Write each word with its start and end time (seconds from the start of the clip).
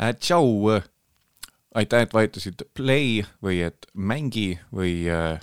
äh,. 0.00 0.14
tšau. 0.16 0.80
aitäh, 1.74 2.02
et 2.02 2.14
vajutasid 2.14 2.64
play 2.74 3.20
või 3.42 3.60
et 3.62 3.86
mängi 3.94 4.58
või 4.74 5.06
äh, 5.06 5.38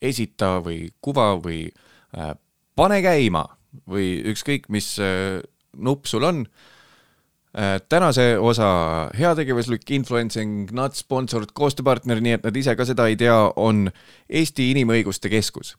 esita 0.00 0.62
või 0.64 0.88
kuva 1.04 1.34
või 1.36 1.66
äh, 2.16 2.32
pane 2.76 3.02
käima 3.04 3.44
või 3.84 4.22
ükskõik, 4.32 4.70
mis 4.72 4.94
äh, 4.98 5.42
nupp 5.76 6.06
sul 6.06 6.24
on 6.24 6.46
äh,. 7.52 7.80
tänase 7.88 8.38
osa 8.38 9.10
heategevuslik 9.18 9.90
influencing, 9.90 10.72
not 10.72 10.96
sponsored 10.96 11.52
koostööpartner, 11.52 12.20
nii 12.20 12.38
et 12.38 12.48
nad 12.48 12.56
ise 12.56 12.76
ka 12.76 12.88
seda 12.88 13.08
ei 13.10 13.16
tea, 13.20 13.36
on 13.56 13.90
Eesti 14.28 14.70
Inimõiguste 14.72 15.28
Keskus 15.32 15.76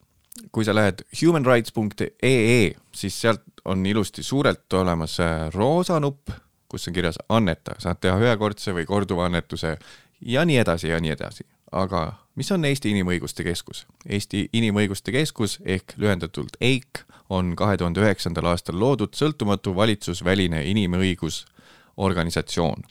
kui 0.52 0.66
sa 0.66 0.75
lähed 0.75 1.02
humanrights.ee, 1.21 2.75
siis 2.94 3.21
sealt 3.21 3.64
on 3.66 3.86
ilusti 3.86 4.23
suurelt 4.23 4.73
olemas 4.73 5.20
äh, 5.23 5.48
roosa 5.54 6.00
nupp 6.00 6.30
kus 6.70 6.88
on 6.88 6.94
kirjas 6.94 7.16
anneta, 7.30 7.76
saad 7.80 7.98
teha 8.02 8.20
ühekordse 8.20 8.74
või 8.75 8.86
korduva 8.86 9.25
annetuse 9.25 9.78
ja 10.21 10.46
nii 10.46 10.58
edasi 10.58 10.88
ja 10.88 11.00
nii 11.00 11.12
edasi. 11.12 11.44
aga 11.71 12.14
mis 12.36 12.52
on 12.52 12.66
Eesti 12.66 12.92
Inimõiguste 12.96 13.44
Keskus? 13.44 13.88
Eesti 14.10 14.50
Inimõiguste 14.54 15.11
Keskus 15.11 15.60
ehk 15.66 15.94
lühendatult 15.98 16.58
EIK 16.61 17.00
on 17.30 17.56
kahe 17.56 17.78
tuhande 17.78 18.02
üheksandal 18.02 18.46
aastal 18.54 18.80
loodud 18.80 19.14
sõltumatu 19.16 19.75
valitsusväline 19.75 20.64
inimõigusorganisatsioon. 20.72 22.84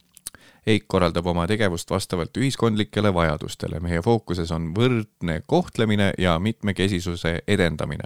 EIK 0.67 0.84
korraldab 0.89 1.27
oma 1.27 1.47
tegevust 1.47 1.91
vastavalt 1.91 2.37
ühiskondlikele 2.37 3.15
vajadustele, 3.15 3.81
meie 3.81 4.03
fookuses 4.03 4.53
on 4.53 4.75
võrdne 4.75 5.43
kohtlemine 5.47 6.12
ja 6.19 6.39
mitmekesisuse 6.39 7.43
edendamine 7.48 8.05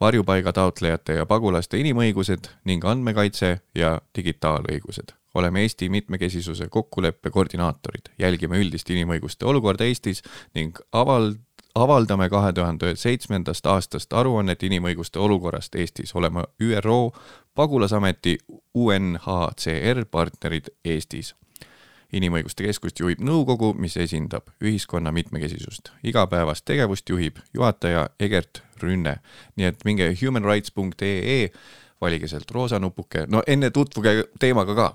varjupaiga 0.00 0.52
taotlejate 0.52 1.14
ja 1.20 1.26
pagulaste 1.26 1.78
inimõigused 1.80 2.50
ning 2.64 2.84
andmekaitse 2.84 3.60
ja 3.74 4.00
digitaalõigused. 4.16 5.14
oleme 5.36 5.62
Eesti 5.62 5.88
mitmekesisuse 5.88 6.68
kokkuleppe 6.68 7.30
koordinaatorid, 7.30 8.08
jälgime 8.18 8.56
üldist 8.56 8.90
inimõiguste 8.90 9.44
olukorda 9.44 9.84
Eestis 9.84 10.22
ning 10.54 10.78
avald-, 10.92 11.36
avaldame 11.74 12.28
kahe 12.28 12.52
tuhande 12.52 12.96
seitsmendast 12.96 13.66
aastast 13.66 14.12
aruannet 14.12 14.62
inimõiguste 14.62 15.18
olukorrast 15.18 15.74
Eestis, 15.74 16.14
oleme 16.14 16.44
ÜRO 16.62 17.12
pagulasameti 17.54 18.38
UNHCR 18.74 20.04
partnerid 20.10 20.72
Eestis 20.84 21.34
inimõiguste 22.14 22.66
keskust 22.66 23.00
juhib 23.00 23.22
nõukogu, 23.24 23.72
mis 23.78 23.96
esindab 24.00 24.50
ühiskonna 24.62 25.12
mitmekesisust. 25.12 25.90
igapäevast 26.04 26.64
tegevust 26.64 27.08
juhib 27.08 27.38
juhataja 27.54 28.08
Egert 28.20 28.62
Rünne. 28.82 29.18
nii 29.56 29.66
et 29.66 29.84
minge 29.84 30.12
humanrights.ee, 30.20 31.50
valige 32.00 32.28
sealt 32.28 32.50
roosa 32.50 32.78
nupuke, 32.78 33.26
no 33.28 33.42
enne 33.46 33.70
tutvuge 33.70 34.24
teemaga 34.38 34.74
ka. 34.74 34.94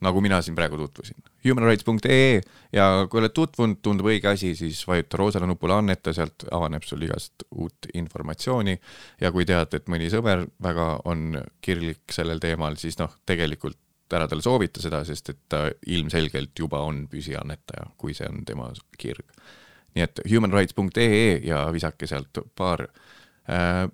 nagu 0.00 0.20
mina 0.20 0.42
siin 0.42 0.54
praegu 0.54 0.76
tutvusin. 0.76 1.16
humanrights.ee 1.44 2.40
ja 2.72 3.06
kui 3.10 3.18
oled 3.18 3.34
tutvunud, 3.34 3.80
tundub 3.82 4.06
õige 4.06 4.28
asi, 4.28 4.54
siis 4.54 4.86
vajuta 4.86 5.16
roosale 5.16 5.46
nupule 5.46 5.74
anneta, 5.74 6.12
sealt 6.12 6.46
avaneb 6.50 6.82
sul 6.82 7.02
igast 7.02 7.42
uut 7.50 7.90
informatsiooni. 7.94 8.78
ja 9.20 9.32
kui 9.32 9.44
tead, 9.44 9.74
et 9.74 9.88
mõni 9.88 10.10
sõber 10.10 10.46
väga 10.62 11.00
on 11.04 11.42
kirglik 11.60 12.06
sellel 12.12 12.38
teemal, 12.38 12.76
siis 12.76 12.98
noh, 12.98 13.10
tegelikult 13.26 13.78
ära 14.16 14.28
talle 14.28 14.44
soovita 14.44 14.82
seda, 14.82 15.02
sest 15.06 15.32
et 15.32 15.40
ta 15.50 15.66
ilmselgelt 15.86 16.58
juba 16.58 16.80
on 16.86 17.06
püsiannetaja, 17.10 17.90
kui 18.00 18.14
see 18.16 18.28
on 18.28 18.44
tema 18.48 18.70
kirg. 18.98 19.26
nii 19.96 20.04
et 20.04 20.20
humanrights.ee 20.30 21.40
ja 21.48 21.64
visake 21.72 22.06
sealt 22.06 22.38
paar 22.56 22.84
äh,, 23.48 23.88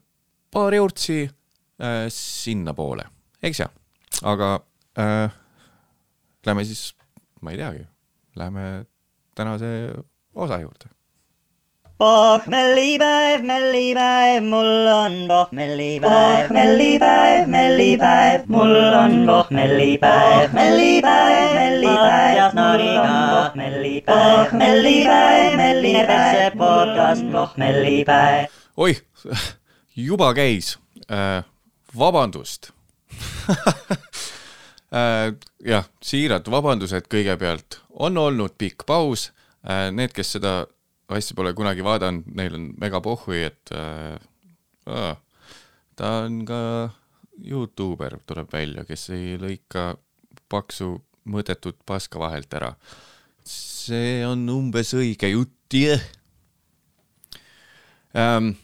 paar 0.50 0.74
eurtsi 0.74 1.22
äh, 1.24 2.06
sinnapoole, 2.08 3.06
eks 3.42 3.62
ja, 3.62 3.68
aga 4.22 4.50
äh, 4.98 5.30
lähme 6.46 6.64
siis, 6.64 6.90
ma 7.40 7.54
ei 7.54 7.62
teagi, 7.62 7.86
lähme 8.36 8.86
tänase 9.34 9.70
osa 10.34 10.58
juurde 10.60 10.90
pohmellipäev, 11.98 13.42
mellipäev, 13.42 14.42
mul 14.42 14.86
on 14.86 15.12
pohmellipäev, 15.28 16.50
mellipäev, 16.50 17.48
mellipäev, 17.48 18.42
mul 18.46 18.74
on 18.74 19.26
pohmellipäev, 19.26 20.52
mellipäev, 20.52 21.54
mellipäev, 21.54 22.36
ja 22.36 22.50
Noriga 22.54 23.14
pohmellipäev, 23.30 24.52
mellipäev, 24.52 25.56
mellipäev, 25.56 26.34
see 26.34 26.50
podcast 26.58 27.30
pohmellipäev. 27.32 28.50
oih, 28.76 29.02
juba 29.96 30.34
käis 30.34 30.78
äh,, 31.06 31.44
vabandust 31.98 32.72
äh, 34.90 35.30
jah, 35.64 35.86
siirad 36.02 36.50
vabandused 36.50 37.06
kõigepealt, 37.06 37.78
on 37.94 38.18
olnud 38.18 38.58
pikk 38.58 38.82
paus 38.86 39.30
äh,, 39.62 39.94
need, 39.94 40.10
kes 40.10 40.34
seda 40.40 40.64
asja 41.12 41.36
pole 41.36 41.52
kunagi 41.56 41.84
vaadanud, 41.84 42.28
neil 42.36 42.56
on 42.56 42.68
mega 42.80 43.00
pohhui, 43.04 43.42
et 43.50 43.72
äh, 43.76 45.16
ta 45.96 46.12
on 46.24 46.44
ka 46.48 46.60
Youtuber, 47.44 48.18
tuleb 48.26 48.52
välja, 48.52 48.84
kes 48.88 49.08
ei 49.14 49.34
lõika 49.40 49.94
paksu 50.50 50.94
mõõdetud 51.28 51.80
paska 51.86 52.20
vahelt 52.20 52.52
ära. 52.54 52.74
see 53.44 54.24
on 54.24 54.48
umbes 54.48 54.94
õige 54.94 55.28
jutt, 55.28 55.74
jah 55.74 56.00
ähm,. 58.16 58.54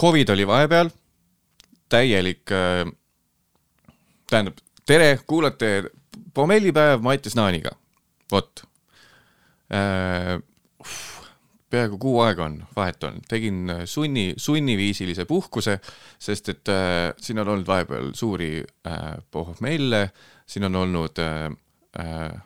Covid 0.00 0.30
oli 0.32 0.46
vahepeal, 0.48 0.88
täielik 1.92 2.52
äh,, 2.56 2.86
tähendab, 4.30 4.60
tere, 4.86 5.18
kuulate 5.26 5.90
pommellipäev 6.34 7.02
Mattias 7.04 7.36
Naaniga, 7.36 7.74
vot 8.32 8.62
äh, 9.72 10.38
peaaegu 11.70 11.98
kuu 12.02 12.20
aega 12.24 12.44
on, 12.48 12.58
vahet 12.76 13.04
on, 13.06 13.20
tegin 13.28 13.70
äh, 13.70 13.82
sunni, 13.88 14.34
sunniviisilise 14.36 15.24
puhkuse, 15.24 15.78
sest 16.18 16.52
et 16.52 16.70
äh, 16.72 17.10
siin 17.20 17.38
on 17.42 17.48
olnud 17.54 17.66
vahepeal 17.66 18.12
suuri 18.18 18.52
äh, 18.86 19.02
pohmelle, 19.30 20.08
siin 20.46 20.66
on 20.66 20.80
olnud 20.82 21.20
äh, 21.22 21.50
äh, 22.00 22.40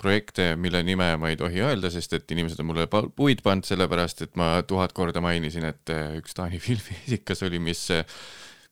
projekte, 0.00 0.54
mille 0.56 0.82
nime 0.82 1.10
ma 1.20 1.28
ei 1.28 1.36
tohi 1.36 1.60
öelda, 1.60 1.90
sest 1.92 2.14
et 2.16 2.30
inimesed 2.32 2.60
on 2.62 2.70
mulle 2.70 2.86
puid 2.88 3.42
pannud, 3.44 3.66
sellepärast 3.68 4.24
et 4.24 4.38
ma 4.40 4.52
tuhat 4.66 4.94
korda 4.96 5.22
mainisin, 5.24 5.66
et 5.68 5.92
äh, 5.92 6.14
üks 6.20 6.36
Taani 6.36 6.62
filmiesikas 6.66 7.44
oli, 7.46 7.60
mis, 7.62 7.84
äh, 7.94 8.06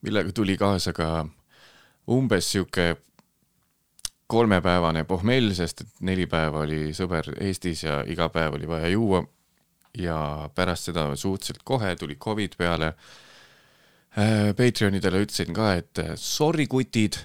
millega 0.07 0.33
tuli 0.33 0.57
kaasa 0.61 0.95
ka 0.97 1.27
umbes 2.09 2.53
sihuke 2.55 2.95
kolmepäevane 4.29 5.05
pohmell, 5.09 5.53
sest 5.57 5.83
et 5.85 5.93
neli 6.05 6.27
päeva 6.29 6.63
oli 6.67 6.93
sõber 6.97 7.33
Eestis 7.41 7.85
ja 7.85 8.03
iga 8.09 8.29
päev 8.33 8.59
oli 8.59 8.69
vaja 8.69 8.91
juua 8.93 9.23
ja 9.97 10.51
pärast 10.55 10.91
seda 10.91 11.09
suhteliselt 11.17 11.63
kohe 11.65 11.95
tuli 11.97 12.17
Covid 12.17 12.57
peale. 12.59 12.93
Äh, 14.19 14.55
Patreonidele 14.57 15.23
ütlesin 15.25 15.55
ka, 15.55 15.73
et 15.79 15.99
äh, 16.03 16.15
sorry 16.17 16.67
kutid, 16.67 17.19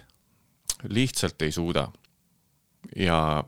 lihtsalt 0.89 1.41
ei 1.41 1.51
suuda. 1.51 1.87
ja 2.99 3.43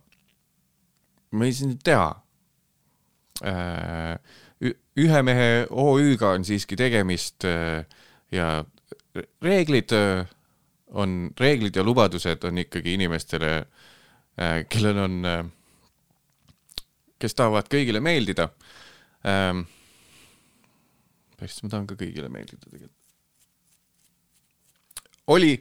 ma 1.32 1.46
ei 1.46 1.54
saa 1.54 1.68
nüüd 1.68 1.82
teha. 1.84 2.12
Äh, 3.46 4.72
ühe 4.96 5.22
mehe 5.28 5.50
OÜ-ga 5.70 6.32
on 6.38 6.46
siiski 6.48 6.78
tegemist 6.80 7.44
ja 8.32 8.46
reeglid 9.44 9.92
on, 10.96 11.18
reeglid 11.40 11.76
ja 11.76 11.84
lubadused 11.84 12.48
on 12.48 12.62
ikkagi 12.64 12.94
inimestele, 12.96 13.50
kellel 14.72 15.02
on, 15.04 15.18
kes 17.20 17.36
tahavad 17.36 17.68
kõigile 17.68 18.00
meeldida 18.00 18.48
ähm,. 19.28 19.66
päris, 21.38 21.62
ma 21.64 21.70
tahan 21.70 21.88
ka 21.88 21.98
kõigile 22.00 22.30
meeldida 22.32 22.70
tegelikult. 22.70 23.02
oli 25.28 25.56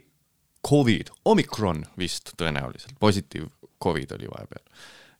Covid, 0.65 1.11
omikron 1.25 1.83
vist 1.97 2.33
tõenäoliselt, 2.37 2.97
positiiv 2.99 3.49
Covid 3.83 4.11
oli 4.17 4.29
vahepeal 4.31 4.65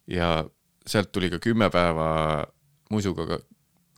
ja 0.08 0.46
sealt 0.88 1.12
tuli 1.12 1.30
ka 1.30 1.40
kümme 1.40 1.70
päeva 1.70 2.46
musuga 2.90 3.40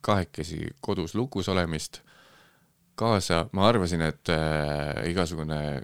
kahekesi 0.02 0.70
kodus 0.82 1.16
lukus 1.16 1.50
olemist 1.50 2.02
kaasa, 2.98 3.46
ma 3.52 3.68
arvasin, 3.68 4.02
et 4.02 4.30
äh, 4.30 5.10
igasugune 5.12 5.84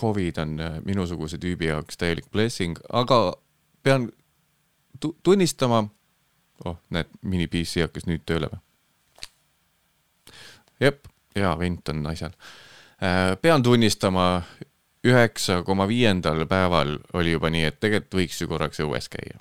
Covid 0.00 0.38
on 0.38 0.60
äh, 0.60 0.78
minusuguse 0.84 1.38
tüübi 1.38 1.68
jaoks 1.68 1.98
täielik 2.00 2.30
blessing, 2.32 2.78
aga 2.92 3.18
pean 3.82 4.08
tunnistama, 5.22 5.84
oh, 6.64 6.78
näed, 6.94 7.10
mini-PC 7.22 7.84
hakkas 7.86 8.08
nüüd 8.08 8.24
tööle 8.26 8.50
või? 8.52 8.62
jep, 10.80 11.08
hea 11.36 11.52
vent 11.58 11.88
on 11.92 12.06
asjal. 12.10 12.34
Äh, 13.02 13.34
pean 13.42 13.62
tunnistama, 13.62 14.42
üheksa 15.06 15.62
koma 15.66 15.86
viiendal 15.88 16.44
päeval 16.50 16.96
oli 17.18 17.34
juba 17.34 17.50
nii, 17.54 17.64
et 17.70 17.80
tegelikult 17.80 18.20
võiks 18.20 18.40
ju 18.42 18.50
korraks 18.50 18.80
õues 18.84 19.10
käia. 19.12 19.40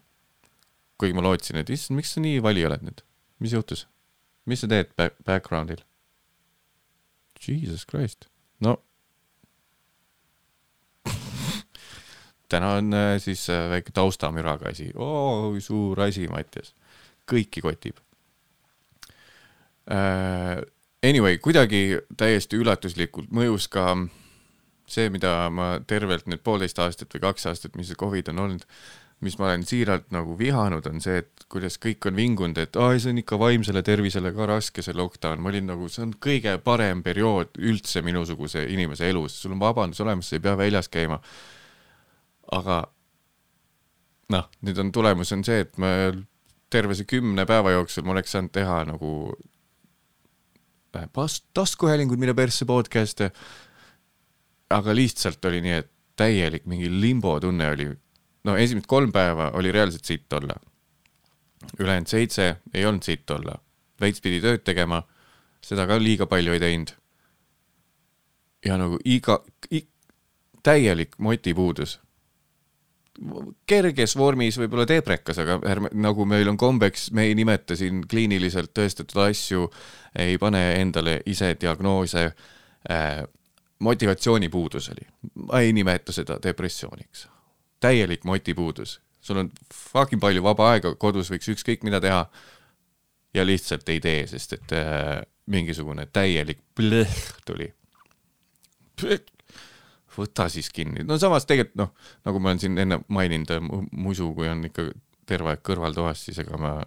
kuigi 0.98 1.14
ma 1.14 1.22
lootsin, 1.22 1.60
et 1.62 1.70
issand, 1.70 1.98
miks 1.98 2.16
sa 2.16 2.24
nii 2.24 2.42
vali 2.42 2.66
oled 2.66 2.82
nüüd, 2.86 3.04
mis 3.40 3.54
juhtus? 3.54 3.88
mis 4.46 4.62
sa 4.64 4.70
teed 4.72 4.94
back 4.98 5.18
background'il? 5.26 5.84
Jesus 7.38 7.86
Christ, 7.86 8.30
no 8.60 8.80
täna 12.50 12.74
on 12.80 12.94
äh, 12.94 13.18
siis 13.22 13.50
äh, 13.50 13.70
väike 13.70 13.92
taustamüraga 13.94 14.70
asi. 14.70 14.92
oo, 14.96 15.60
suur 15.60 16.02
asi, 16.02 16.28
Mattias. 16.28 16.74
Kõiki 17.30 17.64
kotib 17.66 18.02
äh,. 19.92 20.64
Anyway, 21.06 21.38
kuidagi 21.38 22.00
täiesti 22.18 22.58
üllatuslikult 22.58 23.30
mõjus 23.30 23.68
ka 23.70 23.92
see, 24.90 25.12
mida 25.14 25.50
ma 25.54 25.76
tervelt 25.88 26.26
nüüd 26.26 26.42
poolteist 26.46 26.80
aastat 26.82 27.14
või 27.14 27.22
kaks 27.28 27.46
aastat, 27.52 27.76
mis 27.78 27.92
see 27.92 28.00
Covid 28.00 28.32
on 28.32 28.42
olnud, 28.46 28.64
mis 29.26 29.38
ma 29.40 29.50
olen 29.50 29.66
siiralt 29.68 30.12
nagu 30.14 30.36
vihanud, 30.40 30.86
on 30.90 31.02
see, 31.04 31.20
et 31.24 31.46
kuidas 31.52 31.78
kõik 31.82 32.06
on 32.10 32.18
vingunud, 32.18 32.60
et 32.62 32.78
aa, 32.80 32.96
see 33.02 33.12
on 33.14 33.22
ikka 33.22 33.40
vaimsele 33.42 33.82
tervisele 33.86 34.32
ka 34.36 34.48
raske, 34.50 34.84
see 34.86 34.96
lockdown. 34.98 35.42
ma 35.42 35.52
olin 35.52 35.70
nagu, 35.72 35.90
see 35.90 36.04
on 36.06 36.14
kõige 36.22 36.54
parem 36.64 37.02
periood 37.06 37.58
üldse 37.58 38.04
minusuguse 38.06 38.66
inimese 38.70 39.10
elus, 39.10 39.40
sul 39.42 39.56
on 39.58 39.62
vabandus 39.62 40.02
olemas, 40.06 40.30
sa 40.30 40.38
ei 40.38 40.46
pea 40.46 40.56
väljas 40.60 40.90
käima. 40.94 41.20
aga 42.58 42.84
noh, 44.34 44.50
nüüd 44.64 44.80
on 44.80 44.92
tulemus 44.96 45.34
on 45.36 45.44
see, 45.44 45.66
et 45.66 45.78
ma 45.82 45.92
terve 46.70 46.96
see 46.96 47.08
kümne 47.08 47.46
päeva 47.48 47.72
jooksul 47.72 48.06
ma 48.06 48.16
oleks 48.16 48.34
saanud 48.36 48.52
teha 48.56 48.82
nagu 48.90 49.12
pas-, 51.14 51.44
taskuhäälinguid, 51.54 52.20
mida 52.20 52.34
persse 52.34 52.66
podcast'e. 52.66 53.32
aga 54.70 54.96
lihtsalt 54.96 55.46
oli 55.46 55.62
nii, 55.64 55.72
et 55.80 55.92
täielik 56.20 56.66
mingi 56.66 56.90
limbo 57.02 57.40
tunne 57.40 57.70
oli. 57.72 57.90
no 58.44 58.58
esimesed 58.58 58.88
kolm 58.88 59.12
päeva 59.12 59.52
oli 59.54 59.72
reaalselt 59.72 60.06
sitt 60.06 60.34
olla. 60.34 60.56
ülejäänud 61.80 62.08
seitse 62.08 62.56
ei 62.74 62.86
olnud 62.86 63.04
sitt 63.04 63.30
olla. 63.30 63.56
veits 64.02 64.22
pidi 64.22 64.42
tööd 64.42 64.64
tegema, 64.64 65.04
seda 65.62 65.88
ka 65.88 66.00
liiga 66.00 66.26
palju 66.26 66.54
ei 66.54 66.60
teinud. 66.60 66.92
ja 68.66 68.78
nagu 68.78 69.00
iga, 69.06 69.44
täielik 70.64 71.16
motipuudus 71.18 72.00
kerges 73.70 74.16
vormis 74.18 74.58
võib-olla 74.60 74.86
teeprekas, 74.90 75.40
aga 75.42 75.58
ärme, 75.70 75.90
nagu 75.98 76.26
meil 76.30 76.50
on 76.52 76.58
kombeks, 76.60 77.10
me 77.16 77.28
ei 77.28 77.36
nimeta 77.38 77.76
siin 77.78 78.04
kliiniliselt 78.10 78.74
tõestatud 78.78 79.22
asju, 79.26 79.68
ei 80.20 80.38
pane 80.42 80.62
endale 80.82 81.22
ise 81.26 81.56
diagnoose 81.60 82.28
äh,. 82.28 83.24
motivatsioonipuudus 83.80 84.90
oli, 84.90 85.06
ma 85.46 85.60
ei 85.62 85.74
nimeta 85.74 86.12
seda 86.12 86.40
depressiooniks. 86.44 87.28
täielik 87.80 88.24
motipuudus, 88.24 89.00
sul 89.22 89.38
on 89.38 89.52
fucking 89.74 90.22
palju 90.22 90.44
vaba 90.44 90.72
aega, 90.72 90.96
kodus 90.96 91.32
võiks 91.32 91.50
ükskõik 91.54 91.84
mida 91.84 92.02
teha 92.02 92.26
ja 93.34 93.46
lihtsalt 93.46 93.90
ei 93.90 94.00
tee, 94.00 94.28
sest 94.28 94.54
et 94.54 94.72
äh, 94.74 95.22
mingisugune 95.46 96.08
täielik 96.14 96.62
plõh 96.76 97.18
tuli 97.46 97.74
võta 100.18 100.48
siis 100.52 100.70
kinni, 100.74 101.06
no 101.08 101.18
samas 101.22 101.46
tegelikult 101.50 101.82
noh, 101.82 102.14
nagu 102.28 102.40
ma 102.42 102.52
olen 102.52 102.62
siin 102.64 102.78
enne 102.82 103.02
maininud, 103.14 103.52
muidu 103.92 104.32
kui 104.38 104.50
on 104.52 104.66
ikka 104.70 104.90
terve 105.28 105.54
aeg 105.54 105.66
kõrvaltoas, 105.66 106.24
siis 106.28 106.40
ega 106.44 106.60
ma 106.62 106.78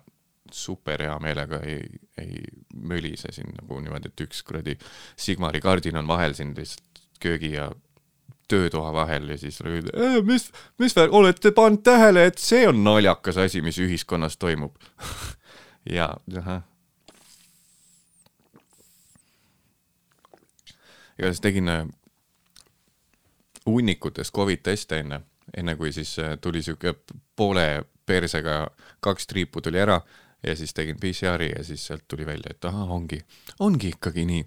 super 0.52 1.02
hea 1.04 1.18
meelega 1.22 1.60
ei, 1.66 1.84
ei 2.18 2.40
mölise 2.74 3.30
siin 3.34 3.52
nagu 3.54 3.78
niimoodi, 3.82 4.10
et 4.10 4.24
üks 4.24 4.42
kuradi 4.46 4.76
Sigmari 5.20 5.60
kardin 5.62 6.00
on 6.00 6.08
vahel 6.10 6.34
siin 6.34 6.54
lihtsalt 6.56 7.04
köögi 7.20 7.52
ja 7.54 7.68
töötoa 8.50 8.92
vahel 8.92 9.28
ja 9.28 9.38
siis 9.38 9.60
äh, 9.62 10.18
mis, 10.26 10.50
mis 10.78 10.96
värk, 10.96 11.12
olete 11.14 11.52
pannud 11.54 11.84
tähele, 11.86 12.26
et 12.30 12.42
see 12.42 12.66
on 12.68 12.82
naljakas 12.84 13.38
asi, 13.38 13.62
mis 13.62 13.78
ühiskonnas 13.78 14.38
toimub 14.40 14.74
ja, 15.96 16.10
ahah. 16.38 16.66
igatahes 21.18 21.42
tegin 21.44 21.68
hunnikutes 23.66 24.32
Covid 24.32 24.62
teste 24.62 25.00
enne, 25.02 25.20
enne 25.56 25.76
kui 25.76 25.92
siis 25.92 26.16
äh, 26.18 26.36
tuli 26.40 26.62
sihuke 26.62 26.94
poole 27.36 27.84
persega 28.06 28.64
kaks 29.04 29.28
triipu 29.30 29.62
tuli 29.62 29.80
ära 29.80 30.00
ja 30.46 30.56
siis 30.56 30.72
tegin 30.74 30.98
PCR-i 31.00 31.50
ja 31.52 31.64
siis 31.64 31.84
sealt 31.86 32.06
tuli 32.08 32.26
välja, 32.26 32.54
et 32.54 32.64
ahah, 32.64 32.90
ongi, 32.90 33.20
ongi 33.60 33.92
ikkagi 33.94 34.24
nii. 34.24 34.44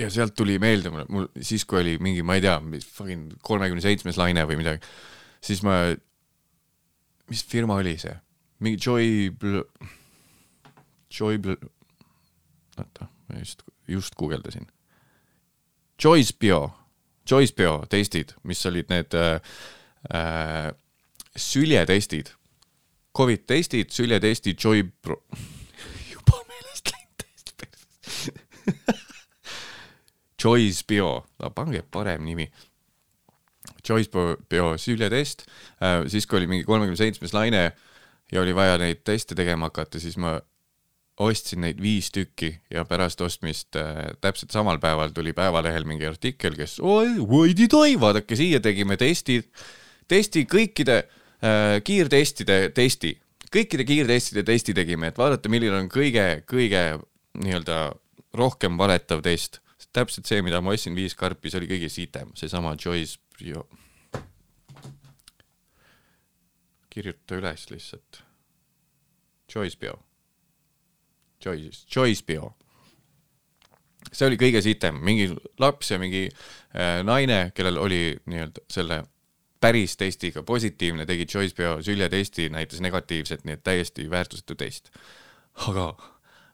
ja 0.00 0.10
sealt 0.10 0.34
tuli 0.34 0.58
meelde 0.58 0.90
mulle, 0.90 1.06
mul 1.12 1.28
siis, 1.40 1.64
kui 1.68 1.82
oli 1.82 1.98
mingi, 2.00 2.22
ma 2.24 2.38
ei 2.38 2.44
tea, 2.44 2.56
fucking 2.96 3.36
kolmekümne 3.44 3.84
seitsmes 3.84 4.16
laine 4.16 4.46
või 4.48 4.56
midagi, 4.62 4.80
siis 5.44 5.60
ma, 5.66 5.76
mis 7.28 7.44
firma 7.44 7.76
oli 7.82 7.98
see, 8.00 8.14
mingi 8.64 8.80
Joy 8.80 9.28
Bl-, 9.36 9.66
Joy 11.12 11.38
Bl-, 11.44 11.68
oota, 12.78 13.10
ma 13.28 13.42
just, 13.42 13.66
just 13.88 14.16
guugeldasin. 14.16 14.70
Joy's 16.02 16.32
Bio 16.32 16.70
Choice 17.28 17.54
Bio 17.56 17.82
testid, 17.90 18.34
mis 18.42 18.64
olid 18.66 18.90
need 18.90 19.14
äh, 19.14 19.40
äh, 20.14 20.72
süljetestid, 21.36 22.32
Covid 23.16 23.46
testid, 23.46 23.92
süljetestid, 23.94 24.58
Joy 24.58 24.84
Pro 25.02 25.20
juba 26.12 26.42
meelest 26.48 26.92
läinud 26.92 27.22
täiesti 27.22 28.32
Choice 30.42 30.84
Bio, 30.88 31.24
no 31.38 31.50
pange 31.54 31.82
parem 31.82 32.24
nimi. 32.26 32.48
Choice 33.86 34.10
Bio 34.48 34.74
süljetest 34.78 35.46
äh,, 35.82 36.02
siis 36.10 36.26
kui 36.26 36.40
oli 36.40 36.50
mingi 36.50 36.66
kolmekümne 36.66 36.98
seitsmes 36.98 37.34
laine 37.34 37.72
ja 38.32 38.40
oli 38.40 38.54
vaja 38.54 38.78
neid 38.78 39.02
teste 39.04 39.34
tegema 39.38 39.70
hakata, 39.70 40.00
siis 40.00 40.16
ma 40.18 40.38
ostsin 41.20 41.60
neid 41.64 41.80
viis 41.82 42.08
tükki 42.12 42.54
ja 42.72 42.84
pärast 42.88 43.20
ostmist 43.20 43.76
äh, 43.76 44.12
täpselt 44.20 44.52
samal 44.54 44.78
päeval 44.80 45.12
tuli 45.12 45.32
Päevalehel 45.36 45.84
mingi 45.84 46.06
artikkel, 46.08 46.56
kes 46.56 46.78
oi, 46.80 47.18
oi-di-toi, 47.20 47.98
vaadake 48.00 48.36
siia 48.38 48.60
tegime 48.64 48.96
testid, 49.00 49.48
testi 50.08 50.46
kõikide 50.48 51.02
äh, 51.02 51.80
kiirtestide 51.84 52.58
testi, 52.74 53.14
kõikide 53.52 53.86
kiirtestide 53.88 54.44
testi 54.48 54.74
tegime, 54.76 55.12
et 55.12 55.20
vaadata, 55.20 55.52
milline 55.52 55.82
on 55.82 55.90
kõige, 55.92 56.26
kõige 56.48 56.84
nii-öelda 57.42 57.82
rohkem 58.38 58.78
valetav 58.80 59.22
test. 59.24 59.60
täpselt 59.92 60.24
see, 60.24 60.40
mida 60.40 60.60
ma 60.64 60.72
ostsin 60.72 60.94
viis 60.96 61.12
karpi, 61.14 61.50
see 61.50 61.60
oli 61.60 61.68
kõige 61.68 61.88
sitem, 61.92 62.30
seesama 62.34 62.76
Joyce 62.80 63.18
Bio. 63.36 63.66
kirjuta 66.92 67.36
üles 67.36 67.68
lihtsalt. 67.70 68.22
Joyce 69.48 69.76
Bio 69.80 69.98
Choice, 71.42 71.86
Choice 71.90 72.24
Bio. 72.26 72.52
see 74.12 74.26
oli 74.26 74.36
kõige 74.36 74.60
sitem, 74.60 74.98
mingi 75.00 75.30
laps 75.62 75.90
ja 75.90 75.98
mingi 75.98 76.26
äh, 76.28 77.00
naine, 77.06 77.50
kellel 77.56 77.78
oli 77.80 78.02
nii-öelda 78.26 78.64
selle 78.70 79.02
päris 79.62 79.96
testiga 79.96 80.42
positiivne, 80.42 81.06
tegi 81.06 81.26
Choice 81.26 81.54
Bio 81.56 81.76
süljetesti, 81.82 82.48
näitas 82.52 82.82
negatiivset, 82.82 83.44
nii 83.46 83.58
et 83.58 83.62
täiesti 83.64 84.08
väärtusetu 84.10 84.56
test. 84.58 84.90
aga 85.68 85.92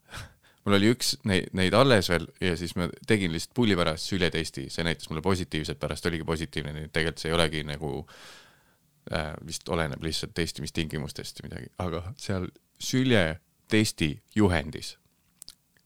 mul 0.65 0.77
oli 0.77 0.93
üks 0.93 1.15
neid, 1.29 1.49
neid 1.57 1.75
alles 1.79 2.11
veel 2.13 2.29
ja 2.45 2.57
siis 2.61 2.75
ma 2.77 2.91
tegin 3.07 3.33
lihtsalt 3.33 3.55
pulli 3.57 3.77
pärast 3.79 4.13
süljetesti, 4.13 4.69
see 4.71 4.85
näitas 4.85 5.09
mulle 5.11 5.25
positiivset, 5.25 5.81
pärast 5.81 6.07
oligi 6.11 6.27
positiivne, 6.29 6.75
nii 6.77 6.89
et 6.91 6.93
tegelikult 6.93 7.25
see 7.25 7.33
ei 7.33 7.39
olegi 7.39 7.65
nagu 7.69 7.93
äh, 8.05 9.33
vist 9.47 9.69
oleneb 9.73 10.05
lihtsalt 10.05 10.37
testimistingimustest 10.37 11.43
või 11.43 11.51
midagi, 11.51 11.73
aga 11.85 12.05
seal 12.21 12.51
sülje 12.79 13.25
testi 13.69 14.15
juhendis. 14.37 14.97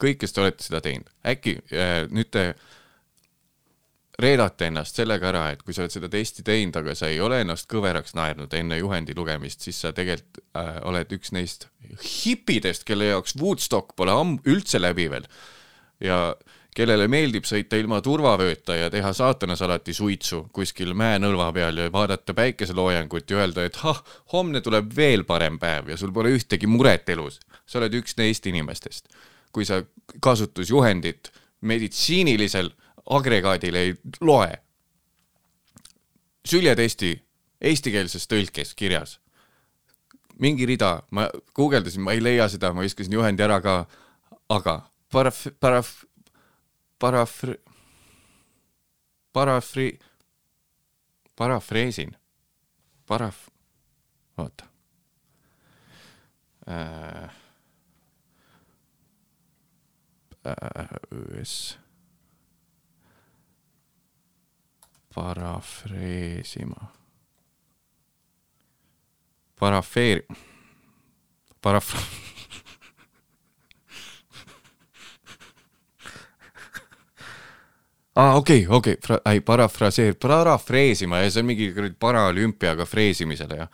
kõik, 0.03 0.19
kes 0.19 0.33
te 0.35 0.41
olete 0.43 0.65
seda 0.67 0.81
teinud, 0.83 1.11
äkki 1.27 1.59
äh, 1.71 2.03
nüüd 2.11 2.31
te 2.35 2.53
reedate 4.23 4.69
ennast 4.69 4.99
sellega 4.99 5.29
ära, 5.31 5.45
et 5.53 5.62
kui 5.65 5.75
sa 5.75 5.85
oled 5.85 5.95
seda 5.95 6.11
testi 6.12 6.45
teinud, 6.47 6.77
aga 6.83 6.95
sa 6.99 7.09
ei 7.11 7.21
ole 7.23 7.41
ennast 7.43 7.69
kõveraks 7.71 8.17
naernud 8.19 8.53
enne 8.59 8.79
juhendi 8.81 9.17
lugemist, 9.17 9.65
siis 9.65 9.81
sa 9.83 9.93
tegelikult 9.97 10.43
äh, 10.59 10.79
oled 10.89 11.15
üks 11.17 11.33
neist 11.35 11.69
hipidest, 12.25 12.87
kelle 12.89 13.12
jaoks 13.12 13.37
Woodstock 13.41 13.97
pole 13.97 14.15
ammu 14.15 14.43
üldse 14.53 14.81
läbi 14.83 15.09
veel. 15.12 15.29
ja 16.03 16.35
kellele 16.75 17.07
meeldib 17.11 17.45
sõita 17.47 17.77
ilma 17.79 18.01
turvavööta 18.03 18.77
ja 18.79 18.91
teha 18.91 19.12
saatanas 19.15 19.61
alati 19.62 19.95
suitsu 19.95 20.47
kuskil 20.57 20.95
mäenõlva 20.99 21.51
peal 21.53 21.79
ja 21.79 21.93
vaadata 21.93 22.35
päikeseloojangut 22.35 23.31
ja 23.31 23.43
öelda, 23.43 23.67
et 23.69 23.79
ah, 23.85 24.01
homne 24.33 24.62
tuleb 24.65 24.91
veel 24.97 25.27
parem 25.29 25.59
päev 25.62 25.93
ja 25.93 25.99
sul 26.01 26.12
pole 26.12 26.33
ühtegi 26.37 26.71
muret 26.71 27.09
elus 27.12 27.41
sa 27.66 27.78
oled 27.78 27.95
üks 28.00 28.16
neist 28.16 28.47
inimestest. 28.47 29.09
kui 29.52 29.66
sa 29.69 29.83
kasutusjuhendit 30.25 31.28
meditsiinilisel 31.61 32.71
agregaadil 33.11 33.75
ei 33.75 33.95
loe, 34.21 34.52
süljetesti 36.49 37.12
eestikeelses 37.61 38.25
tõlkes 38.31 38.73
kirjas, 38.78 39.19
mingi 40.42 40.66
rida, 40.66 41.02
ma 41.11 41.28
guugeldasin, 41.54 42.02
ma 42.02 42.14
ei 42.16 42.23
leia 42.23 42.49
seda, 42.50 42.73
ma 42.73 42.83
viskasin 42.87 43.12
juhendi 43.14 43.45
ära 43.45 43.61
ka, 43.62 43.76
aga 44.50 44.78
paraf-, 45.12 45.52
paraf-, 45.61 46.02
parafr-, 46.99 47.61
parafri-, 49.37 49.99
parafreesin, 51.37 52.16
paraf-, 53.07 53.47
oota 54.40 54.66
äh, 56.66 57.42
öös 60.45 61.79
parafreesima. 65.15 66.93
parafeer-, 69.63 70.27
paraf-, 71.63 71.95
aa 78.17 78.35
okei, 78.35 78.67
okei, 78.69 78.97
ei 79.31 79.41
parafraseer-, 79.41 80.17
parafreesima 80.19 81.19
ja 81.19 81.31
see 81.31 81.41
on 81.45 81.47
mingi 81.47 81.71
kuradi 81.75 81.95
paraolümpiaga 81.95 82.87
freesimisele 82.87 83.57
ja 83.57 83.69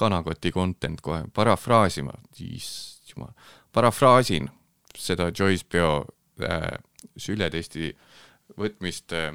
kanakoti 0.00 0.52
content 0.52 1.00
kohe, 1.04 1.24
parafraasima, 1.34 2.16
issand 2.40 3.12
jumal, 3.12 3.32
parafraasin 3.72 4.48
seda 5.02 5.30
Joyce 5.38 5.66
Peo 5.68 6.04
äh, 6.42 6.76
sületesti 7.16 7.92
võtmist 8.58 9.16
äh,. 9.16 9.32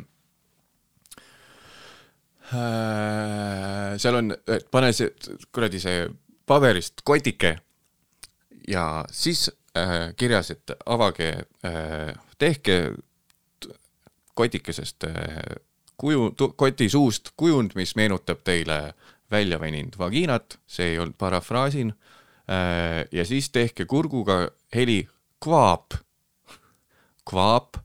Äh, 2.48 3.98
seal 4.00 4.16
on, 4.16 4.32
pane 4.72 4.94
see 4.96 5.10
kuradi 5.52 5.82
see 5.84 6.06
paberist 6.48 7.02
kotike 7.04 7.58
ja 8.72 9.04
siis 9.12 9.50
äh, 9.76 10.14
kirjas, 10.16 10.54
et 10.56 10.72
avage 10.86 11.28
äh,, 11.68 12.14
tehke 12.40 12.94
kotikesest 14.38 15.04
äh, 15.04 15.58
kuju, 15.98 16.32
koti 16.56 16.90
suust 16.90 17.34
kujund, 17.36 17.76
mis 17.76 17.96
meenutab 18.00 18.46
teile 18.48 18.94
välja 19.32 19.60
veninud 19.60 19.98
vagiinat, 20.00 20.60
see 20.68 20.94
ei 20.94 21.00
olnud 21.04 21.18
parafraasin 21.20 21.92
äh,. 21.92 23.04
ja 23.12 23.26
siis 23.26 23.50
tehke 23.50 23.86
kurguga 23.86 24.46
heli 24.76 25.02
kvaap, 25.44 25.98
kvaap, 27.28 27.78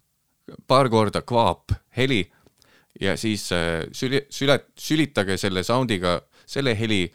paar 0.67 0.89
korda 0.91 1.23
kvaap 1.23 1.75
heli. 1.97 2.25
Ja 3.01 3.17
siis 3.17 3.49
äh, 3.53 3.89
süli-, 3.93 4.27
süle-, 4.31 4.63
sülitage 4.79 5.37
selle 5.41 5.65
sound'iga 5.65 6.21
selle 6.47 6.75
heli 6.79 7.07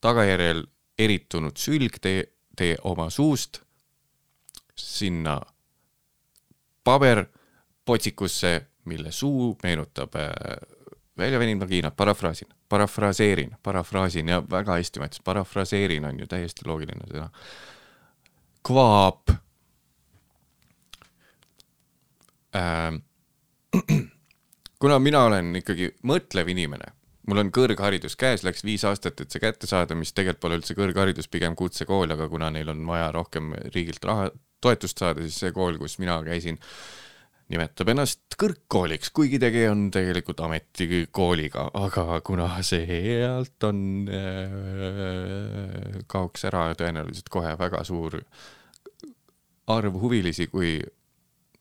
tagajärjel 0.00 0.64
eritunud 0.98 1.58
sülg 1.58 1.98
teie, 2.00 2.24
teie 2.56 2.76
oma 2.84 3.10
suust 3.10 3.60
sinna 4.76 5.40
paberpotsikusse, 6.84 8.60
mille 8.84 9.12
suu 9.12 9.56
meenutab 9.62 10.14
äh, 10.20 10.30
välja 11.18 11.38
veninud 11.40 11.64
vagiinat, 11.64 11.96
parafraasin, 11.96 12.48
parafraseerin, 12.68 13.56
parafraasin. 13.62 14.28
Ja 14.28 14.42
väga 14.50 14.76
hästi 14.78 15.00
ma 15.00 15.08
ütlesin, 15.08 15.24
parafraseerin 15.24 16.04
on 16.04 16.20
ju 16.20 16.28
täiesti 16.30 16.68
loogiline 16.68 17.08
sõna. 17.10 17.30
kvaap 18.66 19.30
ähm. 22.56 23.02
kuna 24.82 24.98
mina 25.02 25.24
olen 25.28 25.54
ikkagi 25.60 25.90
mõtlev 26.06 26.50
inimene, 26.52 26.92
mul 27.26 27.42
on 27.42 27.52
kõrgharidus 27.54 28.16
käes, 28.20 28.44
läks 28.46 28.64
viis 28.66 28.84
aastat, 28.86 29.20
et 29.22 29.32
see 29.32 29.42
kätte 29.42 29.68
saada, 29.68 29.96
mis 29.98 30.12
tegelikult 30.14 30.42
pole 30.44 30.58
üldse 30.60 30.76
kõrgharidus, 30.78 31.30
pigem 31.32 31.56
kutsekool, 31.58 32.12
aga 32.14 32.28
kuna 32.32 32.52
neil 32.54 32.70
on 32.72 32.84
vaja 32.88 33.08
rohkem 33.14 33.54
riigilt 33.74 34.04
raha, 34.06 34.30
toetust 34.62 35.02
saada, 35.02 35.24
siis 35.24 35.40
see 35.42 35.54
kool, 35.56 35.78
kus 35.80 35.98
mina 36.02 36.18
käisin, 36.26 36.60
nimetab 37.52 37.92
ennast 37.92 38.36
kõrgkooliks, 38.40 39.12
kuigi 39.14 39.38
tegi 39.42 39.66
on 39.70 39.86
tegelikult 39.94 40.40
ametikooliga, 40.46 41.68
aga 41.78 42.20
kuna 42.26 42.48
sealt 42.66 43.66
on 43.68 43.80
äh,, 44.10 46.00
kaoks 46.10 46.46
ära 46.50 46.68
tõenäoliselt 46.78 47.30
kohe 47.32 47.54
väga 47.58 47.84
suur 47.86 48.18
arv 49.70 49.98
huvilisi, 50.02 50.46
kui 50.50 50.78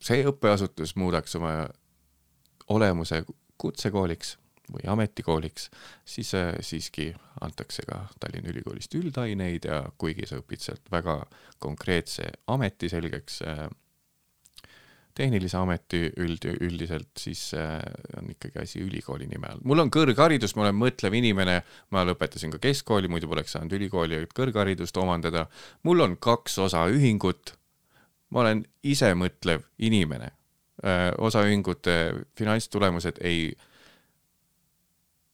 see 0.02 0.26
õppeasutus 0.28 0.96
muudaks 1.00 1.36
oma 1.40 1.68
olemuse 2.70 3.24
kutsekooliks 3.62 4.36
või 4.74 4.88
ametikooliks, 4.90 5.70
siis 6.06 6.34
äh, 6.34 6.54
siiski 6.66 7.12
antakse 7.46 7.86
ka 7.86 8.08
Tallinna 8.20 8.50
Ülikoolist 8.50 8.96
üldaineid 8.98 9.68
ja 9.70 9.84
kuigi 9.98 10.26
sa 10.26 10.40
õpid 10.42 10.64
sealt 10.64 10.92
väga 10.92 11.20
konkreetse 11.62 12.32
ameti 12.50 12.90
selgeks 12.90 13.42
äh, 13.46 13.68
tehnilise 15.16 15.58
ameti 15.58 16.02
üld, 16.20 16.44
üldiselt, 16.60 17.12
siis 17.20 17.48
äh, 17.56 17.80
on 18.20 18.30
ikkagi 18.34 18.64
asi 18.64 18.82
ülikooli 18.84 19.30
nime 19.32 19.48
all. 19.52 19.62
mul 19.64 19.86
on 19.86 19.92
kõrgharidus, 19.94 20.56
ma 20.58 20.66
olen 20.66 20.80
mõtlev 20.80 21.16
inimene, 21.22 21.60
ma 21.96 22.04
lõpetasin 22.08 22.54
ka 22.56 22.60
keskkooli, 22.64 23.12
muidu 23.12 23.30
poleks 23.32 23.56
saanud 23.56 23.76
ülikooli 23.78 24.26
kõrgharidust 24.36 24.98
omandada. 25.00 25.48
mul 25.84 26.04
on 26.04 26.18
kaks 26.18 26.60
osaühingut. 26.68 27.56
Ma 28.36 28.44
olen 28.44 28.66
isemõtlev 28.84 29.64
inimene. 29.80 30.32
osaühingute 31.18 31.94
finantstulemused 32.38 33.22
ei, 33.24 33.54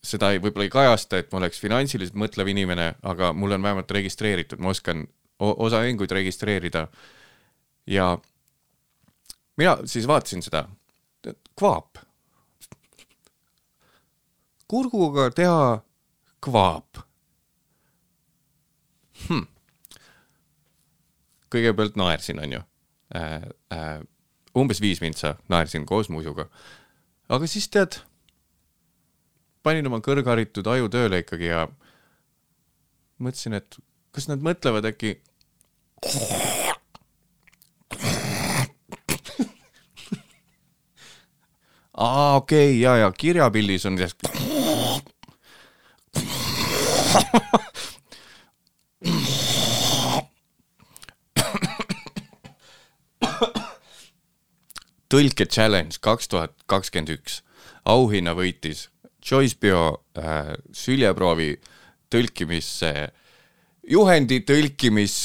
seda 0.06 0.30
ei, 0.32 0.40
võib-olla 0.40 0.68
ei 0.68 0.72
kajasta, 0.72 1.18
et 1.18 1.32
ma 1.34 1.40
oleks 1.42 1.60
finantsiliselt 1.60 2.16
mõtlev 2.16 2.52
inimene, 2.54 2.94
aga 3.02 3.32
mul 3.34 3.58
on 3.58 3.66
vähemalt 3.66 3.92
registreeritud, 3.92 4.62
ma 4.62 4.70
oskan 4.70 5.02
osaühinguid 5.42 6.14
registreerida 6.14 6.86
ja 7.90 8.14
mina 9.58 9.76
siis 9.90 10.08
vaatasin 10.08 10.46
seda, 10.46 10.68
kvaap. 11.58 11.98
kurguga 14.68 15.32
teha 15.36 15.82
kvaap 16.40 17.02
hm.. 19.26 19.48
kõigepealt 21.52 21.98
naersin, 21.98 22.40
onju 22.46 22.62
äh,. 23.16 23.42
Äh, 23.72 24.02
umbes 24.58 24.82
viis 24.84 25.02
mintsa 25.02 25.36
naersin 25.50 25.86
koos 25.86 26.10
musuga. 26.10 26.46
aga 27.30 27.48
siis 27.48 27.70
tead, 27.72 28.02
panin 29.64 29.88
oma 29.88 30.00
kõrgharitud 30.04 30.68
aju 30.68 30.90
tööle 30.92 31.20
ikkagi 31.24 31.46
ja 31.48 31.68
mõtlesin, 33.22 33.54
et 33.62 33.78
kas 34.12 34.28
nad 34.28 34.40
mõtlevad 34.44 34.86
äkki 34.92 35.12
aa, 41.96 42.36
okei 42.36 42.70
okay,, 42.76 42.82
ja, 42.82 42.98
ja 43.06 43.12
kirjapildis 43.16 43.86
on 43.88 43.98
see. 44.02 44.10
tõlke 55.12 55.46
challenge 55.46 56.00
kaks 56.02 56.32
tuhat 56.32 56.56
kakskümmend 56.72 57.12
üks, 57.18 57.42
auhinna 57.86 58.34
võitis 58.38 58.88
Joyce 59.22 59.60
Bio 59.62 59.84
äh, 60.18 60.56
süljeproovi 60.74 61.54
tõlkimisse, 62.12 63.12
juhendi 63.88 64.42
tõlkimis 64.48 65.18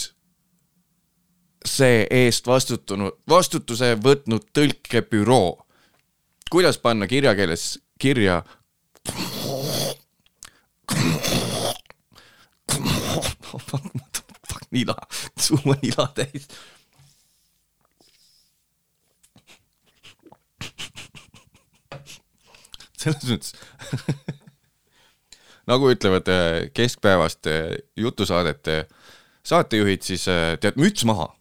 see 1.66 2.04
eest 2.14 2.46
vastutanud, 2.46 3.16
vastutuse 3.28 3.94
võtnud 3.98 4.44
tõlkebüroo 4.54 5.66
kuidas 6.50 6.78
panna 6.78 7.06
kirjakeeles 7.06 7.78
kirja 7.98 8.42
nila, 14.70 14.96
suu 15.38 15.58
on 15.64 15.76
nila 15.82 16.06
täis. 16.14 16.48
Selles 23.06 23.30
mõttes 23.30 23.54
nagu 25.70 25.90
ütlevad 25.90 26.28
äh, 26.30 26.68
keskpäevaste 26.74 27.56
jutusaadete 27.98 28.84
saatejuhid, 29.46 30.02
siis 30.06 30.28
äh, 30.30 30.54
tead 30.60 30.78
müts 30.80 31.06
maha. 31.06 31.32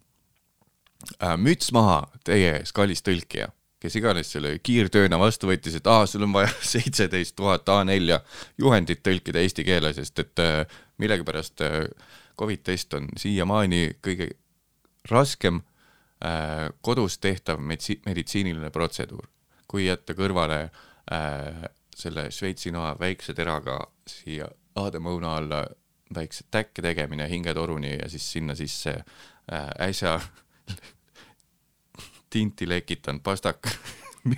müts 1.38 1.70
maha 1.72 2.08
teie 2.26 2.56
ees, 2.58 2.72
kallis 2.74 3.04
tõlkija 3.06 3.52
kes 3.86 4.00
iganes 4.00 4.32
selle 4.34 4.56
kiirtööna 4.66 5.20
vastu 5.22 5.50
võttis, 5.50 5.78
et 5.78 5.88
aa, 5.90 6.08
sul 6.10 6.26
on 6.26 6.34
vaja 6.34 6.50
seitseteist 6.74 7.36
tuhat 7.38 7.70
A4 7.70 8.20
juhendit 8.62 9.04
tõlkida 9.06 9.44
eesti 9.44 9.66
keele, 9.68 9.94
sest 9.94 10.24
et 10.24 10.42
äh, 10.44 10.64
millegipärast 11.02 11.62
äh, 11.66 11.84
Covid 12.40 12.66
test 12.68 12.94
on 12.98 13.08
siiamaani 13.20 14.00
kõige 14.04 14.32
raskem 15.12 15.62
äh, 15.62 16.72
kodus 16.82 17.20
tehtav 17.22 17.62
meditsi-, 17.62 18.02
meditsiiniline 18.08 18.74
protseduur. 18.74 19.30
kui 19.68 19.88
jätta 19.88 20.14
kõrvale 20.14 20.60
äh, 20.64 20.82
selle 21.96 22.32
Šveitsi 22.32 22.72
noa 22.72 22.96
väikse 23.00 23.34
teraga 23.34 23.80
siia 24.10 24.48
aademõuna 24.76 25.36
alla 25.40 25.64
väikse 26.16 26.44
täkke 26.52 26.82
tegemine 26.82 27.30
hingetoruni 27.30 27.98
ja 27.98 28.10
siis 28.10 28.32
sinna 28.32 28.56
sisse 28.56 28.90
äh, 29.00 29.70
äsja 29.88 30.20
tinti 32.34 32.70
lekitanud 32.70 33.24
pastak. 33.24 33.68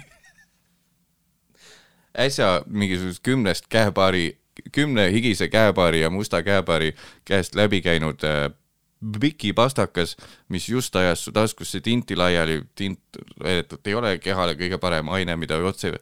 Äsja 2.18 2.64
mingisugusest 2.66 3.24
kümnest 3.24 3.66
käepaari, 3.70 4.40
kümne 4.72 5.12
higise 5.12 5.48
käepaari 5.48 6.02
ja 6.02 6.10
musta 6.10 6.44
käepaari 6.44 6.96
käest 7.26 7.56
läbi 7.56 7.82
käinud 7.82 8.24
äh, 8.24 8.52
pikipastakas, 9.20 10.18
mis 10.50 10.70
just 10.70 10.96
ajas 10.96 11.26
su 11.26 11.32
taskusse 11.32 11.82
tinti 11.82 12.16
laiali, 12.16 12.64
tint 12.76 13.00
väidetavalt 13.44 13.88
ei 13.88 13.94
ole 13.94 14.18
kehale 14.18 14.56
kõige 14.58 14.78
parem 14.82 15.10
aine, 15.14 15.36
mida 15.38 15.58
otse 15.62 15.94
äh, 15.94 16.00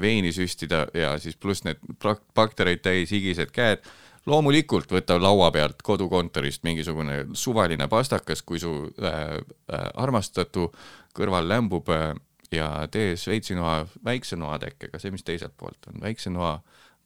veini 0.00 0.32
süstida 0.32 0.86
ja 0.94 1.14
siis 1.18 1.36
pluss 1.36 1.64
need 1.64 1.80
bak- 2.02 2.24
baktereid 2.34 2.82
täis 2.84 3.12
higised 3.14 3.52
käed, 3.54 3.84
loomulikult 4.26 4.92
võta 4.92 5.16
laua 5.20 5.50
pealt 5.54 5.82
kodukontorist 5.84 6.64
mingisugune 6.64 7.24
suvaline 7.32 7.88
pastakas, 7.88 8.42
kui 8.42 8.60
su 8.60 8.72
äh, 9.02 9.10
äh, 9.12 9.88
armastatu 9.94 10.70
kõrval 11.16 11.48
lämbub 11.48 11.90
äh, 11.92 12.12
ja 12.54 12.70
tee 12.90 13.16
Šveitsi 13.16 13.56
noa 13.58 13.82
väikse 14.04 14.36
noatekkega, 14.40 14.98
see, 14.98 15.12
mis 15.14 15.26
teiselt 15.26 15.56
poolt 15.56 15.90
on, 15.90 16.00
väikse 16.02 16.32
noa, 16.32 16.56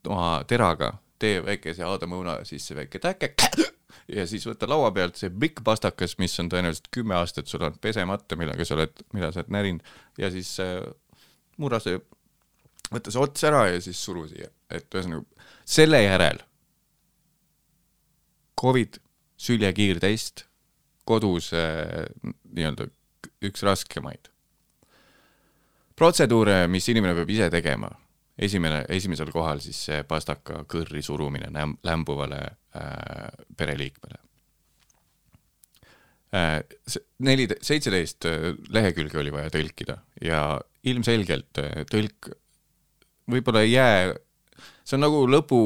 noa 0.07 0.45
teraga, 0.49 0.95
tee 1.19 1.41
väikese 1.45 1.87
aadamõuna 1.87 2.41
sisse 2.49 2.77
väike 2.79 3.01
täke 3.03 3.35
ja 4.09 4.27
siis 4.29 4.47
võta 4.49 4.69
laua 4.71 4.91
pealt 4.95 5.19
see 5.21 5.33
pikk 5.33 5.63
pastakas, 5.65 6.17
mis 6.23 6.37
on 6.41 6.51
tõenäoliselt 6.53 6.91
kümme 6.95 7.17
aastat 7.19 7.51
sul 7.51 7.65
on 7.67 7.77
pesemata, 7.81 8.39
millega 8.39 8.65
sa 8.65 8.77
oled, 8.79 9.05
mida 9.17 9.33
sa 9.33 9.43
oled 9.43 9.53
närinud 9.59 9.93
ja 10.21 10.31
siis 10.35 10.55
äh, 10.65 10.81
murra 11.59 11.81
see, 11.83 12.01
võta 12.92 13.12
see 13.12 13.23
ots 13.23 13.45
ära 13.49 13.66
ja 13.73 13.80
siis 13.85 14.00
suru 14.00 14.26
siia, 14.30 14.50
et 14.71 14.88
ühesõnaga 14.95 15.25
selle 15.68 16.02
järel 16.02 16.42
Covid 18.59 18.99
süljekiirtest 19.38 20.47
kodus 21.09 21.52
äh, 21.57 22.09
nii-öelda 22.52 22.88
üks 23.47 23.62
raskemaid 23.64 24.33
protseduure, 25.99 26.66
mis 26.71 26.87
inimene 26.92 27.16
peab 27.18 27.33
ise 27.35 27.49
tegema. 27.52 27.90
esimene, 28.38 28.85
esimesel 28.95 29.33
kohal 29.35 29.59
siis 29.59 29.80
see 29.88 30.02
pastaka 30.07 30.61
kõrri 30.71 31.00
surumine 31.02 31.49
läm, 31.50 31.73
lämbuvale 31.83 32.38
äh, 32.78 33.33
pereliikmele 33.59 34.21
äh,. 36.38 36.61
neli, 37.26 37.49
seitseteist 37.50 38.28
äh, 38.30 38.52
lehekülge 38.71 39.18
oli 39.18 39.35
vaja 39.35 39.50
tõlkida 39.50 39.99
ja 40.23 40.42
ilmselgelt 40.87 41.59
äh, 41.64 41.83
tõlk 41.90 42.30
võib-olla 43.31 43.63
ei 43.67 43.73
jää, 43.73 44.13
see 44.85 44.99
on 44.99 45.05
nagu 45.07 45.25
lõpu, 45.31 45.61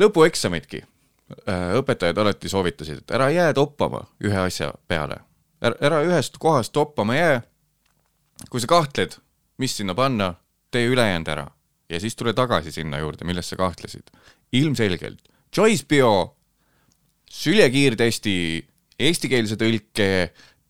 lõpueksamitki 0.00 0.82
äh, 0.82 1.68
õpetajad 1.80 2.20
alati 2.22 2.50
soovitasid, 2.52 3.02
et 3.02 3.16
ära 3.18 3.30
jää 3.34 3.52
toppama 3.56 4.04
ühe 4.24 4.40
asja 4.46 4.72
peale. 4.88 5.22
ära, 5.60 6.02
ühest 6.06 6.38
kohast 6.38 6.72
toppama 6.72 7.16
jää. 7.16 7.42
kui 8.50 8.60
sa 8.60 8.66
kahtled, 8.66 9.18
mis 9.58 9.76
sinna 9.76 9.94
panna, 9.94 10.34
tee 10.70 10.86
ülejäänud 10.86 11.28
ära 11.28 11.48
ja 11.88 12.00
siis 12.00 12.16
tule 12.16 12.32
tagasi 12.32 12.72
sinna 12.72 12.98
juurde, 12.98 13.24
milles 13.24 13.48
sa 13.48 13.56
kahtlesid. 13.56 14.10
ilmselgelt 14.52 15.22
Choice 15.54 15.84
Bio 15.88 16.36
süljekiirtesti 17.30 18.34
eestikeelse 18.98 19.56
tõlke 19.56 20.08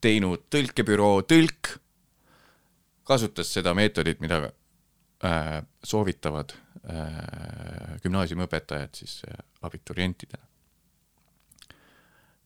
teinud 0.01 0.45
tõlkebüroo 0.51 1.23
Tõlk 1.27 1.75
kasutas 3.03 3.51
seda 3.53 3.73
meetodit, 3.73 4.19
mida 4.21 4.51
soovitavad 5.83 6.53
äh, 6.53 7.97
gümnaasiumiõpetajad 8.03 9.01
siis 9.01 9.21
äh, 9.27 9.41
abiturientidele. 9.61 10.43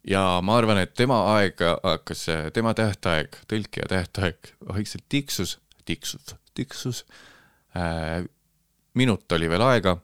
ja 0.08 0.42
ma 0.44 0.58
arvan, 0.58 0.78
et 0.82 0.94
tema 0.94 1.20
aeg 1.36 1.62
hakkas, 1.84 2.26
tema 2.54 2.74
tähtaeg, 2.74 3.38
tõlkija 3.48 3.86
tähtaeg 3.92 4.56
vaikselt 4.68 5.06
tiksus 5.10 5.60
tiksus, 5.86 6.36
tiksus 6.54 7.06
äh,. 7.76 8.26
minut 8.94 9.32
oli 9.32 9.50
veel 9.50 9.62
aega, 9.66 9.98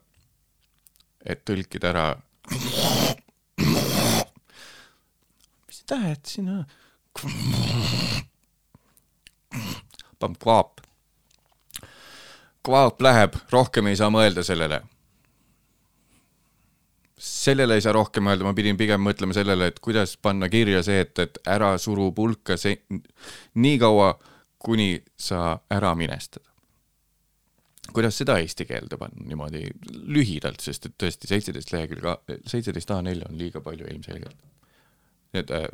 et 1.24 1.44
tõlkida 1.46 1.92
ära. 1.92 2.06
mis 5.66 5.82
tähed 5.86 6.26
siin 6.26 6.48
on? 6.48 6.64
paneb 10.20 10.42
kvaap. 12.62 12.96
kvaap 12.96 13.00
läheb, 13.02 13.36
rohkem 13.50 13.86
ei 13.86 13.96
saa 13.96 14.10
mõelda 14.10 14.42
sellele 14.46 14.82
sellele 17.20 17.76
ei 17.76 17.84
saa 17.84 17.92
rohkem 17.92 18.24
mõelda, 18.24 18.46
ma 18.46 18.54
pidin 18.56 18.78
pigem 18.80 19.02
mõtlema 19.04 19.36
sellele, 19.36 19.68
et 19.70 19.80
kuidas 19.84 20.16
panna 20.16 20.48
kirja 20.48 20.80
see, 20.84 21.02
et, 21.04 21.18
et 21.20 21.40
ära 21.52 21.74
suru 21.78 22.08
pulka 22.16 22.56
see 22.60 22.78
nii 23.60 23.80
kaua, 23.82 24.14
kuni 24.60 24.94
sa 25.16 25.58
ära 25.72 25.92
minestad. 25.96 26.44
kuidas 27.90 28.14
seda 28.20 28.36
eesti 28.38 28.64
keelde 28.68 28.96
panna 28.96 29.24
niimoodi 29.26 29.64
lühidalt, 30.14 30.60
sest 30.62 30.86
et 30.86 30.94
tõesti 31.00 31.26
seitseteist 31.26 31.72
lehekülge, 31.74 32.16
seitseteist 32.46 32.92
A4 32.94 33.26
on 33.28 33.38
liiga 33.38 33.60
palju 33.60 33.88
ilmselgelt. 33.90 34.36
nii 35.32 35.42
et 35.42 35.50
äh, 35.50 35.68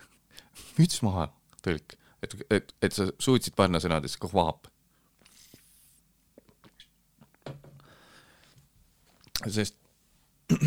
müts 0.78 1.02
maha, 1.02 1.28
tõlk, 1.62 1.96
et, 2.22 2.36
et, 2.50 2.74
et 2.82 2.92
sa 2.96 3.10
suutsid 3.18 3.54
panna 3.58 3.82
sõnadesse 3.82 4.18
kohvaap. 4.22 4.71
Sest 9.50 9.76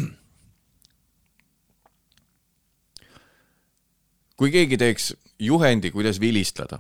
kui 4.40 4.52
keegi 4.52 4.78
teeks 4.78 5.14
juhendi, 5.40 5.92
kuidas 5.92 6.20
vilistada. 6.20 6.80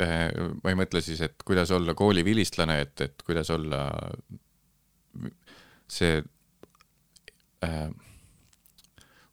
Äh, 0.00 0.28
ma 0.62 0.70
ei 0.70 0.76
mõtle 0.76 1.00
siis, 1.04 1.20
et 1.24 1.34
kuidas 1.44 1.70
olla 1.72 1.94
kooli 1.96 2.24
vilistlane, 2.24 2.80
et, 2.84 3.00
et 3.00 3.22
kuidas 3.24 3.50
olla 3.50 3.88
see 5.88 6.22
äh, 7.64 7.90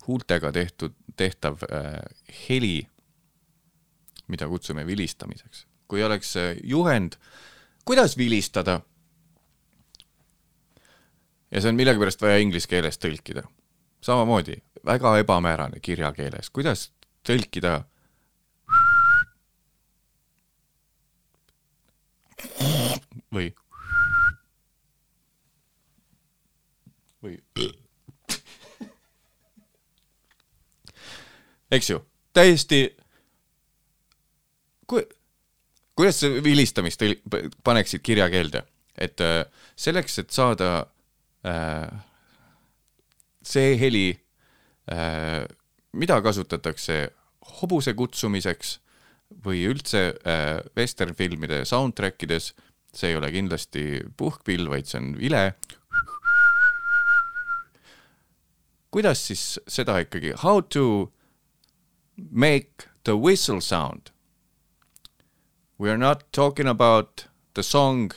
huultega 0.08 0.52
tehtud, 0.52 0.94
tehtav 1.16 1.64
äh, 1.72 2.00
heli, 2.50 2.88
mida 4.28 4.48
kutsume 4.48 4.86
vilistamiseks. 4.86 5.68
kui 5.88 6.04
oleks 6.04 6.36
äh, 6.38 6.56
juhend, 6.64 7.14
kuidas 7.86 8.18
vilistada, 8.18 8.80
ja 11.56 11.62
see 11.62 11.72
on 11.72 11.78
millegipärast 11.80 12.20
vaja 12.22 12.40
inglise 12.44 12.68
keeles 12.68 12.98
tõlkida. 13.00 13.46
samamoodi, 14.04 14.58
väga 14.86 15.18
ebamäärane 15.18 15.80
kirjakeeles, 15.80 16.50
kuidas 16.50 16.90
tõlkida? 17.24 17.84
Või? 23.34 23.54
Või? 27.24 27.40
Eks 31.72 31.90
ju, 31.90 32.02
täiesti 32.36 32.82
ku-, 34.88 35.08
kuidas 35.96 36.20
sa 36.20 36.28
vilistamist 36.44 37.02
paneksid 37.64 38.04
kirjakeelde, 38.04 38.66
et 38.98 39.24
äh, 39.24 39.48
selleks, 39.76 40.20
et 40.20 40.36
saada 40.36 40.84
see 43.46 43.76
heli 43.78 44.08
äh,, 44.90 45.46
mida 45.94 46.18
kasutatakse 46.26 47.10
hobuse 47.62 47.94
kutsumiseks 47.94 48.80
või 49.46 49.66
üldse 49.70 50.16
äh, 50.26 50.60
western-filmide 50.78 51.64
soundtrack 51.66 52.26
ides, 52.26 52.54
see 52.96 53.12
ei 53.12 53.20
ole 53.20 53.32
kindlasti 53.34 54.04
puhkpill, 54.18 54.70
vaid 54.72 54.90
see 54.90 55.02
on 55.02 55.16
vile. 55.20 55.54
kuidas 58.96 59.26
siis 59.28 59.60
seda 59.68 59.98
ikkagi, 60.00 60.32
how 60.40 60.62
to 60.62 61.12
make 62.32 62.88
the 63.04 63.18
whistle 63.18 63.60
sound? 63.60 64.12
We 65.78 65.92
are 65.92 65.98
not 65.98 66.24
talking 66.32 66.68
about 66.68 67.28
the 67.56 67.64
song 67.64 68.14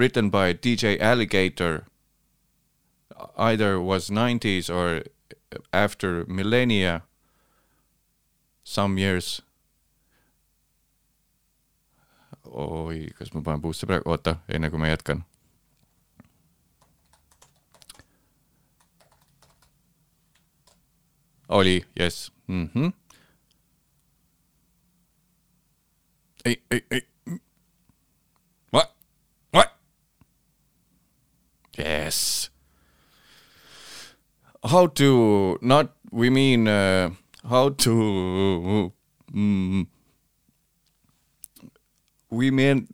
written 0.00 0.30
by 0.30 0.54
DJ 0.54 0.98
Alligator 0.98 1.84
either 3.36 3.78
was 3.78 4.08
90s 4.08 4.70
or 4.74 5.04
after 5.72 6.24
millennia 6.26 7.02
some 8.64 8.96
years. 8.98 9.42
oi, 12.50 13.06
kas 13.18 13.28
ma 13.34 13.42
panen 13.46 13.60
puusse 13.62 13.86
praegu, 13.86 14.10
oota, 14.10 14.32
enne 14.48 14.70
kui 14.70 14.80
ma 14.80 14.88
jätkan. 14.90 15.20
oli, 21.50 21.84
jess 21.98 22.32
mm. 22.48 22.68
-hmm. 22.74 22.92
ei, 26.44 26.62
ei, 26.70 26.84
ei. 26.90 27.09
Yes. 31.80 32.50
How 34.62 34.86
to 34.86 35.58
not, 35.62 35.94
we 36.10 36.28
mean 36.28 36.68
uh, 36.68 37.10
how 37.48 37.70
to 37.70 38.92
mm, 39.32 39.86
we 42.28 42.50
mean 42.50 42.88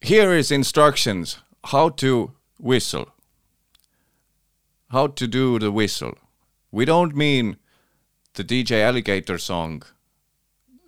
here 0.00 0.32
is 0.32 0.50
instructions 0.50 1.38
how 1.64 1.88
to 1.88 2.32
whistle. 2.58 3.08
How 4.90 5.06
to 5.06 5.26
do 5.26 5.58
the 5.58 5.72
whistle. 5.72 6.18
We 6.70 6.84
don't 6.84 7.16
mean 7.16 7.56
the 8.34 8.44
dj 8.44 8.82
alligator 8.82 9.36
song 9.38 9.82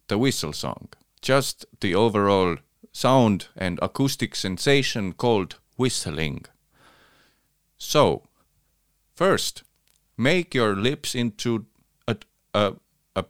the 0.08 0.16
whistle 0.16 0.52
song 0.52 0.88
just 1.20 1.66
the 1.80 1.94
overall 1.94 2.56
sound 2.92 3.48
and 3.56 3.78
acoustic 3.82 4.34
sensation 4.34 5.12
called 5.12 5.56
whistling 5.76 6.46
So, 7.84 8.22
first, 9.14 9.62
make 10.16 10.54
your 10.54 10.74
lips 10.74 11.14
into 11.14 11.66
a 12.08 12.16
a 12.54 12.74
a 13.14 13.24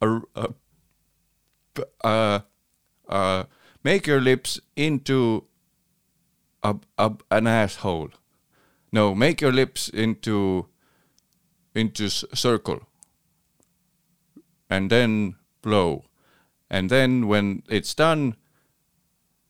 a, 0.00 0.20
a, 0.38 0.48
a, 2.04 2.42
a 3.08 3.46
make 3.82 4.06
your 4.06 4.20
lips 4.20 4.60
into 4.76 5.44
a, 6.62 6.76
a 6.96 7.12
an 7.32 7.48
asshole. 7.48 8.10
No, 8.92 9.16
make 9.16 9.40
your 9.40 9.52
lips 9.52 9.88
into 9.88 10.68
into 11.74 12.08
circle. 12.08 12.86
And 14.70 14.90
then 14.90 15.34
blow. 15.60 16.04
And 16.70 16.88
then 16.88 17.26
when 17.26 17.64
it's 17.68 17.94
done, 17.94 18.36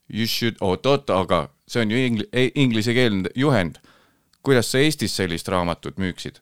you 0.09 0.25
should, 0.27 0.57
aga 0.63 1.51
see 1.69 1.83
on 1.85 1.91
ju 1.93 1.99
ingli- 2.01 2.29
e- 2.33 2.53
inglisekeelne 2.55 3.31
juhend. 3.35 3.79
kuidas 4.43 4.71
sa 4.73 4.79
Eestis 4.79 5.17
sellist 5.17 5.49
raamatut 5.49 5.99
müüksid? 5.99 6.41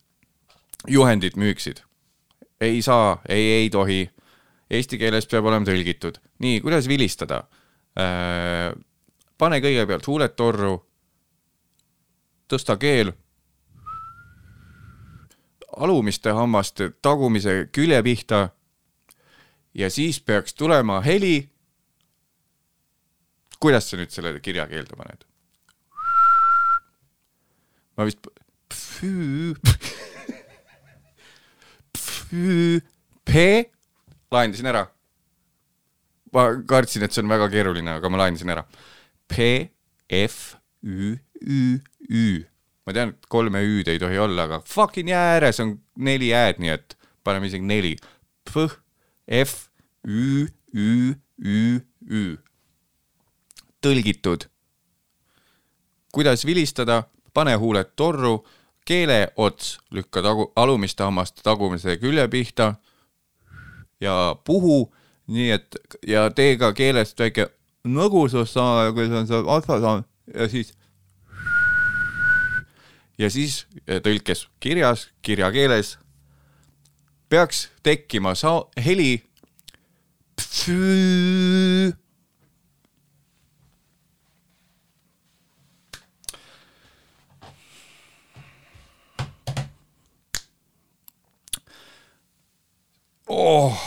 juhendit 0.88 1.36
müüksid? 1.36 1.82
ei 2.60 2.82
saa, 2.82 3.20
ei, 3.28 3.52
ei 3.52 3.70
tohi. 3.70 4.10
Eesti 4.70 4.98
keeles 4.98 5.26
peab 5.26 5.44
olema 5.44 5.66
tõlgitud. 5.66 6.18
nii, 6.38 6.60
kuidas 6.60 6.88
vilistada? 6.88 7.44
pane 9.38 9.60
kõigepealt 9.60 10.06
huuled 10.06 10.34
torru, 10.36 10.74
tõsta 12.48 12.76
keel, 12.76 13.12
alumiste 15.76 16.32
hammaste 16.32 16.90
tagumise 17.02 17.68
külje 17.72 18.02
pihta 18.02 18.48
ja 19.74 19.90
siis 19.90 20.20
peaks 20.20 20.54
tulema 20.54 21.00
heli. 21.04 21.50
Kuidas 23.60 23.88
sa 23.90 23.96
nüüd 24.00 24.12
selle 24.14 24.34
kirja 24.44 24.66
keelde 24.70 24.96
paned? 24.98 25.24
ma 27.96 28.04
vist 28.04 28.20
P 33.24 33.32
lahendasin 34.32 34.66
ära. 34.66 34.86
ma 36.32 36.42
kartsin, 36.68 37.04
et 37.06 37.14
see 37.14 37.22
on 37.24 37.30
väga 37.30 37.48
keeruline, 37.48 37.96
aga 37.96 38.10
ma 38.12 38.20
lahendasin 38.20 38.52
ära. 38.52 38.66
P, 39.30 39.70
F, 40.10 40.56
Ü, 40.84 41.16
Ü, 41.40 41.80
Ü. 42.10 42.44
ma 42.86 42.92
tean, 42.92 43.14
et 43.14 43.28
kolme 43.32 43.62
Ü-d 43.64 43.94
ei 43.94 43.98
tohi 43.98 44.18
olla, 44.20 44.44
aga 44.44 44.60
fucking 44.60 45.08
jää 45.10 45.36
ääres 45.36 45.60
on 45.64 45.78
neli 45.96 46.32
ä-d, 46.34 46.60
nii 46.62 46.74
et 46.74 46.96
paneme 47.24 47.48
isegi 47.48 47.66
neli. 47.66 47.96
P, 48.44 48.68
F, 49.26 49.70
Ü, 50.06 50.46
Ü, 50.74 51.14
Ü, 51.40 51.80
Ü. 52.10 52.36
tõlgitud. 53.86 54.48
kuidas 56.12 56.46
vilistada, 56.48 57.02
pane 57.34 57.54
huuled 57.60 57.90
torru, 57.96 58.40
keeleots 58.88 59.76
lükka 59.92 60.22
tagu, 60.24 60.46
alumiste 60.56 61.04
hammaste 61.04 61.42
tagumise 61.44 61.98
külje 62.00 62.24
pihta 62.32 62.74
ja 64.00 64.36
puhu, 64.44 64.86
nii 65.26 65.50
et 65.50 65.76
ja 66.06 66.30
tee 66.30 66.56
ka 66.56 66.72
keelest 66.72 67.18
väike 67.20 67.50
nõgusus 67.84 68.54
saada, 68.54 68.92
kui 68.96 69.10
see 69.10 69.20
on 69.20 69.28
seal 69.28 69.50
otsa 69.50 69.80
saanud 69.82 70.08
ja 70.34 70.48
siis 70.48 70.72
ja 73.18 73.30
siis 73.30 73.64
tõlkes 73.86 74.46
kirjas, 74.60 75.08
kirjakeeles 75.22 75.96
peaks 77.28 77.68
tekkima 77.82 78.34
sa-, 78.38 78.66
heli 78.80 79.18
oh, 93.46 93.82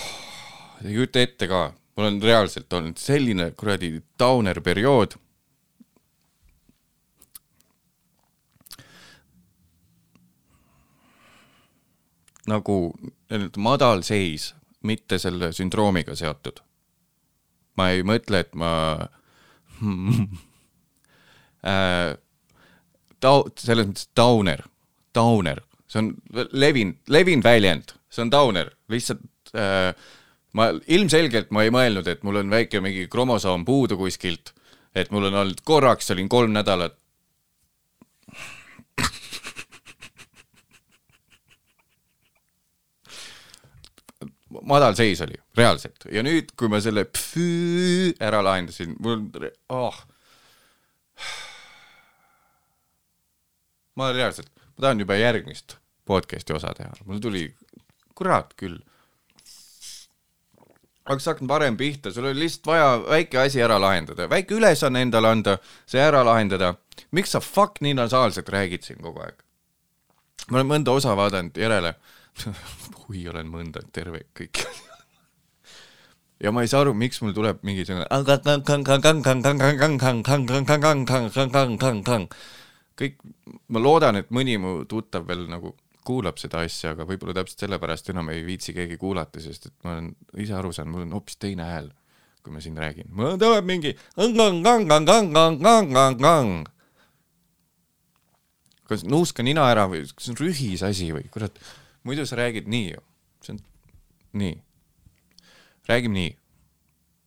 ei 0.86 0.94
kujuta 0.94 1.20
ette 1.20 1.48
ka, 1.52 1.64
mul 1.98 2.08
on 2.08 2.22
reaalselt 2.24 2.74
olnud 2.74 3.00
selline 3.02 3.52
kuradi 3.60 3.92
downer 4.20 4.62
periood. 4.64 5.18
Nagu 12.50 12.78
nii-öelda 13.30 13.62
madalseis, 13.62 14.54
mitte 14.88 15.20
selle 15.22 15.52
sündroomiga 15.54 16.16
seotud. 16.18 16.64
ma 17.78 17.92
ei 17.96 18.02
mõtle, 18.04 18.42
et 18.44 18.56
ma 18.60 18.70
äh, 21.72 22.18
tau-, 23.24 23.46
selles 23.56 23.88
mõttes 23.88 24.10
downer, 24.18 24.66
downer, 25.16 25.62
see 25.88 26.02
on 26.02 26.10
levinud, 26.52 26.98
levinud 27.08 27.46
väljend, 27.46 27.94
see 28.12 28.26
on 28.26 28.34
downer, 28.34 28.74
lihtsalt 28.92 29.24
äh, 29.56 29.92
ma 30.54 30.70
ilmselgelt 30.88 31.52
ma 31.56 31.66
ei 31.66 31.74
mõelnud, 31.74 32.08
et 32.10 32.24
mul 32.28 32.42
on 32.42 32.50
väike 32.54 32.82
mingi 32.84 33.08
kromosoom 33.12 33.66
puudu 33.66 33.98
kuskilt, 34.00 34.54
et 34.96 35.12
mul 35.14 35.30
on 35.30 35.42
olnud 35.44 35.62
korraks, 35.66 36.12
olin 36.14 36.30
kolm 36.30 36.56
nädalat 36.56 36.98
madalseis 44.50 45.22
oli, 45.22 45.38
reaalselt. 45.58 46.06
ja 46.12 46.24
nüüd, 46.26 46.54
kui 46.58 46.70
ma 46.72 46.80
selle 46.84 47.06
pfüü 47.10 48.14
ära 48.24 48.42
lahendasin, 48.46 48.96
mul 49.02 49.26
oh. 49.74 49.98
ma 54.00 54.12
reaalselt, 54.16 54.52
ma 54.76 54.88
tahan 54.88 55.04
juba 55.06 55.20
järgmist 55.20 55.78
podcast'i 56.10 56.56
osa 56.58 56.74
teha, 56.78 56.92
mul 57.06 57.22
tuli, 57.24 57.48
kurat 58.18 58.56
küll. 58.60 58.80
Oleks 61.10 61.26
hakanud 61.26 61.50
varem 61.50 61.78
pihta, 61.78 62.12
sul 62.14 62.30
oli 62.30 62.44
lihtsalt 62.44 62.70
vaja 62.70 62.90
väike 63.08 63.40
asi 63.42 63.62
ära 63.66 63.80
lahendada, 63.82 64.28
väike 64.30 64.58
ülesanne 64.58 65.02
endale 65.06 65.32
anda, 65.34 65.58
see 65.90 66.02
ära 66.02 66.24
lahendada. 66.26 66.76
miks 67.12 67.32
sa 67.34 67.40
fuck 67.40 67.82
nii 67.82 67.96
nasaalselt 67.98 68.50
räägid 68.50 68.86
siin 68.86 69.02
kogu 69.02 69.24
aeg? 69.26 69.42
ma 70.50 70.60
olen 70.60 70.70
mõnda 70.70 70.94
osa 70.94 71.16
vaadanud 71.18 71.58
järele 71.58 71.96
hui, 73.08 73.28
olen 73.28 73.50
mõnda 73.50 73.82
terve 73.92 74.24
kõik. 74.38 74.62
ja 76.44 76.52
ma 76.52 76.62
ei 76.62 76.72
saa 76.72 76.84
aru, 76.86 76.94
miks 76.94 77.22
mul 77.22 77.34
tuleb 77.34 77.64
mingi 77.66 77.86
selline 77.86 78.08
kõik, 83.00 83.22
ma 83.68 83.82
loodan, 83.82 84.20
et 84.20 84.30
mõni 84.30 84.58
mu 84.62 84.84
tuttav 84.86 85.28
veel 85.28 85.48
nagu 85.50 85.74
kuulab 86.10 86.42
seda 86.42 86.64
asja, 86.66 86.96
aga 86.96 87.06
võib-olla 87.10 87.36
täpselt 87.38 87.66
sellepärast 87.66 88.10
enam 88.14 88.32
ei 88.34 88.42
viitsi 88.48 88.74
keegi 88.74 88.98
kuulata, 89.02 89.42
sest 89.44 89.70
et 89.70 89.76
ma 89.86 89.96
olen 89.96 90.10
ise 90.42 90.56
aru 90.58 90.74
saanud, 90.74 90.96
mul 90.96 91.06
on 91.06 91.16
hoopis 91.20 91.38
teine 91.42 91.68
hääl, 91.68 91.92
kui 92.44 92.56
ma 92.56 92.64
siin 92.64 92.78
räägin. 92.80 93.12
mul 93.14 93.38
tuleb 93.42 93.68
mingi 93.70 93.94
kas 98.90 99.06
nuuska 99.06 99.46
nina 99.46 99.68
ära 99.70 99.86
või 99.92 100.02
kas 100.08 100.26
see 100.26 100.34
on 100.34 100.42
rühis 100.42 100.84
asi 100.86 101.12
või 101.14 101.28
kurat 101.30 101.62
muidu 102.08 102.26
sa 102.26 102.40
räägid 102.40 102.70
nii 102.72 102.88
ju, 102.96 103.04
see 103.46 103.54
on 103.54 103.62
nii. 104.42 104.56
räägime 105.90 106.18
nii, 106.18 106.32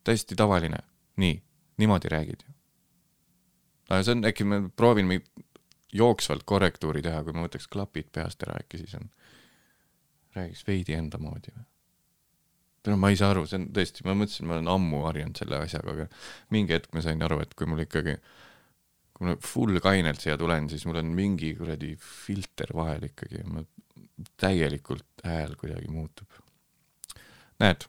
täiesti 0.06 0.38
tavaline, 0.38 0.82
nii, 1.22 1.38
niimoodi 1.82 2.10
räägid 2.10 2.42
ju. 2.42 2.54
aga 3.92 4.02
see 4.02 4.16
on, 4.16 4.26
äkki 4.26 4.48
ma 4.48 4.62
proovin 4.74 5.06
mingit 5.10 5.30
jooksvalt 5.92 6.46
korrektuuri 6.48 7.02
teha, 7.04 7.22
kui 7.24 7.36
ma 7.36 7.46
võtaks 7.46 7.68
klapid 7.72 8.08
peast 8.12 8.42
ära, 8.46 8.58
äkki 8.62 8.80
siis 8.82 8.94
on, 8.98 9.10
räägiks 10.36 10.64
veidi 10.68 10.96
enda 10.96 11.20
moodi 11.22 11.52
või? 11.54 11.66
no 12.88 12.96
ma 12.98 13.12
ei 13.12 13.18
saa 13.18 13.30
aru, 13.30 13.44
see 13.46 13.60
on 13.60 13.68
tõesti, 13.76 14.02
ma 14.06 14.14
mõtlesin, 14.18 14.48
ma 14.48 14.56
olen 14.56 14.70
ammu 14.72 15.04
harjunud 15.06 15.38
selle 15.38 15.60
asjaga, 15.62 15.92
aga 15.94 16.06
mingi 16.54 16.74
hetk 16.74 16.90
ma 16.96 17.02
sain 17.04 17.20
aru, 17.22 17.38
et 17.44 17.52
kui 17.54 17.68
mul 17.70 17.84
ikkagi 17.84 18.16
kui 19.12 19.28
ma 19.28 19.36
full 19.38 19.78
kainelt 19.84 20.22
siia 20.22 20.34
tulen, 20.40 20.66
siis 20.72 20.82
mul 20.88 20.98
on 20.98 21.12
mingi 21.14 21.52
kuradi 21.54 21.92
filter 22.02 22.72
vahel 22.74 23.06
ikkagi, 23.06 23.44
ma 23.46 23.62
täielikult 24.40 25.22
hääl 25.26 25.54
kuidagi 25.60 25.90
muutub. 25.92 26.26
näed? 27.62 27.86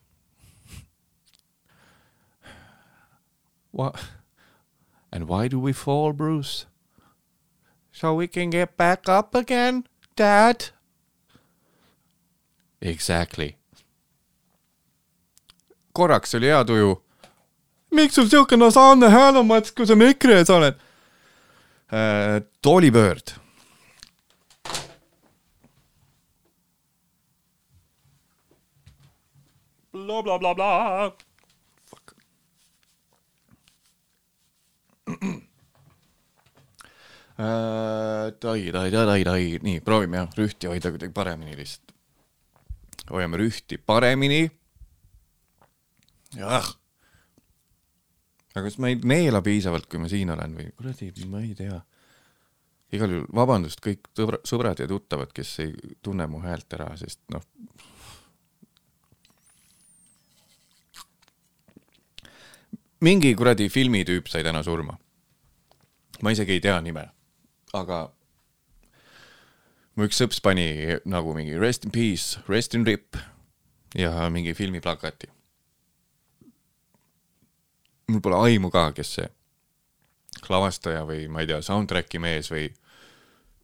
And 5.12 5.28
why 5.28 5.48
do 5.50 5.60
we 5.60 5.74
fall, 5.74 6.14
Bruce? 6.14 6.68
So 8.04 8.16
we 8.16 8.28
can 8.28 8.50
get 8.50 8.76
back 8.76 9.08
up 9.08 9.34
again, 9.34 9.84
Dad? 10.18 10.72
Exactly. 12.82 13.56
korraks 15.94 16.36
oli 16.36 16.48
hea 16.48 16.64
tuju. 16.66 17.02
miks 17.92 18.16
sul 18.16 18.28
siuke 18.28 18.58
nasaalne 18.58 19.10
hääl 19.10 19.38
on, 19.38 19.48
Mats, 19.48 19.72
kui 19.72 19.88
sa 19.88 19.96
mikri 19.96 20.34
ees 20.34 20.50
oled 20.50 20.76
äh,? 21.94 22.44
toolipöörd 22.62 23.38
bla 29.94 30.22
bla 30.24 30.38
bla 30.40 30.54
bla. 30.56 31.12
Fuck. 31.88 32.16
äh, 37.40 38.34
tai, 38.40 38.72
tai, 38.72 38.92
tai, 38.92 39.24
tai, 39.24 39.42
nii, 39.64 39.82
proovime 39.86 40.22
jah, 40.22 40.36
rühti 40.38 40.70
hoida 40.70 40.92
kuidagi 40.94 41.14
paremini 41.14 41.58
lihtsalt. 41.58 41.94
hoiame 43.12 43.38
rühti 43.38 43.78
paremini. 43.78 44.52
jah. 46.36 46.68
aga 48.56 48.66
kas 48.68 48.78
ma 48.78 48.92
ei 48.92 49.00
neela 49.04 49.42
piisavalt, 49.42 49.90
kui 49.90 50.00
ma 50.00 50.12
siin 50.12 50.30
olen 50.30 50.60
või 50.60 50.70
kuradi, 50.78 51.12
ma 51.26 51.42
ei 51.42 51.56
tea. 51.58 51.80
igal 52.94 53.18
juhul 53.18 53.26
vabandust 53.36 53.82
kõik 53.82 54.12
sõbra-, 54.14 54.44
sõbrad 54.46 54.84
ja 54.84 54.88
tuttavad, 54.88 55.34
kes 55.34 55.58
ei 55.66 55.74
tunne 56.02 56.28
mu 56.30 56.44
häält 56.44 56.78
ära, 56.78 56.92
sest 56.98 57.22
noh. 57.34 57.42
mingi 63.04 63.34
kuradi 63.36 63.68
filmitüüp 63.70 64.30
sai 64.32 64.46
täna 64.46 64.64
surma. 64.64 64.96
ma 66.22 66.32
isegi 66.32 66.56
ei 66.56 66.62
tea 66.64 66.80
nime, 66.82 67.10
aga 67.74 68.00
mu 69.98 70.06
üks 70.06 70.20
sõps 70.22 70.42
pani 70.46 70.66
nagu 71.10 71.34
mingi 71.34 71.58
rest 71.58 71.88
in 71.88 71.94
peace, 71.94 72.42
rest 72.50 72.76
in 72.78 72.86
rip 72.86 73.18
ja 73.98 74.30
mingi 74.30 74.54
filmiplakati. 74.54 75.30
mul 78.14 78.22
pole 78.22 78.38
aimu 78.46 78.70
ka, 78.70 78.92
kes 78.94 79.16
see 79.18 79.30
lavastaja 80.50 81.06
või 81.08 81.26
ma 81.32 81.42
ei 81.42 81.50
tea, 81.50 81.62
soundtrack'i 81.66 82.20
mees 82.22 82.52
või 82.54 82.68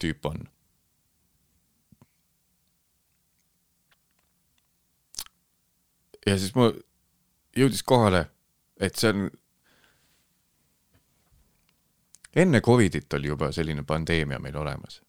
tüüp 0.02 0.26
on. 0.26 0.48
ja 6.26 6.38
siis 6.38 6.54
mul 6.58 6.74
jõudis 7.58 7.86
kohale, 7.86 8.26
et 8.82 8.98
see 8.98 9.14
on 9.14 9.30
enne 12.40 12.62
Covidit 12.62 13.14
oli 13.14 13.32
juba 13.32 13.52
selline 13.56 13.84
pandeemia 13.84 14.40
meil 14.40 14.58
olemas. 14.58 15.02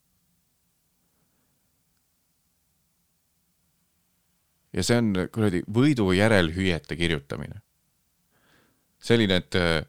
ja 4.73 4.85
see 4.87 4.99
on 5.03 5.14
kuradi 5.35 5.64
võidu 5.66 6.12
järel 6.14 6.53
hüüete 6.55 6.97
kirjutamine. 6.97 7.61
selline, 9.01 9.37
et 9.40 9.57
äh, 9.57 9.87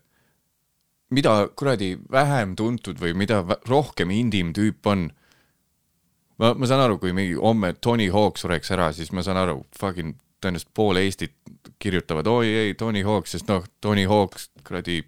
mida 1.11 1.49
kuradi 1.55 1.97
vähem 2.11 2.55
tuntud 2.55 2.99
või 3.01 3.13
mida 3.13 3.43
rohkem 3.67 4.11
indim 4.15 4.53
tüüp 4.55 4.87
on. 4.87 5.09
ma, 6.39 6.53
ma 6.53 6.67
saan 6.67 6.85
aru, 6.87 6.97
kui 6.97 7.13
mingi 7.13 7.35
homme 7.35 7.73
Tony 7.73 8.09
Hawk 8.09 8.39
sureks 8.41 8.71
ära, 8.71 8.91
siis 8.93 9.11
ma 9.11 9.23
saan 9.23 9.37
aru, 9.37 9.65
fucking 9.79 10.17
tõenäoliselt 10.41 10.73
pool 10.73 10.97
Eestit 10.97 11.35
kirjutavad 11.79 12.27
oi 12.27 12.47
ei 12.65 12.73
Tony 12.73 13.03
Hawk, 13.05 13.27
sest 13.29 13.49
noh, 13.51 13.65
Tony 13.81 14.07
Hawk 14.09 14.39
kuradi 14.65 15.03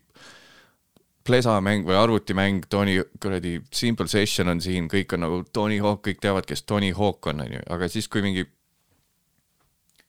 plesamäng 1.24 1.86
või 1.88 1.96
arvutimäng, 2.00 2.66
Tony 2.70 2.98
kuradi 3.22 3.58
Simple 3.74 4.08
Session 4.12 4.52
on 4.52 4.62
siin, 4.62 4.90
kõik 4.92 5.16
on 5.16 5.24
nagu 5.24 5.44
Tony 5.54 5.80
Hawk, 5.84 6.04
kõik 6.08 6.20
teavad, 6.24 6.48
kes 6.50 6.66
Tony 6.68 6.92
Hawk 6.96 7.32
on, 7.32 7.46
onju, 7.46 7.64
aga 7.72 7.88
siis, 7.92 8.10
kui 8.12 8.26
mingi 8.26 8.46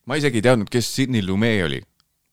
ma 0.05 0.19
isegi 0.19 0.41
ei 0.41 0.47
teadnud, 0.49 0.69
kes 0.71 0.91
Sidney 0.95 1.23
Lumet 1.25 1.63
oli 1.65 1.81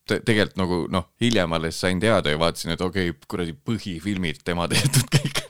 Te. 0.02 0.18
tegelikult 0.18 0.58
nagu 0.58 0.76
noh, 0.90 1.04
hiljem 1.22 1.52
alles 1.54 1.76
sain 1.78 2.00
teada 2.02 2.32
ja 2.32 2.38
vaatasin, 2.40 2.74
et 2.74 2.80
okei 2.82 3.12
okay,, 3.12 3.26
kuradi 3.30 3.54
põhifilmid 3.54 4.42
tema 4.44 4.66
tehtud 4.72 5.06
kõik. 5.14 5.42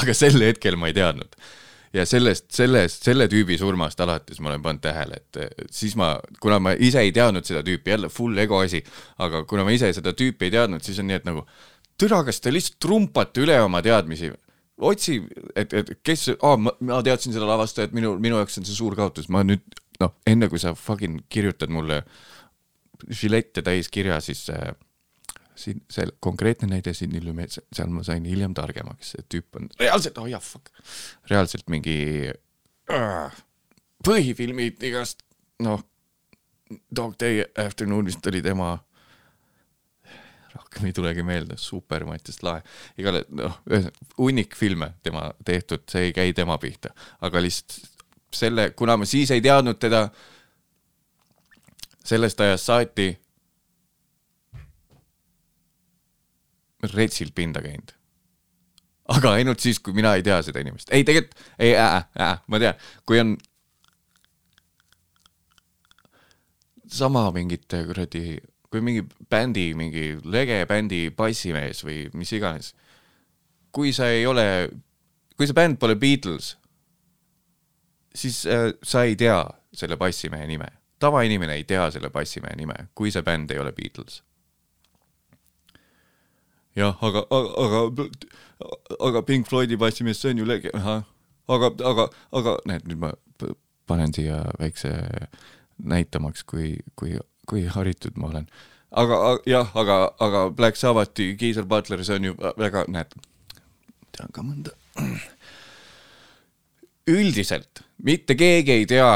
aga 0.00 0.14
sel 0.16 0.40
hetkel 0.40 0.78
ma 0.80 0.88
ei 0.88 0.96
teadnud. 0.96 1.36
ja 1.92 2.06
sellest, 2.08 2.46
sellest, 2.56 3.04
selle 3.04 3.28
tüübi 3.28 3.58
surmast 3.60 4.00
alates 4.00 4.40
ma 4.40 4.50
olen 4.50 4.64
pannud 4.64 4.82
tähele, 4.84 5.20
et 5.20 5.68
siis 5.72 5.96
ma, 6.00 6.14
kuna 6.40 6.58
ma 6.64 6.72
ise 6.72 7.04
ei 7.04 7.12
teadnud 7.12 7.44
seda 7.48 7.60
tüüpi, 7.64 7.92
jälle 7.92 8.08
full 8.12 8.40
ego 8.40 8.62
asi, 8.64 8.80
aga 9.24 9.44
kuna 9.48 9.64
ma 9.68 9.76
ise 9.76 9.92
seda 9.96 10.12
tüüpi 10.16 10.48
ei 10.48 10.56
teadnud, 10.56 10.84
siis 10.84 11.00
on 11.00 11.08
nii, 11.08 11.20
et 11.20 11.28
nagu 11.28 11.44
türa, 12.00 12.22
kas 12.26 12.40
te 12.42 12.52
lihtsalt 12.52 12.78
trumpate 12.82 13.44
üle 13.44 13.58
oma 13.62 13.82
teadmisi? 13.84 14.32
Otsi, 14.78 15.18
et, 15.58 15.72
et 15.74 15.88
kes 16.06 16.28
oh,, 16.36 16.54
ma, 16.60 16.72
ma 16.86 17.00
teadsin 17.02 17.34
seda 17.34 17.48
lavastajat, 17.48 17.94
minu, 17.96 18.14
minu 18.22 18.38
jaoks 18.38 18.60
on 18.60 18.66
see 18.68 18.76
suur 18.76 18.94
kaotus, 18.98 19.26
ma 19.32 19.42
nüüd 19.46 19.64
noh, 19.98 20.12
enne 20.30 20.46
kui 20.50 20.60
sa 20.62 20.74
fucking 20.78 21.24
kirjutad 21.32 21.72
mulle 21.74 22.04
žilette 23.10 23.64
täis 23.66 23.90
kirja, 23.90 24.20
siis 24.22 24.44
äh, 24.54 24.70
siin 25.58 25.82
see 25.90 26.06
konkreetne 26.22 26.70
näide 26.70 26.94
siin 26.94 27.14
Illume-, 27.18 27.48
seal 27.50 27.90
ma 27.90 28.04
sain 28.06 28.26
hiljem 28.28 28.54
targemaks, 28.54 29.14
see 29.14 29.26
tüüp 29.34 29.58
on 29.58 29.70
reaalselt, 29.80 30.18
oh 30.22 30.30
jah, 30.30 30.42
fuck, 30.42 30.70
reaalselt 31.30 31.66
mingi 31.72 31.98
äh, 32.94 33.38
põhifilmid 34.06 34.82
igast 34.86 35.24
noh, 35.64 35.82
Dog 36.68 37.16
Day 37.18 37.42
Afternoon 37.58 38.06
vist 38.06 38.26
oli 38.28 38.42
tema 38.44 38.76
rohkem 40.78 40.86
ei 40.86 40.92
tulegi 40.92 41.22
meelde, 41.22 41.56
super 41.56 42.04
Mattias 42.04 42.42
Lahe. 42.42 42.62
igale, 42.98 43.24
noh, 43.30 43.60
hunnik 44.18 44.54
filme 44.56 44.94
tema 45.02 45.32
tehtud, 45.44 45.84
see 45.90 46.08
ei 46.08 46.12
käi 46.12 46.32
tema 46.32 46.58
pihta, 46.58 46.94
aga 47.20 47.42
lihtsalt 47.42 47.96
selle, 48.32 48.70
kuna 48.76 48.96
ma 48.96 49.04
siis 49.08 49.30
ei 49.30 49.40
teadnud 49.40 49.78
teda, 49.80 50.08
sellest 52.04 52.40
ajast 52.40 52.64
saati 52.68 53.08
retsilt 56.94 57.34
pinda 57.34 57.62
käinud. 57.62 57.94
aga 59.08 59.32
ainult 59.38 59.60
siis, 59.60 59.78
kui 59.80 59.94
mina 59.96 60.14
ei 60.14 60.22
tea 60.22 60.42
seda 60.42 60.60
inimest. 60.60 60.92
ei, 60.92 61.04
tegelikult, 61.04 61.34
ei 61.58 61.74
äh,, 61.76 62.04
äh, 62.20 62.40
ma 62.46 62.58
tean, 62.58 62.74
kui 63.06 63.20
on 63.20 63.36
sama 66.88 67.30
mingite 67.32 67.82
kuradi, 67.84 68.38
kui 68.70 68.82
mingi 68.84 69.04
bändi, 69.30 69.72
mingi 69.76 70.18
lege 70.28 70.60
bändi 70.68 71.08
bassimees 71.16 71.82
või 71.86 72.06
mis 72.14 72.32
iganes. 72.36 72.74
kui 73.72 73.92
sa 73.92 74.08
ei 74.10 74.26
ole, 74.26 74.70
kui 75.36 75.46
see 75.46 75.56
bänd 75.56 75.78
pole 75.78 75.94
Beatles, 75.96 76.56
siis 78.14 78.46
äh, 78.46 78.72
sa 78.82 79.04
ei 79.04 79.16
tea 79.16 79.44
selle 79.72 79.96
bassimehe 79.96 80.46
nime. 80.46 80.68
tavainimene 80.98 81.54
ei 81.54 81.64
tea 81.64 81.90
selle 81.90 82.10
bassimehe 82.10 82.56
nime, 82.56 82.88
kui 82.94 83.10
see 83.10 83.22
bänd 83.22 83.50
ei 83.50 83.58
ole 83.58 83.72
Beatles. 83.72 84.22
jah, 86.76 86.96
aga, 87.02 87.24
aga, 87.30 87.84
aga, 87.86 88.08
aga 89.00 89.22
Pink 89.22 89.48
Floydi 89.48 89.76
bassimees, 89.76 90.20
see 90.20 90.30
on 90.30 90.38
ju 90.38 90.44
lege-, 90.44 90.74
ahah, 90.74 91.04
aga, 91.48 91.72
aga, 91.84 92.08
aga 92.32 92.58
näed, 92.68 92.84
nüüd 92.90 93.00
ma 93.00 93.14
panen 93.88 94.12
siia 94.14 94.42
väikse 94.60 94.92
näitamaks, 95.78 96.44
kui, 96.44 96.76
kui, 96.96 97.16
kui 97.48 97.64
haritud 97.72 98.18
ma 98.20 98.28
olen. 98.32 98.46
aga 98.90 99.18
jah, 99.48 99.72
aga, 99.76 99.98
aga 100.20 100.44
Black 100.50 100.76
Sabbathi 100.80 101.34
Geezer 101.40 101.66
Butler, 101.68 102.04
see 102.04 102.20
on 102.20 102.30
ju 102.30 102.36
väga, 102.60 102.84
näed, 102.88 103.12
tean 104.16 104.32
ka 104.32 104.44
mõnda. 104.44 104.74
üldiselt 107.08 107.84
mitte 108.04 108.36
keegi 108.36 108.74
ei 108.74 108.86
tea 108.88 109.12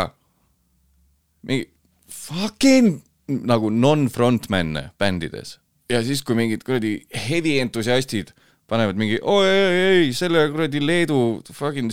mingi 1.47 1.67
fucking 2.09 3.03
nagu 3.49 3.71
non-frontman'e 3.71 4.91
bändides 4.99 5.59
ja 5.93 6.01
siis, 6.05 6.23
kui 6.25 6.37
mingid 6.39 6.65
kuradi 6.67 6.95
heavy 7.27 7.59
entusiastid 7.63 8.33
panevad 8.71 8.99
mingi 9.01 9.19
oi, 9.21 9.49
ei, 9.49 9.83
ei, 9.83 10.15
selle 10.17 10.47
kuradi 10.53 10.81
Leedu 10.83 11.19
fucking 11.53 11.93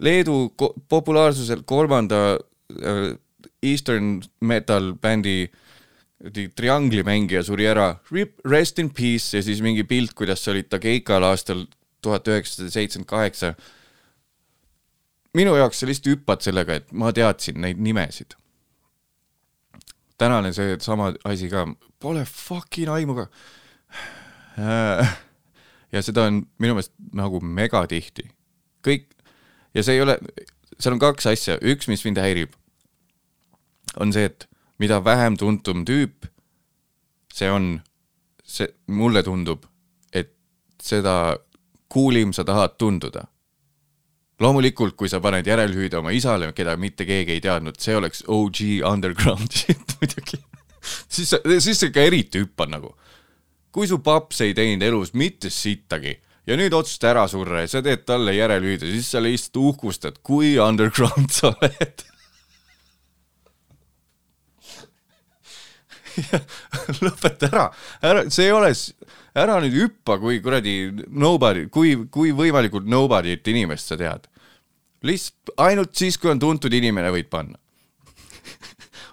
Leedu 0.00 0.52
populaarsuselt 0.88 1.66
kolmanda 1.68 2.20
äh, 2.36 3.10
Eastern 3.62 4.20
metal 4.40 4.94
bändi 4.94 5.50
kuradi 6.20 6.48
triangli 6.52 7.02
mängija 7.02 7.42
suri 7.42 7.64
ära, 7.66 7.94
rest 8.44 8.78
in 8.78 8.90
peace 8.92 9.38
ja 9.38 9.42
siis 9.42 9.62
mingi 9.64 9.84
pilt, 9.88 10.12
kuidas 10.14 10.46
olid 10.48 10.68
Tageikal 10.68 11.24
aastal 11.24 11.64
tuhat 12.04 12.28
üheksasada 12.28 12.70
seitsekümmend 12.70 13.08
kaheksa 13.08 13.54
minu 15.34 15.54
jaoks 15.56 15.80
sa 15.80 15.88
lihtsalt 15.88 16.10
hüppad 16.12 16.44
sellega, 16.44 16.80
et 16.80 16.92
ma 16.92 17.12
teadsin 17.12 17.60
neid 17.60 17.80
nimesid. 17.80 18.36
tänane 20.18 20.52
see 20.52 20.76
sama 20.80 21.14
asi 21.24 21.48
ka, 21.48 21.64
pole 21.98 22.24
fucking 22.24 22.90
aimu 22.92 23.14
ka. 23.16 23.26
ja 25.92 26.02
seda 26.02 26.26
on 26.28 26.42
minu 26.58 26.76
meelest 26.76 26.92
nagu 27.14 27.40
megatihti. 27.40 28.28
kõik 28.84 29.08
ja 29.74 29.82
see 29.82 29.96
ei 29.96 30.02
ole, 30.04 30.18
seal 30.78 30.96
on 30.96 31.00
kaks 31.00 31.26
asja, 31.26 31.56
üks, 31.62 31.88
mis 31.88 32.04
mind 32.04 32.20
häirib, 32.20 32.52
on 33.96 34.12
see, 34.12 34.28
et 34.30 34.48
mida 34.78 35.00
vähem 35.04 35.36
tuntum 35.36 35.84
tüüp 35.84 36.28
see 37.34 37.50
on, 37.50 37.80
see, 38.44 38.68
mulle 38.86 39.22
tundub, 39.26 39.64
et 40.12 40.32
seda 40.82 41.36
kuulim 41.90 42.34
sa 42.36 42.44
tahad 42.46 42.78
tunduda 42.78 43.26
loomulikult, 44.40 44.96
kui 44.96 45.10
sa 45.12 45.20
paned 45.20 45.46
järelhüüde 45.46 45.98
oma 46.00 46.14
isale, 46.16 46.48
keda 46.56 46.76
mitte 46.80 47.04
keegi 47.08 47.36
ei 47.36 47.42
teadnud, 47.44 47.76
see 47.80 47.96
oleks 47.96 48.24
OG 48.24 48.62
underground 48.88 49.52
shit 49.58 49.96
muidugi. 49.98 50.40
siis 51.08 51.34
siis 51.58 51.80
sa 51.80 51.90
ikka 51.90 52.06
eriti 52.08 52.40
hüppad 52.44 52.72
nagu. 52.72 52.94
kui 53.70 53.86
su 53.86 54.00
paps 54.02 54.40
ei 54.40 54.54
teinud 54.54 54.82
elus 54.82 55.12
mitte 55.14 55.50
sittagi 55.50 56.16
ja 56.46 56.56
nüüd 56.58 56.74
otsusta 56.74 57.12
ära 57.12 57.28
surra 57.28 57.60
ja 57.62 57.68
sa 57.70 57.82
teed 57.84 58.02
talle 58.08 58.32
järelhüüde, 58.34 58.88
siis 58.90 59.10
sa 59.12 59.22
lihtsalt 59.22 59.60
uhkustad, 59.60 60.22
kui 60.22 60.56
underground 60.58 61.30
sa 61.30 61.52
oled. 61.52 62.06
lõpeta 67.04 67.48
ära, 67.50 67.64
ära, 68.02 68.24
see 68.32 68.48
ei 68.48 68.54
ole, 68.54 68.72
ära 69.38 69.58
nüüd 69.62 69.76
hüppa, 69.78 70.18
kui 70.22 70.40
kuradi 70.44 70.76
nobody, 71.08 71.66
kui, 71.72 71.94
kui 72.12 72.34
võimalikult 72.36 72.88
nobody't 72.90 73.50
inimest 73.52 73.92
sa 73.92 73.98
tead. 74.00 74.28
lihtsalt 75.06 75.54
ainult 75.56 75.94
siis, 75.96 76.18
kui 76.20 76.30
on 76.32 76.40
tuntud 76.42 76.74
inimene, 76.76 77.12
võid 77.14 77.30
panna. 77.32 77.56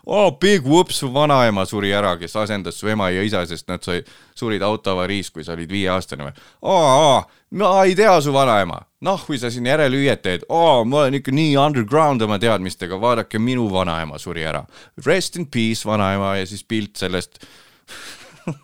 oh, 0.08 0.32
big 0.40 0.64
whoops, 0.64 1.02
su 1.02 1.10
vanaema 1.14 1.66
suri 1.68 1.92
ära, 1.92 2.14
kes 2.18 2.36
asendas 2.40 2.76
su 2.80 2.88
ema 2.88 3.10
ja 3.12 3.24
isa, 3.28 3.46
sest 3.48 3.68
nad 3.68 3.84
sai, 3.84 4.04
surid 4.36 4.62
autoavariis, 4.64 5.32
kui 5.36 5.44
sa 5.44 5.54
olid 5.58 5.72
viieaastane 5.72 6.24
või? 6.30 6.34
aa, 6.72 7.18
ma 7.60 7.84
ei 7.84 7.96
tea 7.96 8.22
su 8.24 8.32
vanaema. 8.34 8.80
noh, 9.04 9.26
kui 9.28 9.38
sa 9.38 9.52
siin 9.52 9.66
järelhüüet 9.68 10.22
teed, 10.24 10.42
aa, 10.50 10.84
ma 10.88 10.98
olen 11.04 11.20
ikka 11.20 11.32
nii 11.36 11.58
underground 11.60 12.22
oma 12.24 12.40
teadmistega, 12.40 12.96
vaadake, 13.02 13.40
minu 13.40 13.68
vanaema 13.74 14.18
suri 14.20 14.44
ära. 14.48 14.66
Rest 15.06 15.36
in 15.36 15.46
peace, 15.52 15.86
vanaema 15.86 16.38
ja 16.40 16.46
siis 16.48 16.64
pilt 16.64 16.96
sellest. 16.98 17.40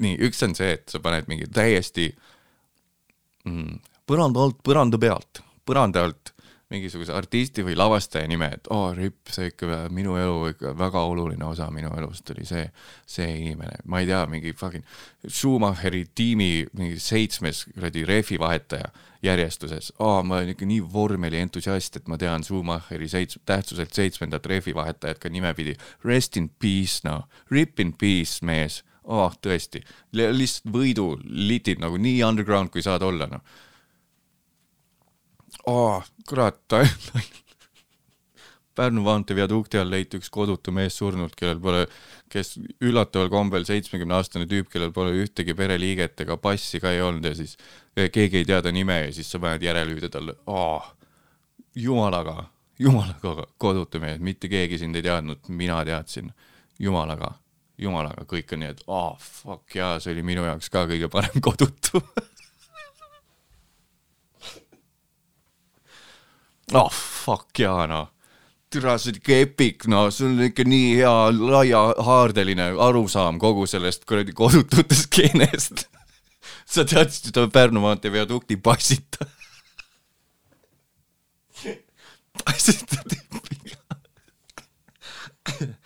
nii, 0.00 0.16
üks 0.26 0.42
on 0.46 0.54
see, 0.56 0.72
et 0.78 0.88
sa 0.88 0.98
paned 1.04 1.28
mingi 1.28 1.46
täiesti 1.52 2.08
mm, 3.44 3.78
põranda 4.08 4.40
alt 4.46 4.58
põranda 4.66 4.98
pealt, 5.00 5.42
põranda 5.68 6.04
alt 6.08 6.29
mingisuguse 6.70 7.12
artisti 7.14 7.64
või 7.66 7.74
lavastaja 7.78 8.28
nime, 8.30 8.46
et 8.54 8.68
oo 8.70 8.90
oh,, 8.90 8.94
ripp, 8.94 9.30
see 9.34 9.50
ikka 9.50 9.88
minu 9.90 10.14
elu 10.20 10.52
ikka 10.52 10.72
väga 10.78 11.02
oluline 11.02 11.44
osa 11.48 11.66
minu 11.74 11.90
elust 11.98 12.30
oli 12.30 12.44
see, 12.46 12.62
see 13.10 13.26
inimene, 13.40 13.80
ma 13.90 14.02
ei 14.02 14.06
tea, 14.06 14.20
mingi 14.30 14.52
fucking 14.56 14.86
Schumacheri 15.26 16.04
tiimi 16.14 16.50
mingi 16.78 17.00
seitsmes 17.02 17.64
kuradi 17.72 18.04
rehvi 18.06 18.38
vahetaja 18.38 18.92
järjestuses. 19.26 19.92
aa, 19.98 20.22
ma 20.22 20.38
olen 20.38 20.54
ikka 20.54 20.68
nii 20.70 20.84
vormelientusiast, 20.92 21.98
et 21.98 22.06
ma 22.08 22.18
tean 22.18 22.46
Schumacheri 22.46 23.08
seits-, 23.10 23.40
tähtsuselt 23.46 23.96
seitsmendat 23.96 24.46
rehvi 24.46 24.74
vahetajat 24.74 25.18
ka 25.18 25.28
nimepidi. 25.28 25.74
Rest 26.04 26.38
in 26.38 26.48
peace, 26.62 27.02
noh, 27.04 27.26
rip 27.50 27.80
in 27.80 27.92
peace, 27.92 28.44
mees. 28.46 28.84
Oh, 29.10 29.32
tõesti, 29.42 29.80
lihtsalt 30.14 30.70
võidu 30.70 31.16
litid 31.24 31.80
nagu 31.82 31.98
nii 31.98 32.22
underground, 32.22 32.70
kui 32.70 32.84
saad 32.84 33.02
olla, 33.02 33.26
noh 33.26 33.42
oh,. 35.66 36.02
kurat, 36.28 36.60
Pärnu 38.80 39.02
maantee 39.02 39.36
viadukti 39.36 39.80
all 39.80 39.90
leiti 39.90 40.20
üks 40.20 40.30
kodutu 40.32 40.72
mees 40.72 40.94
surnult, 40.96 41.34
kellel 41.36 41.58
pole, 41.60 41.80
kes 42.32 42.54
üllataval 42.80 43.28
kombel 43.32 43.66
seitsmekümne 43.68 44.14
aastane 44.16 44.46
tüüp, 44.48 44.70
kellel 44.72 44.92
pole 44.94 45.10
ühtegi 45.24 45.56
pereliiget 45.58 46.22
ega 46.24 46.38
passi 46.40 46.80
ka 46.80 46.92
ei 46.94 47.02
olnud 47.04 47.26
ja 47.26 47.34
siis 47.36 47.56
eh, 47.96 48.08
keegi 48.14 48.40
ei 48.40 48.48
tea 48.48 48.62
ta 48.62 48.72
nime 48.72 49.00
ja 49.02 49.12
siis 49.12 49.28
sa 49.28 49.42
paned 49.42 49.66
järelhüüde 49.66 50.08
talle 50.08 50.38
oh,. 50.46 50.86
jumalaga, 51.74 52.44
jumalaga 52.78 53.50
kodutu 53.58 54.00
mees, 54.00 54.22
mitte 54.22 54.48
keegi 54.48 54.78
sind 54.80 54.96
ei 54.96 55.04
teadnud, 55.04 55.42
mina 55.50 55.82
teadsin, 55.84 56.32
jumalaga 56.78 57.34
jumalaga, 57.80 58.24
kõik 58.28 58.54
on 58.54 58.62
nii, 58.62 58.72
et 58.74 58.82
aa 58.88 59.12
fuck 59.20 59.76
jaa, 59.76 59.98
see 60.02 60.14
oli 60.14 60.24
minu 60.26 60.44
jaoks 60.46 60.70
ka 60.72 60.84
kõige 60.90 61.08
parem 61.12 61.42
kodutu. 61.44 62.02
oh 66.74 66.90
fuck 66.90 67.58
jaa 67.58 67.86
noh, 67.90 68.08
türa 68.70 68.98
see 68.98 69.10
on 69.12 69.16
ikka 69.18 69.38
epic 69.44 69.86
noh, 69.90 70.10
sul 70.14 70.30
on 70.34 70.44
ikka 70.46 70.64
nii 70.68 70.90
hea 71.00 71.14
laiahaardeline 71.34 72.66
arusaam 72.88 73.38
kogu 73.42 73.66
sellest 73.70 74.04
kuradi 74.08 74.32
kodutute 74.36 74.94
skeenest. 74.94 75.76
sa 76.72 76.84
teadsid 76.86 77.24
seda 77.30 77.48
Pärnu 77.52 77.80
maantee 77.82 78.12
viadukti 78.14 78.56
bassita. 78.56 79.26
bassita 82.44 82.96
tüüpiga. 83.10 83.78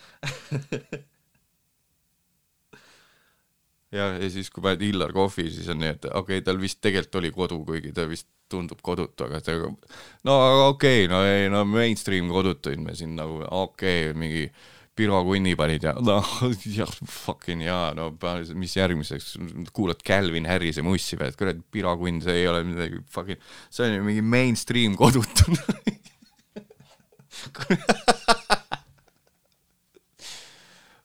ja, 3.96 4.04
ja 4.20 4.28
siis, 4.30 4.50
kui 4.52 4.62
paned 4.64 4.82
Illar 4.84 5.12
Kohvi, 5.16 5.48
siis 5.54 5.68
on 5.72 5.78
nii, 5.80 5.92
et 5.96 6.04
okei 6.10 6.20
okay,, 6.20 6.44
tal 6.44 6.58
vist 6.60 6.78
tegelikult 6.84 7.20
oli 7.22 7.30
kodu, 7.34 7.56
kuigi 7.64 7.90
ta 7.96 8.02
vist 8.10 8.28
tundub 8.54 8.80
kodutu, 8.84 9.26
aga 9.26 9.42
ta 9.44 9.58
no 9.58 10.38
okei 10.70 11.04
okay,, 11.04 11.10
no 11.10 11.24
ei 11.26 11.50
no 11.52 11.64
mainstream 11.68 12.30
kodutuid 12.32 12.80
me 12.82 12.94
siin 12.96 13.18
nagu 13.18 13.42
okei 13.42 14.08
okay,, 14.08 14.16
mingi 14.18 14.46
Piro 14.94 15.24
Kunni 15.26 15.56
panid 15.58 15.82
ja 15.82 15.92
noh, 15.98 16.22
jah, 16.76 16.90
fucking 17.10 17.64
jaa, 17.66 17.90
no 17.98 18.12
mis 18.54 18.76
järgmiseks, 18.78 19.32
kuulad 19.74 20.02
Calvin 20.06 20.46
Harrise 20.46 20.82
mussi 20.86 21.18
või, 21.18 21.28
et 21.32 21.38
kurat, 21.38 21.58
Piro 21.74 21.96
Kunn, 21.98 22.22
see 22.22 22.36
ei 22.44 22.46
ole 22.50 22.62
midagi 22.66 23.00
fucking, 23.10 23.40
see 23.74 23.88
on 23.88 23.94
ju 23.96 24.02
mingi 24.06 24.22
mainstream 24.22 24.94
kodutu 24.98 25.44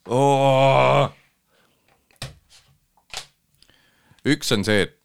oh!. 0.05 1.09
üks 4.29 4.53
on 4.53 4.61
see, 4.67 4.85
et 4.85 4.98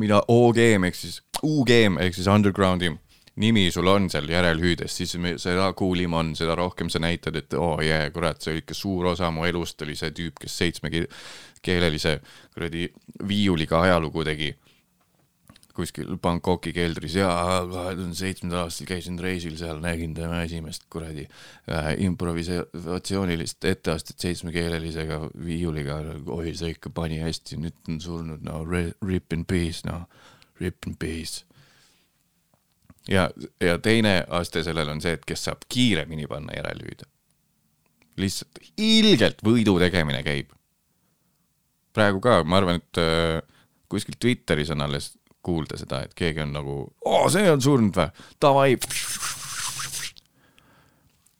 mida 0.00 0.22
OGM 0.28 0.88
ehk 0.88 0.98
siis 0.98 1.20
UGM 1.44 1.98
ehk 2.02 2.16
siis 2.16 2.28
undergroundi 2.30 2.92
nimi 3.42 3.66
sul 3.74 3.88
on 3.90 4.06
seal 4.10 4.28
järelhüüdes, 4.30 4.96
siis 4.96 5.16
me- 5.18 5.36
seda 5.42 5.72
kuulim 5.76 6.12
on, 6.14 6.34
seda 6.38 6.54
rohkem 6.54 6.90
sa 6.90 7.00
näitad, 7.02 7.34
et 7.36 7.54
oo 7.58 7.74
oh, 7.74 7.80
jee 7.82 7.90
yeah,, 7.90 8.12
kurat, 8.14 8.40
see 8.40 8.52
oli 8.54 8.62
ikka 8.62 8.76
suur 8.78 9.08
osa 9.10 9.30
mu 9.34 9.46
elust 9.48 9.82
oli 9.82 9.96
see 9.98 10.12
tüüp, 10.14 10.38
kes 10.44 10.58
seitsmekeelelise 10.62 12.20
kuradi 12.54 12.86
viiuliga 13.26 13.80
ajalugu 13.88 14.24
tegi 14.24 14.52
kuskil 15.74 16.14
Bangkoki 16.22 16.72
keldris 16.74 17.16
ja 17.18 17.28
kahe 17.70 17.94
tuhande 17.96 18.14
seitsmendal 18.18 18.64
aastal 18.64 18.86
käisin 18.88 19.16
reisil 19.20 19.56
seal, 19.58 19.80
nägin 19.82 20.14
tema 20.14 20.42
esimest 20.46 20.86
kuradi 20.92 21.24
äh, 21.26 21.88
improvisatsioonilist 22.06 23.64
etteastet 23.70 24.22
seitsmekeelelisega 24.22 25.18
viiuliga. 25.44 25.98
oi, 26.26 26.52
see 26.54 26.74
ikka 26.76 26.92
pani 26.94 27.18
hästi, 27.22 27.58
nüüd 27.64 27.90
on 27.90 27.98
surnud, 28.00 28.44
no 28.46 28.62
rip 28.70 29.34
in 29.34 29.42
peace, 29.50 29.82
noh, 29.88 30.06
rip 30.62 30.86
in 30.86 30.94
peace. 31.00 31.42
ja, 33.10 33.26
ja 33.60 33.78
teine 33.82 34.20
aste 34.30 34.62
sellel 34.62 34.94
on 34.94 35.02
see, 35.02 35.16
et 35.18 35.26
kes 35.26 35.48
saab 35.48 35.66
kiiremini 35.68 36.30
panna 36.30 36.54
järelhüüde. 36.54 37.10
lihtsalt 38.22 38.62
ilgelt 38.78 39.42
võidu 39.42 39.74
tegemine 39.82 40.22
käib. 40.22 40.54
praegu 41.92 42.22
ka, 42.22 42.38
ma 42.46 42.62
arvan, 42.62 42.78
et 42.78 43.02
äh, 43.02 43.42
kuskil 43.90 44.14
Twitteris 44.20 44.70
on 44.70 44.86
alles 44.86 45.16
kuulda 45.44 45.78
seda, 45.80 46.02
et 46.04 46.14
keegi 46.16 46.42
on 46.44 46.54
nagu, 46.56 46.78
oo, 47.04 47.28
see 47.32 47.46
on 47.50 47.62
surnud 47.62 47.98
või, 47.98 48.08
davai. 48.42 48.76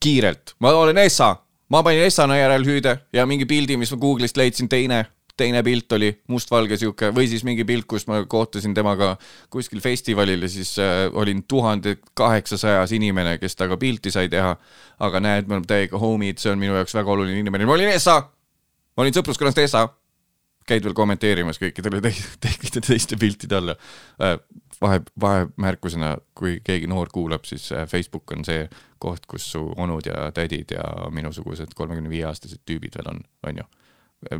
kiirelt, 0.04 0.54
ma 0.60 0.74
olen 0.76 1.00
Essa, 1.00 1.30
ma 1.72 1.82
panin 1.82 2.04
Essana 2.04 2.36
järelhüüde 2.36 2.98
ja 3.16 3.24
mingi 3.26 3.46
pildi, 3.48 3.78
mis 3.80 3.92
ma 3.94 4.00
Google'ist 4.02 4.36
leidsin, 4.36 4.68
teine, 4.68 5.00
teine 5.36 5.62
pilt 5.64 5.92
oli 5.96 6.10
mustvalge 6.28 6.76
sihuke 6.76 7.08
või 7.16 7.24
siis 7.30 7.42
mingi 7.48 7.64
pilt, 7.64 7.88
kus 7.88 8.04
ma 8.06 8.20
kohtasin 8.28 8.76
temaga 8.76 9.14
kuskil 9.50 9.80
festivalil 9.80 10.44
ja 10.44 10.52
siis 10.52 10.76
äh, 10.78 11.08
olin 11.12 11.42
tuhande 11.48 11.96
kaheksasajas 12.14 12.92
inimene, 12.92 13.38
kes 13.40 13.56
temaga 13.56 13.80
pilti 13.80 14.12
sai 14.12 14.28
teha. 14.28 14.54
aga 15.00 15.20
näed, 15.20 15.48
me 15.48 15.56
oleme 15.56 15.66
täiega 15.66 15.98
homid, 15.98 16.38
see 16.38 16.52
on 16.52 16.60
minu 16.60 16.76
jaoks 16.76 16.94
väga 16.94 17.10
oluline 17.10 17.40
inimene, 17.40 17.66
ma 17.66 17.78
olin 17.78 17.96
Essa, 17.96 18.20
ma 18.94 19.02
olin 19.02 19.16
sõpruskonnast 19.16 19.64
Essa 19.64 19.88
käid 20.68 20.84
veel 20.84 20.96
kommenteerimas 20.96 21.60
kõikidele 21.60 22.00
teiste, 22.04 22.80
teiste 22.80 23.18
piltide 23.20 23.56
alla. 23.58 23.76
vahe, 24.80 25.00
vahemärkusena, 25.20 26.16
kui 26.34 26.58
keegi 26.64 26.88
noor 26.90 27.08
kuulab, 27.12 27.44
siis 27.44 27.70
äh, 27.72 27.88
Facebook 27.88 28.32
on 28.36 28.44
see 28.44 28.68
koht, 28.98 29.26
kus 29.26 29.50
su 29.52 29.66
onud 29.76 30.06
ja 30.06 30.30
tädid 30.34 30.74
ja 30.76 30.84
minusugused 31.10 31.74
kolmekümne 31.74 32.10
viie 32.10 32.24
aastased 32.28 32.64
tüübid 32.66 32.96
veel 32.98 33.12
on, 33.14 33.20
on 33.46 33.62
ju. 33.62 33.68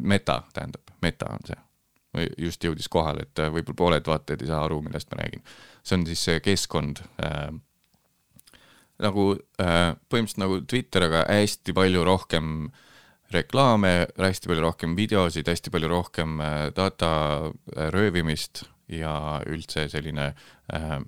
Meta 0.00 0.42
tähendab, 0.54 0.94
meta 1.02 1.28
on 1.34 1.46
see. 1.46 1.60
just 2.38 2.64
jõudis 2.64 2.88
kohale, 2.88 3.26
et 3.26 3.38
äh, 3.42 3.50
võib-olla 3.52 3.76
pooled 3.76 4.06
vaatajad 4.06 4.42
ei 4.42 4.48
saa 4.48 4.64
aru, 4.64 4.80
millest 4.82 5.10
ma 5.10 5.22
räägin. 5.22 5.42
see 5.82 5.96
on 5.98 6.06
siis 6.06 6.24
see 6.24 6.40
keskkond 6.40 7.02
äh, 7.24 7.50
nagu 9.02 9.32
äh, 9.60 9.96
põhimõtteliselt 10.08 10.42
nagu 10.44 10.60
Twitter, 10.70 11.08
aga 11.08 11.24
hästi 11.28 11.74
palju 11.74 12.04
rohkem 12.06 12.52
reklaame, 13.32 14.06
hästi 14.20 14.50
palju 14.50 14.62
rohkem 14.64 14.96
videosid, 14.98 15.48
hästi 15.48 15.72
palju 15.74 15.88
rohkem 15.90 16.40
äh, 16.40 16.68
data 16.76 17.10
äh, 17.46 17.88
röövimist 17.94 18.64
ja 18.88 19.40
üldse 19.48 19.88
selline 19.88 20.34
äh, 20.72 20.98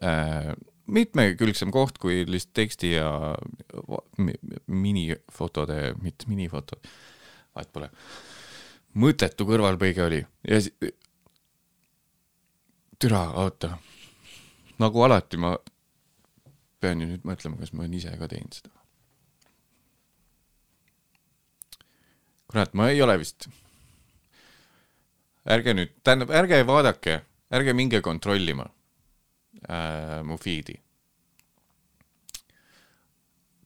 äh, 0.00 0.52
mitmekülgsem 0.86 1.72
koht 1.72 1.98
kui 1.98 2.22
lihtsalt 2.28 2.54
teksti 2.60 2.92
ja 2.92 3.08
minifotode, 4.66 5.94
mitte 6.02 6.28
minifotod, 6.28 6.84
vahet 7.56 7.72
pole, 7.72 7.88
mõttetu 9.00 9.46
kõrvalpõige 9.48 10.04
oli. 10.04 10.20
Ja 10.48 10.60
si- 10.60 10.74
türa, 13.00 13.26
oota, 13.40 13.78
nagu 14.78 15.02
alati 15.06 15.40
ma 15.40 15.56
pean 16.80 17.00
ju 17.00 17.08
nüüd 17.08 17.24
mõtlema, 17.24 17.58
kas 17.60 17.72
ma 17.72 17.84
olen 17.84 17.96
ise 17.96 18.12
ka 18.20 18.28
teinud 18.28 18.60
seda. 18.60 18.83
kurat, 22.54 22.74
ma 22.78 22.88
ei 22.92 23.02
ole 23.02 23.16
vist. 23.18 23.48
ärge 25.44 25.74
nüüd, 25.74 25.90
tähendab, 26.06 26.30
ärge 26.32 26.62
vaadake, 26.64 27.18
ärge 27.52 27.74
minge 27.76 28.00
kontrollima 28.00 28.68
äh, 29.66 30.22
mu 30.24 30.38
feed'i. 30.40 30.78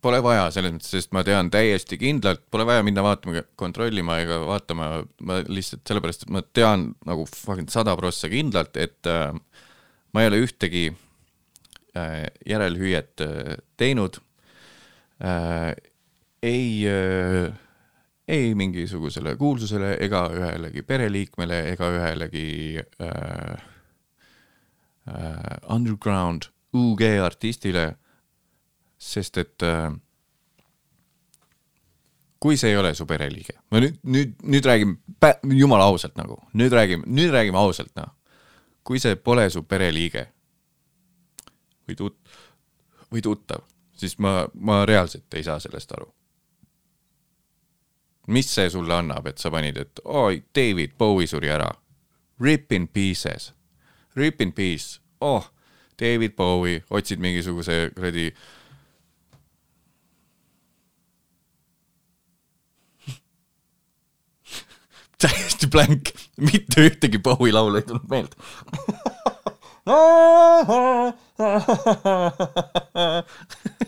pole 0.03 0.23
vaja 0.23 0.47
selles 0.55 0.73
mõttes, 0.73 0.93
sest 0.95 1.13
ma 1.13 1.25
tean 1.27 1.51
täiesti 1.53 1.99
kindlalt, 2.01 2.45
pole 2.55 2.65
vaja 2.65 2.85
minna 2.87 3.03
vaatama, 3.05 3.43
kontrollima 3.59 4.21
ega 4.23 4.39
vaatama, 4.47 4.89
ma 5.27 5.41
lihtsalt 5.45 5.83
sellepärast, 5.91 6.25
et 6.25 6.33
ma 6.33 6.43
tean 6.55 6.93
nagu 7.05 7.27
fucking 7.29 7.69
sada 7.73 7.97
prossa 7.99 8.31
kindlalt, 8.33 8.79
et 8.81 9.11
äh, 9.11 9.35
ma 10.15 10.25
ei 10.25 10.31
ole 10.31 10.41
ühtegi 10.47 10.87
äh, 11.99 12.25
järelhüüet 12.49 13.27
äh, 13.27 13.57
teinud 13.77 14.23
äh,. 15.21 15.75
ei 16.47 16.87
äh,, 16.87 17.51
ei 18.29 18.55
mingisugusele 18.55 19.37
kuulsusele 19.37 19.95
ega 20.05 20.27
ühelegi 20.35 20.83
pereliikmele 20.85 21.63
ega 21.73 21.89
ühelegi 21.95 22.49
äh, 22.77 23.63
äh, 25.09 25.57
underground 25.73 26.51
UG 26.77 27.03
artistile, 27.25 27.95
sest 28.99 29.39
et 29.41 29.65
äh, 29.65 29.89
kui 32.41 32.59
see 32.61 32.75
ei 32.75 32.77
ole 32.79 32.93
su 32.95 33.07
pereliige, 33.09 33.57
ma 33.73 33.81
nüüd, 33.83 33.97
nüüd, 34.05 34.37
nüüd 34.45 34.69
räägime 34.69 35.33
jumala 35.57 35.89
ausalt 35.89 36.19
nagu, 36.21 36.37
nüüd 36.55 36.75
räägime, 36.77 37.09
nüüd 37.09 37.33
räägime 37.35 37.59
ausalt 37.59 37.95
noh. 37.97 38.13
kui 38.85 39.01
see 39.01 39.17
pole 39.17 39.49
su 39.51 39.65
pereliige 39.69 40.29
või 41.89 41.97
tut-, 41.97 42.37
või 43.13 43.25
tuttav, 43.25 43.65
siis 43.97 44.19
ma, 44.21 44.43
ma 44.55 44.85
reaalselt 44.89 45.35
ei 45.35 45.45
saa 45.45 45.59
sellest 45.61 45.93
aru. 45.97 46.13
Mis 48.29 48.49
see 48.53 48.71
sulle 48.71 48.95
annab, 48.95 49.27
et 49.31 49.39
sa 49.41 49.51
panid, 49.53 49.77
et 49.81 50.01
oi, 50.05 50.43
David 50.55 50.91
Bowie 51.01 51.27
suri 51.31 51.49
ära. 51.53 51.71
Rip 52.41 52.73
in 52.73 52.87
pieces, 52.89 53.53
rip 54.17 54.41
in 54.45 54.53
peace, 54.53 55.01
oh, 55.21 55.51
David 55.99 56.37
Bowie, 56.37 56.85
otsid 56.95 57.19
mingisuguse 57.21 57.91
kuradi 57.97 58.31
täiesti 65.19 65.67
blank, 65.73 66.13
mitte 66.39 66.81
ühtegi 66.87 67.19
Bowie 67.19 67.53
laulu 67.53 67.77
ei 67.81 67.87
tulnud 67.89 68.09
meelde. 68.13 68.37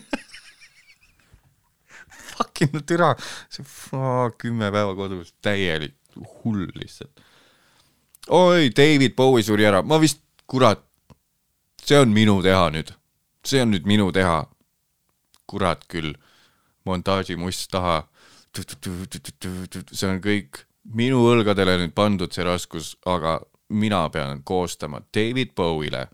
Fucking 2.61 2.85
türa, 2.85 3.15
kümme 4.37 4.71
päeva 4.71 4.95
kodus, 4.95 5.33
täielik 5.41 5.95
hull 6.15 6.67
lihtsalt. 6.75 7.21
oi, 8.27 8.69
David 8.77 9.15
Bowie 9.15 9.43
suri 9.43 9.65
ära, 9.65 9.81
ma 9.81 9.97
vist, 10.01 10.21
kurat, 10.47 10.83
see 11.81 11.99
on 11.99 12.13
minu 12.13 12.41
teha 12.43 12.69
nüüd, 12.69 12.91
see 13.45 13.61
on 13.61 13.73
nüüd 13.73 13.87
minu 13.89 14.11
teha. 14.11 14.45
kurat 15.47 15.81
küll, 15.87 16.13
montaažimust 16.85 17.71
taha. 17.71 18.07
see 18.55 20.07
on 20.07 20.21
kõik 20.21 20.65
minu 20.83 21.25
õlgadele 21.33 21.77
nüüd 21.81 21.93
pandud 21.95 22.31
see 22.31 22.43
raskus, 22.43 22.95
aga 23.05 23.39
mina 23.69 24.09
pean 24.09 24.43
koostama 24.43 25.01
David 25.13 25.55
Bowie'le 25.55 26.07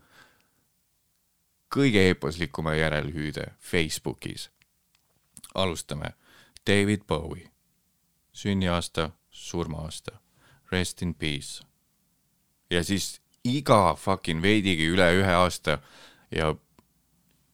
kõige 1.68 2.00
eeposlikuma 2.08 2.74
järelhüüde 2.74 3.52
Facebookis. 3.60 4.50
alustame, 5.54 6.14
David 6.68 7.06
Bowie, 7.08 7.50
sünniaasta, 8.32 9.10
surmaaasta, 9.30 10.18
rest 10.72 11.02
in 11.02 11.14
peace. 11.14 11.64
ja 12.70 12.84
siis 12.84 13.20
iga 13.44 13.94
fucking 13.96 14.42
veidigi 14.42 14.90
üle 14.92 15.06
ühe 15.16 15.32
aasta 15.32 15.78
ja 16.30 16.50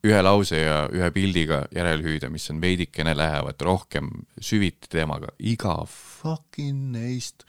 ühe 0.03 0.19
lause 0.21 0.59
ja 0.59 0.81
ühe 0.91 1.07
pildiga 1.15 1.61
järelhüüde, 1.71 2.29
mis 2.29 2.49
on 2.51 2.59
veidikene 2.61 3.15
lähevad 3.17 3.61
rohkem 3.63 4.11
süviti 4.41 4.91
teemaga, 4.91 5.31
iga 5.39 5.77
fucking 5.87 6.91
neist 6.97 7.47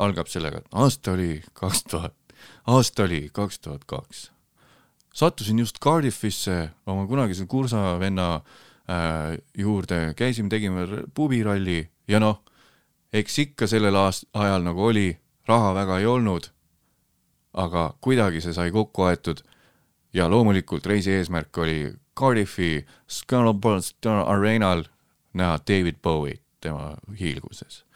algab 0.00 0.32
sellega, 0.32 0.64
et 0.64 0.72
aasta 0.72 1.12
oli 1.12 1.42
kaks 1.52 1.84
tuhat, 1.92 2.16
aasta 2.66 3.04
oli 3.04 3.26
kaks 3.32 3.60
tuhat 3.60 3.84
kaks. 3.84 4.30
sattusin 5.14 5.58
just 5.58 5.78
Cardiffisse 5.84 6.70
oma 6.86 7.06
kunagise 7.06 7.46
kursavenna 7.46 8.34
äh, 8.34 8.71
juurde, 9.58 10.14
käisime, 10.16 10.48
tegime 10.48 10.86
pubiralli 11.14 11.90
ja 12.08 12.20
noh, 12.20 12.42
eks 13.12 13.38
ikka 13.38 13.66
sellel 13.66 13.96
aast-, 13.96 14.28
ajal 14.34 14.64
nagu 14.66 14.84
oli, 14.90 15.18
raha 15.48 15.74
väga 15.74 15.98
ei 15.98 16.06
olnud, 16.06 16.48
aga 17.52 17.92
kuidagi 18.00 18.40
see 18.40 18.54
sai 18.56 18.70
kokku 18.74 19.06
aetud 19.08 19.42
ja 20.14 20.28
loomulikult 20.30 20.86
reisi 20.86 21.12
eesmärk 21.12 21.58
oli 21.58 21.92
Cardiffi 22.18 22.86
Scarborough 23.08 24.26
Arenal 24.26 24.84
näha 25.34 25.58
David 25.68 26.02
Bowie 26.02 26.40
tema 26.60 26.96
hiilguses 27.20 27.84
äh,. 27.84 27.91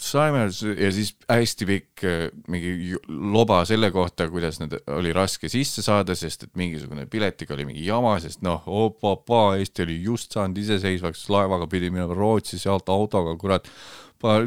Saime 0.00 0.46
s- 0.50 0.62
ja 0.64 0.88
siis 0.94 1.10
hästi 1.28 1.66
pikk 1.68 2.04
äh, 2.08 2.26
mingi 2.48 2.94
loba 3.08 3.60
selle 3.68 3.90
kohta, 3.92 4.28
kuidas 4.32 4.60
need 4.62 4.76
oli 4.94 5.12
raske 5.12 5.50
sisse 5.52 5.82
saada, 5.84 6.14
sest 6.16 6.46
et 6.46 6.52
mingisugune 6.56 7.04
piletiga 7.10 7.54
oli 7.56 7.66
mingi 7.68 7.84
jama, 7.86 8.14
sest 8.22 8.40
noh, 8.46 8.62
opa-pa, 8.66 9.56
Eesti 9.60 9.84
oli 9.84 9.98
just 10.06 10.32
saanud 10.36 10.58
iseseisvaks, 10.62 11.26
laevaga 11.34 11.68
pidi 11.70 11.90
minema 11.92 12.14
Rootsi, 12.16 12.58
sealt 12.62 12.88
autoga, 12.88 13.36
kurat, 13.40 13.68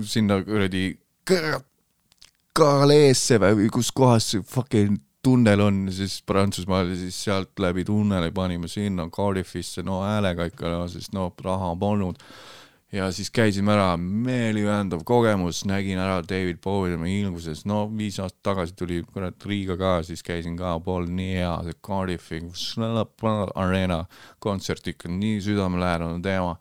sinna 0.08 0.40
kuradi 0.46 0.88
Galeesse 2.58 3.38
või 3.42 3.68
kus 3.70 3.92
kohas 3.94 4.32
see 4.34 4.42
fucking 4.42 4.98
tunnel 5.22 5.62
on, 5.62 5.80
siis 5.94 6.22
Prantsusmaal 6.26 6.90
ja 6.94 6.96
siis 6.98 7.18
sealt 7.28 7.60
läbi 7.62 7.84
tunneli 7.86 8.32
panime 8.32 8.70
sinna 8.72 9.10
Cardiffisse, 9.14 9.84
no 9.86 10.00
häälega 10.06 10.48
ikka 10.50 10.72
no,, 10.72 10.86
sest 10.90 11.14
no 11.14 11.30
raha 11.44 11.74
polnud. 11.80 12.18
Ja 12.92 13.10
siis 13.12 13.30
käisime 13.34 13.74
ära, 13.74 13.98
meeliväändav 13.98 15.04
kogemus, 15.08 15.66
nägin 15.68 16.00
ära 16.00 16.22
David 16.24 16.62
Bowie 16.64 16.94
tema 16.94 17.10
hiilguses, 17.10 17.66
no 17.68 17.84
viis 17.92 18.20
aastat 18.24 18.44
tagasi 18.48 18.76
tuli 18.80 19.02
kurat 19.14 19.46
Riiga 19.46 19.76
ka, 19.80 19.94
siis 20.08 20.24
käisin 20.24 20.56
ka, 20.60 20.78
polnud 20.84 21.12
nii 21.18 21.34
hea, 21.36 21.54
see 21.68 21.80
Cardiffi 21.84 22.42
Arena 23.56 24.06
kontsert 24.40 24.88
ikka 24.88 25.12
nii 25.12 25.42
südamelähedane 25.44 26.22
teema. 26.24 26.56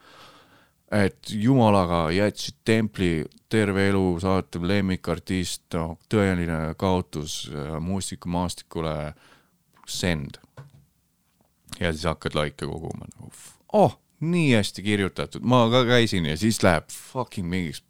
Et 0.92 1.30
jumalaga 1.30 2.10
jätsid 2.14 2.60
templi. 2.64 3.24
Terve 3.50 3.88
elu 3.88 4.04
saatev 4.22 4.64
lemmikartist, 4.66 5.64
noh, 5.74 5.96
tõeline 6.10 6.74
kaotus 6.78 7.44
äh, 7.50 7.76
muusikamaastikule, 7.82 9.14
send. 9.86 10.40
ja 11.78 11.92
siis 11.92 12.06
hakkad 12.06 12.34
laike 12.34 12.66
koguma. 12.66 13.06
Nagu, 13.14 13.30
oh, 13.72 13.94
nii 14.20 14.54
hästi 14.54 14.82
kirjutatud, 14.82 15.44
ma 15.44 15.66
ka 15.70 15.84
käisin 15.88 16.26
ja 16.26 16.36
siis 16.40 16.62
läheb 16.64 16.88
fucking 16.92 17.48
mingiks 17.48 17.82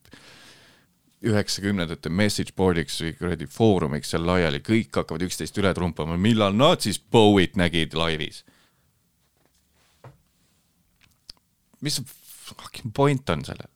üheksakümnendate 1.26 2.10
message 2.12 2.52
board'iks 2.56 2.98
või 3.02 3.14
kuradi 3.18 3.46
foorumiks 3.50 4.12
seal 4.12 4.26
laiali, 4.26 4.60
kõik 4.64 4.94
hakkavad 4.94 5.24
üksteist 5.26 5.56
üle 5.58 5.72
trumpama, 5.74 6.18
millal 6.20 6.54
nad 6.54 6.84
siis 6.84 7.00
Bowie't 7.00 7.56
nägid 7.56 7.96
laivis. 7.96 8.44
mis 11.80 12.00
fucking 12.02 12.92
point 12.94 13.30
on 13.30 13.44
sellel? 13.44 13.70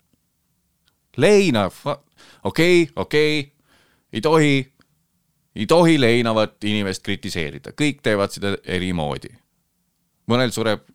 leina, 1.16 1.70
okei, 2.44 2.88
okei, 2.96 3.52
ei 4.12 4.20
tohi, 4.20 4.72
ei 5.56 5.66
tohi 5.66 6.00
leinavat 6.00 6.64
inimest 6.64 7.02
kritiseerida, 7.02 7.74
kõik 7.76 8.00
teevad 8.02 8.32
seda 8.32 8.56
eri 8.64 8.92
moodi. 8.92 9.30
mõnel 10.30 10.52
sureb 10.54 10.86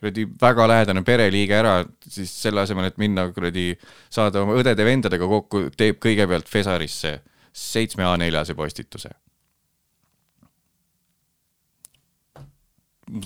kuradi 0.00 0.26
väga 0.40 0.66
lähedane 0.70 1.02
pereliige 1.04 1.56
ära, 1.58 1.74
siis 2.08 2.32
selle 2.42 2.64
asemel, 2.64 2.88
et 2.88 3.00
minna 3.00 3.26
kuradi, 3.36 3.74
saada 4.12 4.44
oma 4.44 4.56
õdede-vendadega 4.60 5.28
kokku, 5.28 5.66
teeb 5.76 6.00
kõigepealt 6.02 6.48
Fesarisse 6.48 7.18
seitsme 7.52 8.06
A4-se 8.08 8.56
postituse. 8.58 9.16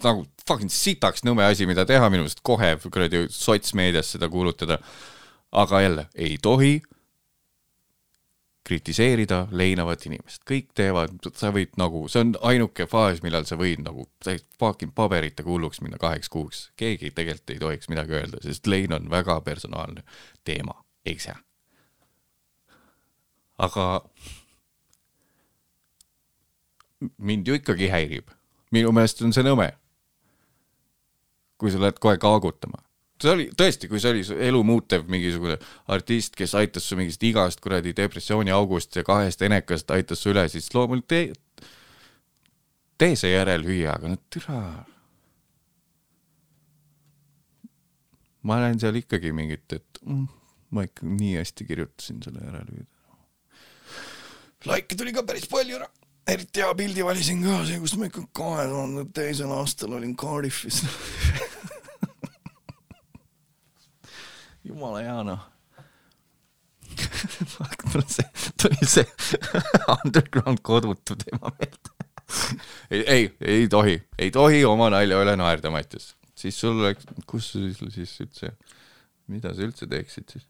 nagu 0.00 0.22
fucking 0.48 0.72
sitaks 0.72 1.26
nõme 1.28 1.44
asi, 1.44 1.66
mida 1.68 1.84
teha 1.84 2.06
minu 2.08 2.22
meelest 2.24 2.40
kohe 2.40 2.70
kuradi 2.88 3.26
sotsmeedias 3.28 4.14
seda 4.14 4.30
kuulutada. 4.32 4.78
aga 5.52 5.80
jälle 5.80 6.06
ei 6.14 6.38
tohi 6.42 6.80
kritiseerida 8.64 9.44
leinavat 9.52 10.06
inimest, 10.08 10.40
kõik 10.48 10.70
teevad, 10.76 11.18
sa 11.36 11.50
võid 11.52 11.74
nagu, 11.80 12.06
see 12.08 12.22
on 12.24 12.32
ainuke 12.48 12.86
faas, 12.88 13.20
millal 13.24 13.44
sa 13.48 13.58
võid 13.60 13.82
nagu 13.84 14.06
täiesti 14.24 14.48
fucking 14.60 14.94
paberitega 14.96 15.50
hulluks 15.50 15.82
minna 15.84 16.00
kaheks 16.00 16.32
kuuks. 16.32 16.70
keegi 16.80 17.12
tegelikult 17.12 17.52
ei 17.52 17.60
tohiks 17.60 17.90
midagi 17.92 18.16
öelda, 18.16 18.40
sest 18.42 18.66
lein 18.66 18.96
on 18.96 19.10
väga 19.12 19.40
personaalne 19.44 20.04
teema, 20.48 20.78
eks 21.04 21.28
jah. 21.28 21.42
aga 23.58 23.86
mind 27.18 27.48
ju 27.48 27.60
ikkagi 27.60 27.90
häirib, 27.92 28.32
minu 28.72 28.92
meelest 28.96 29.20
on 29.22 29.36
see 29.36 29.44
nõme. 29.44 29.74
kui 31.60 31.70
sa 31.70 31.78
lähed 31.80 32.00
kohe 32.02 32.16
kaagutama, 32.18 32.80
see 33.24 33.32
oli 33.32 33.46
tõesti, 33.56 33.88
kui 33.90 34.00
see 34.02 34.12
oli 34.12 34.24
elu 34.48 34.60
muutev 34.66 35.06
mingisugune 35.10 35.56
artist, 35.92 36.36
kes 36.38 36.54
aitas 36.58 36.86
su 36.88 36.98
mingist 36.98 37.22
igast 37.24 37.62
kuradi 37.64 37.94
depressiooniaugust 37.96 39.00
ja 39.00 39.04
kahest 39.06 39.42
enekast 39.46 39.90
aitas 39.94 40.22
su 40.24 40.32
üle, 40.34 40.46
siis 40.52 40.68
loomulikult 40.74 41.08
tee, 41.10 41.68
tee 43.00 43.16
see 43.18 43.32
järelhüüa, 43.34 43.96
aga 43.96 44.12
no 44.12 44.20
türa. 44.32 44.60
ma 48.44 48.58
näen 48.60 48.76
seal 48.80 48.98
ikkagi 49.00 49.32
mingit, 49.32 49.64
et 49.72 50.00
mm, 50.04 50.24
ma 50.76 50.84
ikka 50.84 51.06
nii 51.08 51.38
hästi 51.38 51.64
kirjutasin 51.64 52.18
selle 52.26 52.44
järele. 52.44 52.84
Laike 54.68 54.96
tuli 55.00 55.12
ka 55.16 55.22
päris 55.24 55.46
palju 55.48 55.78
ära, 55.78 55.88
eriti 56.28 56.60
hea 56.60 56.74
pildi 56.76 57.04
valisin 57.04 57.40
ka, 57.44 57.62
see, 57.68 57.80
kus 57.80 57.96
ma 58.00 58.10
ikka 58.10 58.26
kahe 58.36 58.66
tuhande 58.68 59.06
teisel 59.16 59.52
aastal 59.56 59.96
olin 59.96 60.12
Cardiffis. 60.16 60.82
jumala 64.64 65.02
hea 65.04 65.22
noh. 65.26 65.42
tuli 67.92 68.04
see, 68.08 68.28
tuli 68.60 68.86
see 68.86 69.06
underground 69.96 70.60
kodutu 70.62 71.16
teema 71.20 71.52
meelde. 71.58 71.90
ei, 72.90 73.02
ei, 73.02 73.36
ei 73.40 73.68
tohi, 73.68 73.96
ei 74.18 74.30
tohi 74.34 74.64
oma 74.64 74.90
nalja 74.92 75.20
üle 75.22 75.36
naerda, 75.38 75.70
Mattias. 75.74 76.14
siis 76.34 76.56
sul 76.60 76.80
oleks, 76.80 77.04
kus 77.26 77.52
sul 77.52 77.90
siis 77.92 78.12
üldse, 78.24 78.48
mida 79.32 79.54
sa 79.54 79.60
üldse 79.66 79.86
teeksid 79.90 80.26
siis? 80.36 80.46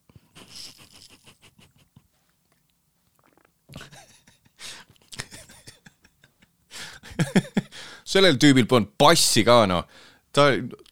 sellel 8.14 8.38
tüübil 8.40 8.66
polnud 8.70 8.90
passi 8.98 9.44
ka 9.46 9.64
noh, 9.70 9.84
ta 10.34 10.42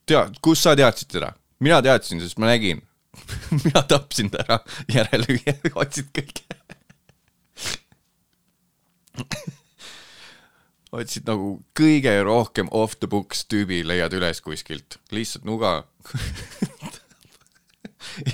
tead, 0.07 0.39
kus 0.43 0.63
sa 0.67 0.77
teadsid 0.79 1.09
teda? 1.19 1.31
mina 1.63 1.79
teadsin, 1.83 2.19
sest 2.23 2.39
ma 2.43 2.47
nägin. 2.51 2.83
mina 3.65 3.83
tapsin 3.89 4.31
ta 4.33 4.45
ära 4.47 4.59
järelehüüa, 4.93 5.55
otsid 5.85 6.09
kõik. 6.17 6.43
otsid 11.03 11.29
nagu 11.29 11.55
kõige 11.79 12.15
rohkem 12.25 12.69
off 12.73 12.99
the 13.01 13.09
books 13.11 13.45
tüübi 13.49 13.83
leiad 13.87 14.13
üles 14.17 14.41
kuskilt, 14.45 14.99
lihtsalt 15.13 15.45
nuga. 15.49 15.85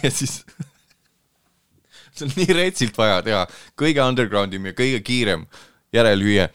ja 0.03 0.11
siis 0.11 0.43
see 2.19 2.27
on 2.27 2.35
nii 2.37 2.55
retsilt 2.57 2.97
vaja 2.99 3.21
teha, 3.27 3.43
kõige 3.79 4.03
underground 4.05 4.55
im 4.57 4.71
ja 4.71 4.77
kõige 4.79 5.03
kiirem 5.07 5.47
järelhüüe. 5.95 6.49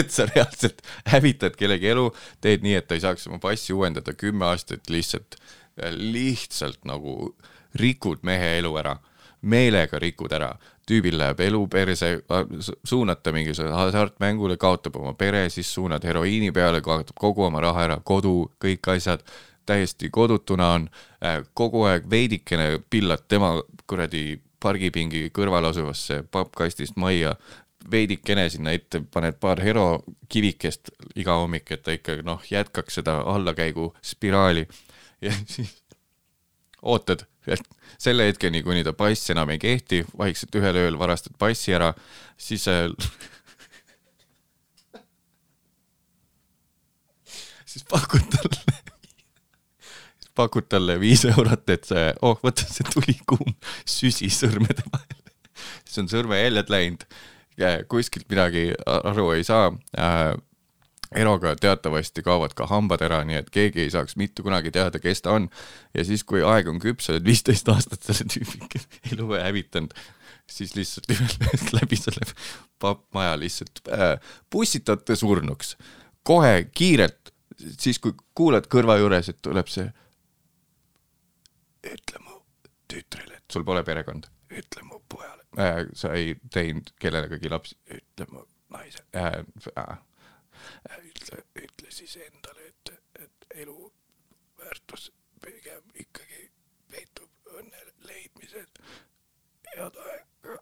et 0.00 0.08
sa 0.10 0.24
reaalselt 0.30 0.80
hävitad 1.12 1.58
kellegi 1.60 1.90
elu, 1.92 2.06
teed 2.40 2.62
nii, 2.64 2.78
et 2.78 2.86
ta 2.88 2.96
ei 2.96 3.02
saaks 3.04 3.26
oma 3.28 3.36
passi 3.42 3.74
uuendada 3.76 4.14
kümme 4.16 4.46
aastat 4.48 4.88
lihtsalt, 4.90 5.36
lihtsalt 5.76 6.84
nagu 6.84 7.34
rikud 7.80 8.22
mehe 8.22 8.58
elu 8.58 8.72
ära, 8.76 8.96
meelega 9.42 9.98
rikud 9.98 10.32
ära, 10.32 10.52
tüübil 10.86 11.16
läheb 11.18 11.40
elu 11.46 11.62
perse, 11.70 12.10
suunad 12.84 13.22
ta 13.22 13.32
mingisugusele 13.34 13.74
hasartmängule, 13.74 14.56
kaotab 14.60 14.98
oma 15.00 15.14
pere, 15.18 15.48
siis 15.50 15.70
suunad 15.74 16.04
heroiini 16.04 16.52
peale, 16.52 16.82
kaotab 16.84 17.16
kogu 17.18 17.46
oma 17.46 17.62
raha 17.64 17.88
ära, 17.88 17.98
kodu, 18.04 18.50
kõik 18.62 18.92
asjad, 18.94 19.24
täiesti 19.66 20.10
kodutuna 20.10 20.70
on, 20.76 20.88
kogu 21.54 21.84
aeg 21.86 22.08
veidikene 22.10 22.82
pillad 22.90 23.26
tema 23.28 23.54
kuradi 23.86 24.40
pargipingi 24.62 25.28
kõrval 25.34 25.70
asuvasse 25.70 26.22
pappkastist 26.30 26.98
majja, 27.00 27.34
veidikene 27.90 28.46
sinna 28.50 28.74
ette 28.76 29.00
paned 29.10 29.38
paar 29.42 29.60
hero 29.62 30.04
kivikest 30.30 30.92
iga 31.18 31.34
hommik, 31.40 31.70
et 31.74 31.82
ta 31.82 31.94
ikka 31.94 32.20
noh, 32.26 32.42
jätkaks 32.50 33.00
seda 33.00 33.18
allakäigu 33.34 33.90
spiraali 34.02 34.66
ja 35.26 35.32
siis 35.46 35.76
ootad, 36.82 37.22
et 37.46 37.62
selle 38.02 38.26
hetkeni, 38.26 38.62
kuni 38.66 38.82
ta 38.86 38.92
pass 38.96 39.30
enam 39.30 39.50
ei 39.54 39.60
kehti, 39.62 40.02
vaikselt 40.18 40.54
ühel 40.58 40.76
ööl 40.80 40.98
varastad 40.98 41.36
passi 41.38 41.74
ära, 41.76 41.92
siis 42.40 42.66
äh, 42.70 42.88
siis 47.72 47.86
pakud 47.88 48.26
talle, 48.34 48.76
pakud 50.38 50.66
talle 50.72 50.98
viis 51.02 51.24
eurot, 51.30 51.66
et 51.70 51.84
see, 51.88 52.06
oh 52.26 52.38
võta 52.42 52.66
see 52.66 52.86
tulikuum 52.90 53.54
süsi 53.86 54.28
sõrmede 54.32 54.84
vahele. 54.90 55.30
siis 55.84 56.02
on 56.02 56.08
sõrmejäljed 56.10 56.68
läinud, 56.72 57.02
kuskilt 57.88 58.26
midagi 58.32 58.72
aru 58.88 59.30
ei 59.36 59.44
saa 59.46 59.70
äh, 59.94 60.32
eroga 61.18 61.54
teatavasti 61.60 62.22
kaovad 62.22 62.54
ka 62.56 62.66
hambad 62.70 63.02
ära, 63.04 63.22
nii 63.26 63.38
et 63.40 63.50
keegi 63.52 63.84
ei 63.84 63.92
saaks 63.92 64.16
mitte 64.20 64.44
kunagi 64.44 64.72
teada, 64.74 65.00
kes 65.02 65.22
ta 65.24 65.36
on. 65.36 65.48
ja 65.94 66.04
siis, 66.04 66.24
kui 66.24 66.42
aeg 66.46 66.68
on 66.70 66.80
küps, 66.82 67.06
sa 67.06 67.14
oled 67.14 67.26
viisteist 67.26 67.68
aastat 67.72 68.04
selle 68.08 68.28
tüübi 68.32 68.82
elu 69.12 69.28
hävitanud, 69.34 69.94
siis 70.50 70.76
lihtsalt 70.76 71.10
läbi 71.78 71.98
selle 72.00 72.26
pappmaja 72.82 73.38
lihtsalt 73.40 73.82
äh, 73.92 74.16
pussitate 74.50 75.16
surnuks. 75.16 75.76
kohe 76.22 76.68
kiirelt, 76.74 77.32
siis 77.78 77.98
kui 77.98 78.14
kuuled 78.34 78.68
kõrva 78.70 78.98
juures, 79.00 79.28
et 79.28 79.42
tuleb 79.42 79.68
see. 79.68 79.88
ütle 81.82 82.22
mu 82.22 82.38
tütrele, 82.88 83.36
et 83.36 83.52
sul 83.52 83.64
pole 83.64 83.82
perekond, 83.82 84.28
ütle 84.50 84.86
mu 84.86 85.02
pojale 85.08 85.42
äh,, 85.58 85.84
sa 85.94 86.14
ei 86.14 86.36
teinud 86.50 86.94
kellegagi 87.00 87.50
lapsi, 87.50 87.76
ütle 87.90 88.28
mu 88.30 88.46
naise 88.72 89.04
äh,. 89.16 89.44
Äh, 89.76 89.98
ütle, 90.98 91.42
ütle 91.56 91.90
siis 91.90 92.16
endale, 92.16 92.68
et, 92.68 92.92
et 93.22 93.46
elu 93.62 93.92
väärtus 94.58 95.10
pigem 95.42 95.82
ikkagi 95.94 96.50
peitub 96.90 97.56
õnne 97.58 97.86
leidmisel. 98.08 98.66
head 99.72 99.98
aega. 100.04 100.58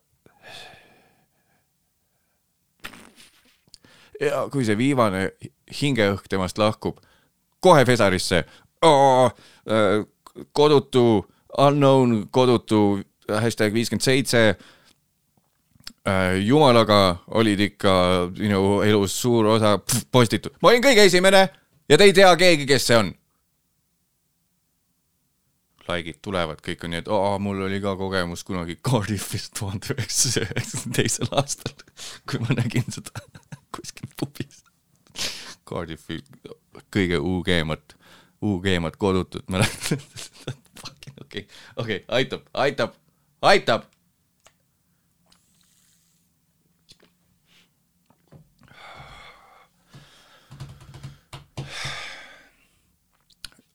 ja 4.20 4.42
kui 4.52 4.64
see 4.64 4.78
viimane 4.78 5.30
hingeõhk 5.80 6.28
temast 6.28 6.58
lahkub, 6.58 7.00
kohe 7.60 7.84
Fesarisse. 7.84 8.44
kodutu, 10.52 11.26
unknown 11.58 12.28
kodutu, 12.30 13.00
hashtag 13.28 13.74
viiskümmend 13.74 14.04
seitse 14.04 14.48
äh, 14.48 14.68
jumalaga 16.46 17.18
olid 17.26 17.60
ikka 17.60 17.92
minu 18.38 18.80
elus 18.82 19.20
suur 19.20 19.46
osa 19.46 19.78
postitud. 20.12 20.52
ma 20.62 20.68
olin 20.68 20.82
kõige 20.82 21.04
esimene 21.04 21.48
ja 21.88 21.98
te 21.98 22.06
ei 22.08 22.14
tea 22.16 22.30
keegi, 22.36 22.66
kes 22.66 22.86
see 22.88 22.96
on. 22.96 23.12
like'id 25.90 26.20
tulevad, 26.22 26.60
kõik 26.62 26.84
on 26.86 26.92
nii, 26.94 27.02
et 27.02 27.08
aa, 27.10 27.38
mul 27.42 27.64
oli 27.66 27.80
ka 27.82 27.96
kogemus 27.98 28.44
kunagi 28.46 28.76
Cardiffis 28.86 29.48
tuhande 29.58 29.96
üheksasaja 29.96 30.46
üheksakümne 30.46 30.94
teisel 30.94 31.32
aastal, 31.34 31.74
kui 32.30 32.38
ma 32.44 32.54
nägin 32.54 32.86
seda 32.94 33.24
kuskil 33.74 34.12
pubis. 34.16 34.62
Cardiffi 35.66 36.20
kõige 36.94 37.18
UG-mat, 37.18 37.96
UG-mat 38.40 38.96
kodutut 39.02 39.50
mäletan. 39.50 40.00
okei, 41.26 41.48
okei, 41.76 42.04
aitab, 42.08 42.46
aitab, 42.54 42.94
aitab 43.42 43.90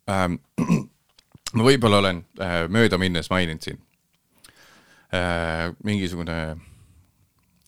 ähm. 0.09 0.39
ma 1.55 1.63
võib-olla 1.63 2.01
olen 2.03 2.21
äh, 2.41 2.65
mööda 2.71 2.99
minnes 2.99 3.29
maininud 3.31 3.63
siin 3.63 3.79
äh, 5.15 5.71
mingisugune 5.83 6.57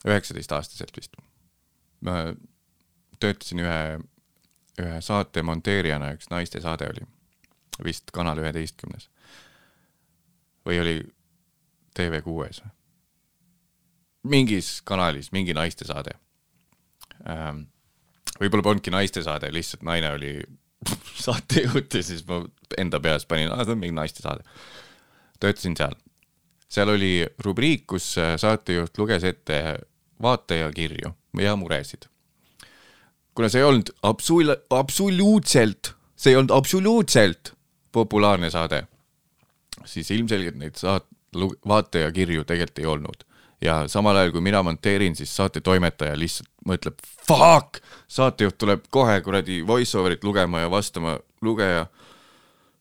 üheksateistaastaselt 0.07 0.97
vist. 0.97 1.15
ma 2.01 2.33
töötasin 3.19 3.63
ühe, 3.63 3.79
ühe 4.81 4.97
saate 5.01 5.41
monteerijana, 5.41 6.11
üks 6.17 6.29
naistesaade 6.29 6.89
oli 6.91 7.05
vist 7.83 8.11
Kanal 8.13 8.41
üheteistkümnes 8.41 9.09
või 10.67 10.81
oli 10.81 10.97
TV6-s. 11.97 12.61
mingis 14.23 14.81
kanalis 14.83 15.31
mingi 15.31 15.53
naistesaade 15.53 16.13
ähm,. 17.29 17.65
võib-olla 18.39 18.63
polnudki 18.63 18.91
naistesaade, 18.93 19.49
lihtsalt 19.53 19.85
naine 19.87 20.11
oli 20.13 20.33
saatejuht 21.25 21.93
ja 21.93 22.03
siis 22.03 22.25
ma 22.27 22.41
enda 22.77 22.99
peas 23.03 23.25
panin, 23.25 23.51
aa 23.51 23.65
see 23.65 23.75
on 23.75 23.81
mingi 23.81 23.95
naistesaade. 23.97 24.43
töötasin 25.39 25.77
seal, 25.77 25.95
seal 26.69 26.91
oli 26.93 27.11
rubriik, 27.45 27.85
kus 27.93 28.15
äh, 28.21 28.35
saatejuht 28.41 28.97
luges 28.97 29.23
ette 29.27 29.59
vaatajakirju 30.21 31.13
ja 31.41 31.55
muresid. 31.55 32.09
kuna 33.35 33.49
see 33.53 33.61
ei 33.61 33.69
olnud 33.69 33.93
absolu-, 34.01 34.61
absoluutselt, 34.69 35.93
see 36.15 36.33
ei 36.33 36.39
olnud 36.39 36.55
absoluutselt 36.55 37.53
populaarne 37.91 38.49
saade, 38.49 38.83
siis 39.85 40.11
ilmselgelt 40.11 40.57
neid 40.57 40.77
saat-, 40.77 41.09
vaatajakirju 41.67 42.45
tegelikult 42.45 42.79
ei 42.81 42.91
olnud 42.93 43.27
ja 43.61 43.83
samal 43.89 44.17
ajal, 44.17 44.31
kui 44.35 44.41
mina 44.45 44.61
monteerin, 44.63 45.15
siis 45.15 45.35
saate 45.35 45.61
toimetaja 45.61 46.17
lihtsalt 46.19 46.49
mõtleb, 46.67 46.99
fuck, 47.27 47.81
saatejuht 48.11 48.57
tuleb 48.61 48.87
kohe 48.93 49.19
kuradi 49.25 49.61
voice 49.67 49.97
over'it 49.99 50.23
lugema 50.27 50.63
ja 50.63 50.71
vastama 50.71 51.17
lugeja 51.45 51.87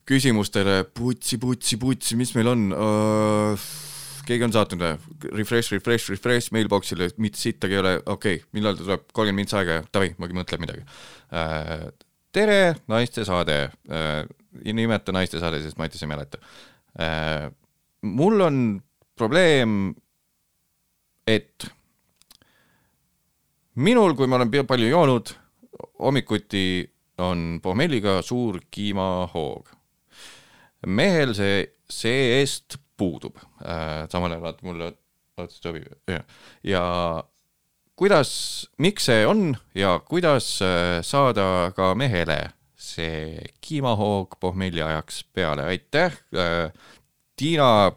küsimustele 0.07 0.85
putsi, 0.95 1.39
putsi, 1.43 1.79
putsi, 1.83 2.17
mis 2.19 2.33
meil 2.37 2.53
on 2.53 2.71
uh,? 2.77 3.69
keegi 4.27 4.43
on 4.43 4.55
saatnud 4.55 4.83
või? 4.83 5.29
Refresh, 5.39 5.71
refresh, 5.75 6.11
refresh 6.11 6.55
mailbox'ile, 6.55 7.13
mitte 7.23 7.39
sittagi 7.39 7.77
ei 7.77 7.83
ole, 7.83 7.93
okei 8.03 8.41
okay,, 8.41 8.49
millal 8.57 8.75
ta 8.75 8.83
tuleb, 8.83 9.05
kolmkümmend 9.15 9.43
mintsa 9.43 9.61
aega 9.61 9.79
ja 9.79 9.85
davai, 9.95 10.11
ma 10.19 10.31
mõtlen 10.41 10.63
midagi 10.63 10.83
uh,. 10.87 11.87
tere, 12.35 12.61
naiste 12.91 13.27
saade 13.29 13.61
uh,, 13.71 14.25
nimeta 14.67 15.15
naiste 15.15 15.43
saade, 15.43 15.63
sest 15.63 15.79
Matis 15.79 16.03
ei 16.03 16.11
mäleta 16.11 16.43
äh,. 16.99 17.49
mul 18.07 18.43
on 18.47 18.61
probleem, 19.17 19.95
et 21.27 21.67
minul, 23.77 24.15
kui 24.17 24.29
ma 24.29 24.39
olen 24.41 24.67
palju 24.67 24.89
joonud, 24.91 25.33
hommikuti 26.01 26.67
on 27.19 27.61
pohmelliga 27.63 28.21
suur 28.23 28.61
kiimahoog. 28.71 29.73
mehel 30.87 31.33
see 31.35 31.65
see-eest 31.91 32.77
puudub. 32.97 33.39
Äh,, 33.65 34.07
samal 34.11 34.33
ajal 34.33 34.43
vaata 34.45 34.67
mulle 34.67 34.93
otsa 35.37 35.59
sobib 35.63 35.87
ja, 36.09 36.21
ja 36.65 36.83
kuidas, 37.97 38.31
miks 38.79 39.09
see 39.11 39.27
on 39.27 39.57
ja 39.75 39.99
kuidas 40.01 40.57
äh, 40.65 41.03
saada 41.05 41.73
ka 41.77 41.95
mehele 41.95 42.39
see 42.77 43.41
kiimahoog 43.61 44.39
pohmelli 44.41 44.83
ajaks 44.83 45.25
peale, 45.35 45.69
aitäh 45.73 46.17
äh,, 46.37 46.73
Tiina 47.37 47.93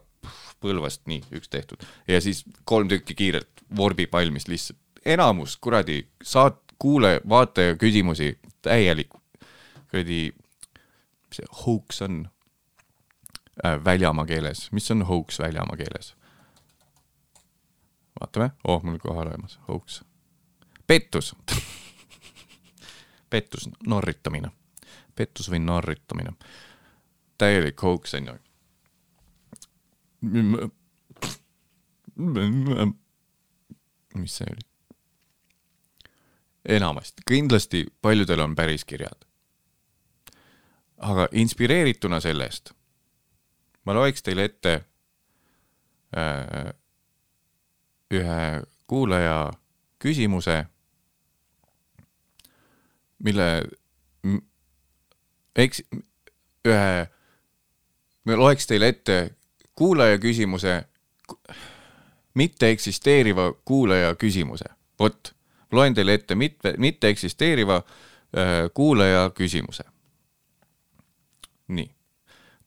Põlvast, 0.60 1.06
nii, 1.08 1.22
üks 1.32 1.48
tehtud. 1.48 1.86
Ja 2.04 2.18
siis 2.20 2.42
kolm 2.68 2.90
tükki 2.92 3.16
kiirelt 3.16 3.62
vorbib 3.78 4.12
valmis 4.12 4.50
lihtsalt, 4.52 4.80
enamus 5.06 5.58
kuradi 5.58 6.08
saat-, 6.24 6.64
kuule, 6.80 7.22
vaataja 7.30 7.76
küsimusi, 7.76 8.40
täielik 8.62 9.10
kuradi, 9.92 10.30
mis 11.30 11.42
see 11.42 11.50
hoax 11.66 12.02
on? 12.02 12.30
Äh, 13.66 13.76
väljamaa 13.84 14.26
keeles, 14.26 14.72
mis 14.72 14.92
on 14.92 15.04
hoax 15.06 15.40
väljamaa 15.40 15.78
keeles? 15.78 16.16
vaatame, 18.20 18.52
oh 18.68 18.84
mul 18.84 18.98
kohe 19.00 19.20
olemas, 19.20 19.60
hoax, 19.68 20.02
pettus. 20.88 21.36
Pettus, 23.30 23.70
narritamine, 23.86 24.50
pettus 25.16 25.52
või 25.54 25.60
narritamine, 25.62 26.32
täielik 27.38 27.82
hoax 27.86 28.16
on 28.18 28.32
ju. 28.32 28.38
mis 34.16 34.40
see 34.40 34.50
oli? 34.50 34.69
enamasti, 36.70 37.24
kindlasti 37.28 37.86
paljudel 38.02 38.40
on 38.40 38.56
päris 38.56 38.86
kirjad. 38.86 39.26
aga 40.98 41.28
inspireerituna 41.32 42.20
sellest 42.20 42.74
ma 43.90 43.96
loeks 43.96 44.22
teile 44.22 44.44
ette 44.46 44.74
äh, 46.14 46.68
ühe 48.14 48.42
kuulaja 48.90 49.52
küsimuse, 50.02 50.60
mille 53.26 53.48
eks 55.60 55.82
ühe, 56.70 56.94
ma 58.26 58.38
loeks 58.38 58.70
teile 58.70 58.92
ette 58.94 59.18
kuulaja 59.74 60.22
küsimuse, 60.22 60.76
mitte 62.38 62.70
eksisteeriva 62.70 63.50
kuulaja 63.66 64.14
küsimuse, 64.22 64.70
vot, 65.00 65.34
loen 65.72 65.94
teile 65.94 66.14
ette 66.14 66.36
mitte, 66.36 66.74
mitte 66.78 67.08
eksisteeriva 67.08 67.76
äh, 67.78 68.70
kuulaja 68.74 69.30
küsimuse. 69.30 69.84
nii, 71.68 71.92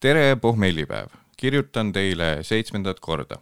tere 0.01 0.37
pohmellipäev, 0.37 1.09
kirjutan 1.37 1.93
teile 1.93 2.39
seitsmendat 2.43 3.01
korda 3.01 3.41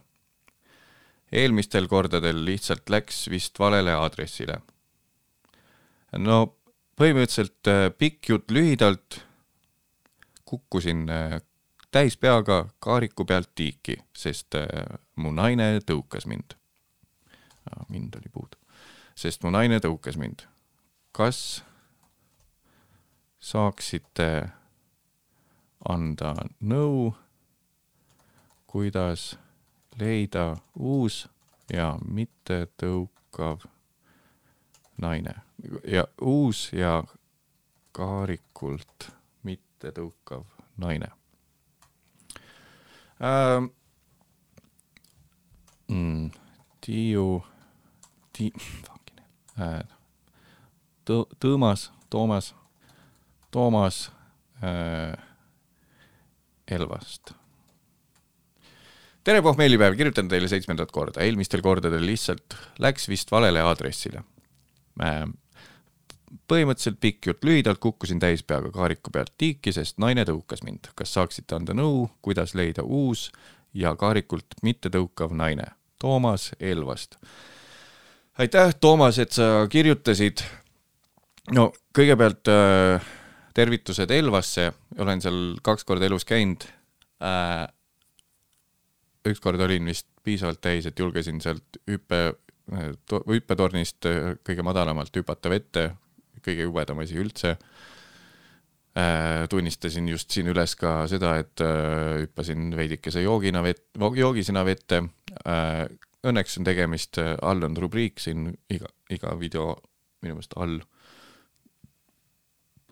eelmistel 1.31 1.87
kordadel 1.87 2.43
lihtsalt 2.45 2.89
läks 2.89 3.29
vist 3.31 3.59
valele 3.59 3.93
aadressile. 3.95 4.59
no 6.17 6.37
põhimõtteliselt 6.99 7.67
äh, 7.71 7.85
pikk 7.97 8.29
jutt 8.29 8.51
lühidalt, 8.51 9.21
kukkusin 10.45 11.07
äh, 11.09 11.37
täis 11.91 12.17
peaga 12.17 12.65
kaariku 12.79 13.25
pealt 13.25 13.51
tiiki, 13.55 13.97
sest 14.15 14.55
mu 15.15 15.31
naine 15.35 15.79
tõukas 15.83 16.27
mind. 16.27 16.55
mind 17.89 18.15
oli 18.15 18.29
puudu, 18.31 18.57
sest 19.15 19.43
mu 19.43 19.51
naine 19.51 19.79
tõukas 19.79 20.17
mind. 20.17 20.47
kas 21.11 21.63
saaksite 23.39 24.49
anda 25.89 26.33
nõu, 26.59 27.13
kuidas 28.67 29.37
leida 29.99 30.55
uus 30.75 31.27
ja 31.73 31.97
mittetõukav 32.05 33.65
naine 35.01 35.35
ja 35.87 36.05
uus 36.21 36.69
ja 36.73 37.03
kaarikult 37.91 39.11
mittetõukav 39.43 40.45
naine 40.77 41.11
ähm,. 43.21 43.71
Mm, 45.91 46.31
Tiiu, 46.81 47.43
Ti-, 48.33 48.53
äh, 49.59 49.81
Tõ-, 51.05 51.27
Tõõmas, 51.41 51.89
Toomas, 52.09 52.53
Toomas 53.51 54.07
äh, 54.63 55.17
Elvast 56.67 57.35
tere 59.23 59.41
pohmellipäev, 59.45 59.95
kirjutan 59.97 60.29
teile 60.31 60.49
seitsmendat 60.49 60.91
korda, 60.93 61.21
eelmistel 61.25 61.61
kordadel 61.61 62.05
lihtsalt 62.05 62.57
läks 62.81 63.07
vist 63.09 63.31
valele 63.31 63.61
aadressile. 63.61 64.23
põhimõtteliselt 66.47 66.99
pikk 66.99 67.27
jutt 67.27 67.43
lühidalt, 67.43 67.79
kukkusin 67.79 68.19
täis 68.19 68.43
peaga 68.43 68.71
kaariku 68.71 69.11
pealt 69.11 69.33
tiiki, 69.37 69.73
sest 69.73 69.97
naine 69.99 70.25
tõukas 70.25 70.63
mind. 70.63 70.89
kas 70.95 71.13
saaksite 71.13 71.55
anda 71.55 71.73
nõu, 71.73 72.09
kuidas 72.21 72.55
leida 72.55 72.83
uus 72.83 73.31
ja 73.73 73.95
kaarikult 73.95 74.57
mittetõukav 74.63 75.33
naine? 75.35 75.71
Toomas 75.99 76.51
Elvast. 76.59 77.19
aitäh, 78.37 78.75
Toomas, 78.79 79.19
et 79.19 79.31
sa 79.31 79.67
kirjutasid. 79.69 80.43
no 81.51 81.71
kõigepealt 81.97 82.47
äh, 82.47 83.11
tervitused 83.53 84.11
Elvasse, 84.11 84.71
olen 84.97 85.21
seal 85.21 85.41
kaks 85.63 85.83
korda 85.83 86.05
elus 86.05 86.25
käinud 86.25 86.63
äh, 87.21 87.67
ükskord 89.27 89.61
olin 89.61 89.85
vist 89.85 90.07
piisavalt 90.23 90.61
täis, 90.61 90.85
et 90.85 90.99
julgesin 90.99 91.41
sealt 91.41 91.79
hüppe, 91.89 92.21
hüppetornist 93.27 94.07
äh, 94.09 94.35
kõige 94.47 94.65
madalamalt 94.65 95.15
hüpata 95.17 95.51
vette, 95.51 95.89
kõige 96.41 96.67
jubedam 96.67 97.03
asi 97.03 97.19
üldse. 97.21 97.57
tunnistasin 99.49 100.07
just 100.11 100.33
siin 100.35 100.49
üles 100.51 100.73
ka 100.75 101.05
seda, 101.07 101.37
et 101.39 101.61
äh, 101.63 102.25
hüppasin 102.25 102.73
veidikese 102.75 103.21
joogina 103.21 103.61
vett, 103.63 103.85
joogisena 104.15 104.65
vette. 104.65 105.03
Õnneks 106.21 106.59
on 106.59 106.65
tegemist, 106.67 107.17
all 107.17 107.65
on 107.65 107.77
rubriik 107.77 108.21
siin 108.21 108.51
iga, 108.69 108.89
iga 109.09 109.33
video 109.39 109.71
minu 110.21 110.37
meelest 110.37 110.53
all. 110.61 110.81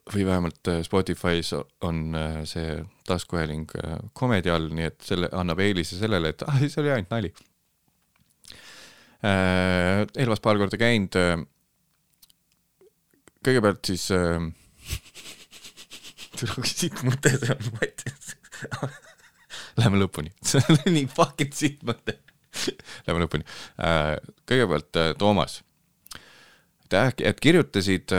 või 0.09 0.23
vähemalt 0.25 0.67
äh, 0.71 0.79
Spotify's 0.81 1.51
on 1.85 2.15
äh, 2.17 2.39
see 2.49 2.79
taskuhääling 3.05 3.69
komedi 4.17 4.49
all, 4.49 4.71
nii 4.73 4.87
et 4.87 5.03
selle 5.05 5.29
annab 5.37 5.59
eelise 5.61 5.99
sellele, 5.99 6.31
et 6.33 6.41
ah, 6.47 6.57
see 6.65 6.81
oli 6.81 6.93
ainult 6.95 7.13
nali. 7.13 7.33
Elvas 9.19 10.39
paar 10.39 10.57
korda 10.57 10.77
käinud. 10.79 11.17
kõigepealt 13.45 13.85
siis 13.85 14.07
äh,. 14.15 14.47
tule, 16.39 16.55
kui 16.55 16.71
siit 16.71 17.03
mõte 17.03 17.35
see 17.35 17.51
on, 17.53 17.69
Mattias. 17.75 18.33
Läheme 19.77 20.01
lõpuni, 20.01 20.33
see 20.49 20.63
on 20.65 20.81
nii 20.95 21.05
fucking 21.13 21.53
sitt 21.53 21.85
mõte. 21.85 22.17
Läheme 23.07 23.25
lõpuni. 23.25 23.47
kõigepealt 24.49 25.01
äh, 25.01 25.11
Toomas 25.19 25.61
aitäh, 26.89 27.13
et 27.29 27.39
kirjutasid, 27.39 28.09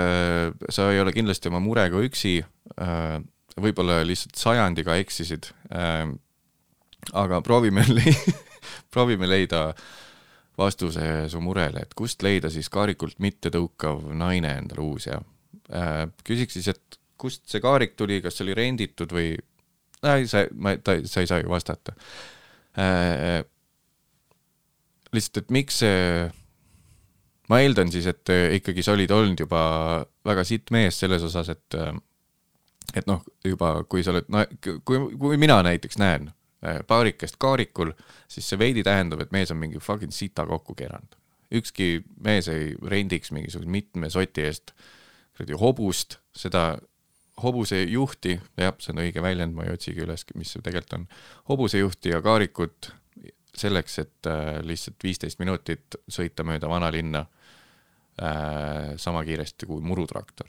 sa 0.70 0.90
ei 0.92 1.00
ole 1.00 1.12
kindlasti 1.12 1.50
oma 1.50 1.58
murega 1.58 1.98
üksi, 2.06 2.36
võib-olla 3.60 4.04
lihtsalt 4.06 4.38
sajandiga 4.38 4.94
eksisid. 5.02 5.50
aga 7.12 7.40
proovime 7.42 7.82
le-, 7.96 8.14
proovime 8.90 9.26
leida 9.26 9.72
vastuse 10.58 11.28
su 11.28 11.40
murele, 11.40 11.82
et 11.82 11.94
kust 11.94 12.22
leida 12.22 12.50
siis 12.50 12.68
kaarikult 12.68 13.18
mittetõukav 13.18 14.12
naine 14.14 14.56
endale 14.60 14.84
uus 14.84 15.06
ja 15.06 15.20
küsiks 16.24 16.58
siis, 16.58 16.68
et 16.68 16.98
kust 17.20 17.48
see 17.50 17.60
kaarik 17.60 17.96
tuli, 17.96 18.20
kas 18.22 18.36
see 18.36 18.46
oli 18.46 18.54
renditud 18.54 19.12
või, 19.12 19.34
sa, 20.00 20.44
ma, 20.54 20.76
ta, 20.76 21.00
sa 21.04 21.24
ei 21.24 21.30
saa 21.30 21.40
ju 21.42 21.50
vastata. 21.50 21.96
lihtsalt, 25.16 25.44
et 25.44 25.54
miks 25.54 25.80
see 25.82 26.28
ma 27.50 27.60
eeldan 27.64 27.90
siis, 27.92 28.06
et 28.10 28.30
äh, 28.32 28.48
ikkagi 28.60 28.84
sa 28.86 28.94
olid 28.94 29.10
olnud 29.14 29.42
juba 29.42 29.62
väga 30.26 30.44
sitt 30.46 30.70
mees 30.74 31.00
selles 31.02 31.24
osas, 31.26 31.50
et 31.52 31.78
äh, 31.78 31.94
et 32.96 33.06
noh, 33.06 33.22
juba 33.46 33.76
kui 33.90 34.02
sa 34.02 34.14
oled, 34.14 34.28
no 34.32 34.44
kui, 34.62 35.00
kui 35.18 35.38
mina 35.38 35.60
näiteks 35.66 35.98
näen 36.00 36.30
äh, 36.64 36.80
paarikest 36.86 37.38
kaarikul, 37.42 37.92
siis 38.30 38.48
see 38.50 38.58
veidi 38.58 38.84
tähendab, 38.86 39.22
et 39.22 39.34
mees 39.34 39.50
on 39.54 39.60
mingi 39.60 39.82
fucking 39.82 40.14
sita 40.14 40.46
kokku 40.46 40.74
keeranud. 40.78 41.18
ükski 41.50 42.04
mees 42.22 42.46
ei 42.48 42.74
rendiks 42.86 43.32
mingisuguse 43.34 43.70
mitme 43.70 44.10
soti 44.10 44.44
eest 44.46 44.70
kuradi 45.34 45.56
hobust, 45.58 46.18
seda 46.36 46.78
hobusejuhti, 47.40 48.36
jah, 48.60 48.74
see 48.78 48.92
on 48.92 49.00
õige 49.02 49.22
väljend, 49.24 49.56
ma 49.56 49.64
ei 49.64 49.72
otsigi 49.72 50.04
üles, 50.04 50.26
mis 50.36 50.52
see 50.52 50.62
tegelikult 50.62 50.98
on, 50.98 51.06
hobusejuhti 51.48 52.12
ja 52.12 52.20
kaarikut 52.22 52.92
selleks, 53.56 53.98
et 53.98 54.26
äh, 54.26 54.58
lihtsalt 54.66 55.02
viisteist 55.04 55.40
minutit 55.42 55.98
sõita 56.10 56.44
mööda 56.46 56.68
vanalinna 56.70 57.24
äh, 58.22 58.96
sama 58.96 59.24
kiiresti 59.26 59.68
kui 59.68 59.82
murutraktor. 59.84 60.48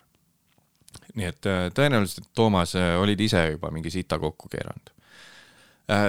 nii 1.16 1.28
et 1.28 1.50
äh, 1.50 1.68
tõenäoliselt, 1.76 2.32
Toomas, 2.36 2.76
olid 2.76 3.20
ise 3.20 3.46
juba 3.52 3.72
mingi 3.72 3.92
sita 3.92 4.20
kokku 4.20 4.50
keeranud 4.52 4.98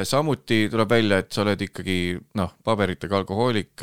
samuti 0.06 0.68
tuleb 0.70 0.90
välja, 0.90 1.16
et 1.18 1.32
sa 1.32 1.40
oled 1.42 1.62
ikkagi 1.64 1.94
noh, 2.38 2.52
paberitega 2.62 3.16
alkohoolik 3.18 3.82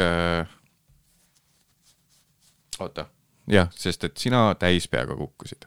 oota, 2.79 3.03
jah, 3.51 3.67
sest 3.75 4.05
et 4.07 4.21
sina 4.21 4.45
täispeaga 4.55 5.17
kukkusid. 5.19 5.65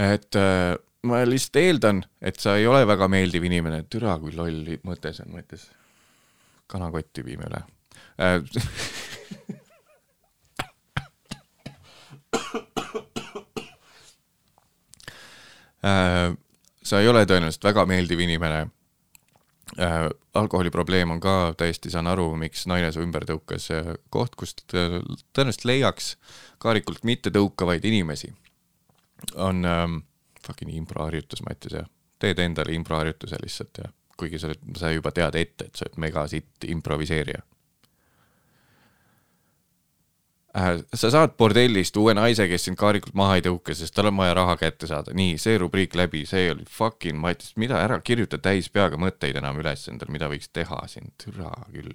et 0.00 0.38
ma 1.08 1.22
lihtsalt 1.26 1.58
eeldan, 1.62 2.02
et 2.22 2.38
sa 2.42 2.56
ei 2.58 2.66
ole 2.70 2.84
väga 2.86 3.08
meeldiv 3.10 3.46
inimene, 3.48 3.82
türa 3.90 4.14
kui 4.22 4.34
loll 4.36 4.76
mõte 4.86 5.12
see 5.14 5.26
on, 5.26 5.34
mõtles. 5.38 5.68
kanakotti 6.72 7.24
viime 7.26 7.48
üle 7.50 7.64
äh,. 8.22 8.38
Äh, 15.82 16.30
sa 16.86 17.00
ei 17.02 17.08
ole 17.10 17.24
tõenäoliselt 17.26 17.64
väga 17.66 17.82
meeldiv 17.90 18.20
inimene 18.22 18.60
äh,. 19.82 20.06
alkoholiprobleem 20.38 21.10
on 21.10 21.20
ka 21.20 21.54
täiesti, 21.58 21.90
saan 21.90 22.06
aru, 22.06 22.28
miks 22.38 22.68
naine 22.70 22.92
su 22.94 23.02
ümber 23.02 23.26
tõukas. 23.26 23.66
koht, 24.14 24.36
kust 24.38 24.62
äh, 24.78 25.00
tõenäoliselt 25.34 25.66
leiaks 25.66 26.14
kaarikult 26.62 27.02
mitte 27.02 27.34
tõukavaid 27.34 27.84
inimesi, 27.90 28.30
on 29.34 29.66
ähm, 29.66 29.98
fucking 30.46 30.74
improharjutus, 30.76 31.42
Mattias, 31.48 31.80
jah. 31.80 31.90
teed 32.22 32.38
endale 32.38 32.74
improharjutuse 32.76 33.38
lihtsalt 33.42 33.82
ja 33.82 33.90
kuigi 34.18 34.38
sa 34.38 34.50
oled, 34.50 34.60
sa 34.78 34.92
juba 34.92 35.10
tead 35.14 35.38
ette, 35.40 35.66
et 35.68 35.78
sa 35.78 35.88
oled 35.88 35.98
megasitt 36.04 36.66
improviseerija 36.68 37.42
äh,. 40.58 40.82
sa 40.94 41.10
saad 41.10 41.34
bordellist 41.38 41.96
uue 41.96 42.14
naise, 42.14 42.46
kes 42.48 42.68
sind 42.68 42.78
kaarikult 42.80 43.16
maha 43.18 43.38
ei 43.40 43.46
tõuka, 43.46 43.74
sest 43.76 43.94
tal 43.96 44.10
on 44.12 44.20
vaja 44.20 44.36
raha 44.38 44.58
kätte 44.60 44.90
saada. 44.90 45.14
nii, 45.16 45.38
see 45.42 45.56
rubriik 45.62 45.96
läbi, 45.98 46.24
see 46.28 46.50
oli 46.52 46.68
fucking 46.68 47.18
Mattias, 47.18 47.56
mida 47.56 47.80
ära 47.82 48.00
kirjuta 48.04 48.38
täis 48.38 48.70
peaga 48.70 49.00
mõtteid 49.00 49.40
enam 49.40 49.58
üles 49.62 49.88
endal, 49.88 50.12
mida 50.12 50.30
võiks 50.32 50.52
teha 50.52 50.84
siin, 50.92 51.12
türa 51.22 51.50
küll. 51.72 51.90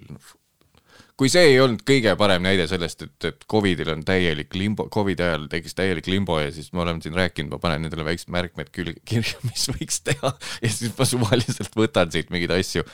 Kui 1.18 1.30
see 1.32 1.52
ei 1.52 1.60
olnud 1.60 1.82
kõige 1.86 2.12
parem 2.18 2.44
näide 2.46 2.68
sellest, 2.70 3.02
et, 3.02 3.28
et 3.30 3.46
Covidil 3.50 3.90
on 3.94 4.04
täielik 4.06 4.54
limbo, 4.54 4.86
Covidi 4.94 5.24
ajal 5.26 5.48
tekkis 5.50 5.74
täielik 5.78 6.06
limbo 6.10 6.38
ja 6.40 6.52
siis 6.54 6.70
me 6.72 6.84
oleme 6.84 7.02
siin 7.02 7.16
rääkinud, 7.18 7.50
ma 7.50 7.62
panen 7.62 7.82
nendele 7.86 8.06
väiksed 8.06 8.30
märkmed 8.34 8.70
külge 8.74 9.02
kirja, 9.08 9.40
mis 9.48 9.66
võiks 9.72 10.02
teha 10.06 10.34
ja 10.62 10.70
siis 10.70 10.94
ma 10.98 11.08
suvaliselt 11.08 11.74
võtan 11.78 12.14
siit 12.14 12.30
mingeid 12.34 12.54
asju 12.58 12.86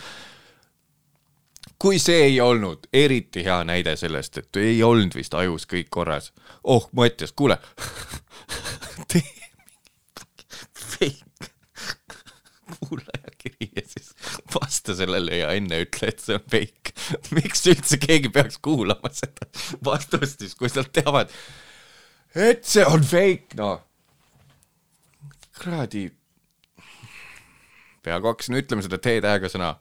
kui 1.85 1.99
see 2.01 2.31
ei 2.31 2.41
olnud 2.41 2.87
eriti 2.97 3.45
hea 3.45 3.61
näide 3.69 3.97
sellest, 4.01 4.39
et 4.41 4.61
ei 4.63 4.81
olnud 4.87 5.13
vist 5.17 5.35
ajus 5.37 5.69
kõik 5.69 5.91
korras. 5.93 6.33
oh, 6.65 6.89
Mattias, 6.97 7.33
kuule. 7.37 7.59
tee 9.13 9.45
fake 10.75 11.51
kuulajakiri 12.89 13.71
ja 13.77 13.83
siis 13.87 14.14
vasta 14.55 14.97
sellele 14.97 15.41
ja 15.43 15.53
enne 15.57 15.83
ütle, 15.85 16.11
et 16.11 16.25
see 16.25 16.39
on 16.39 16.45
fake. 16.51 16.95
miks 17.37 17.65
üldse 17.71 18.01
keegi 18.03 18.33
peaks 18.35 18.61
kuulama 18.65 19.13
seda 19.15 19.49
vastust 19.91 20.43
siis, 20.45 20.57
kui 20.59 20.73
nad 20.75 20.91
teavad, 20.95 21.33
et 22.35 22.67
see 22.69 22.85
on 22.89 23.05
fake, 23.07 23.57
noh. 23.61 23.81
kuradi. 25.61 26.09
peaaegu 28.05 28.33
hakkasin 28.33 28.61
ütlema 28.61 28.85
seda 28.85 29.01
T-tähega 29.01 29.49
sõna 29.49 29.75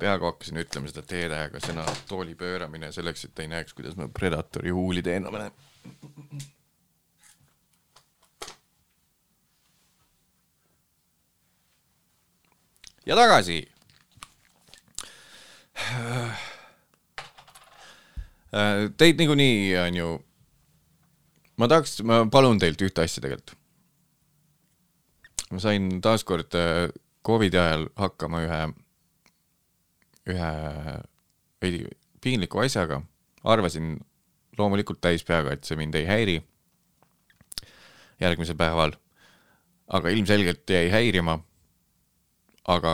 peaaegu 0.00 0.30
hakkasin 0.30 0.60
ütlema 0.62 0.90
seda 0.90 1.02
T-tähega 1.04 1.60
sõna 1.62 1.84
tooli 2.08 2.34
pööramine 2.38 2.90
selleks, 2.94 3.26
et 3.28 3.42
ei 3.44 3.50
näeks, 3.52 3.76
kuidas 3.76 3.98
ma 3.98 4.08
Predatori 4.08 4.72
huuli 4.74 5.02
teen. 5.04 5.28
Ja 13.10 13.16
tagasi. 13.18 13.60
Teid 18.96 19.18
niikuinii 19.18 19.78
on 19.78 19.96
ju, 19.96 20.10
ma 21.58 21.68
tahaks, 21.70 22.00
ma 22.06 22.22
palun 22.30 22.60
teilt 22.62 22.82
ühte 22.86 23.02
asja 23.02 23.22
tegelikult. 23.24 23.56
ma 25.50 25.58
sain 25.58 25.96
taaskord 25.98 26.54
äh, 26.54 26.92
Covidi 27.26 27.58
ajal 27.58 27.88
hakkama 27.98 28.44
ühe 28.44 28.60
ühe 30.30 30.50
veidi 31.62 31.80
piinliku 32.22 32.62
asjaga, 32.62 33.00
arvasin 33.42 33.96
loomulikult 34.58 35.00
täis 35.02 35.24
peaga, 35.26 35.56
et 35.56 35.66
see 35.66 35.78
mind 35.80 35.98
ei 35.98 36.06
häiri 36.06 36.36
järgmisel 38.20 38.58
päeval, 38.60 38.94
aga 39.88 40.12
ilmselgelt 40.14 40.70
jäi 40.70 40.90
häirima. 40.92 41.40
Aga 42.68 42.92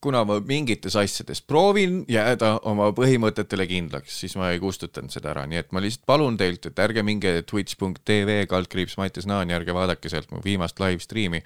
kuna 0.00 0.22
ma 0.24 0.38
mingites 0.40 0.94
asjades 0.96 1.42
proovin 1.44 2.00
jääda 2.08 2.54
oma 2.68 2.88
põhimõtetele 2.96 3.66
kindlaks, 3.68 4.14
siis 4.22 4.34
ma 4.40 4.48
ei 4.54 4.60
kustutanud 4.62 5.12
seda 5.12 5.34
ära, 5.34 5.44
nii 5.46 5.60
et 5.60 5.72
ma 5.74 5.82
lihtsalt 5.84 6.06
palun 6.08 6.38
teilt, 6.40 6.66
et 6.66 6.80
ärge 6.80 7.04
minge 7.04 7.34
twitch.tv 7.48 8.46
kaldkriips 8.48 8.96
Mattias 9.00 9.28
Naan 9.28 9.52
ja 9.52 9.60
ärge 9.60 9.76
vaadake 9.76 10.08
sealt 10.12 10.32
mu 10.32 10.40
viimast 10.44 10.80
live 10.80 11.04
stream'i, 11.04 11.42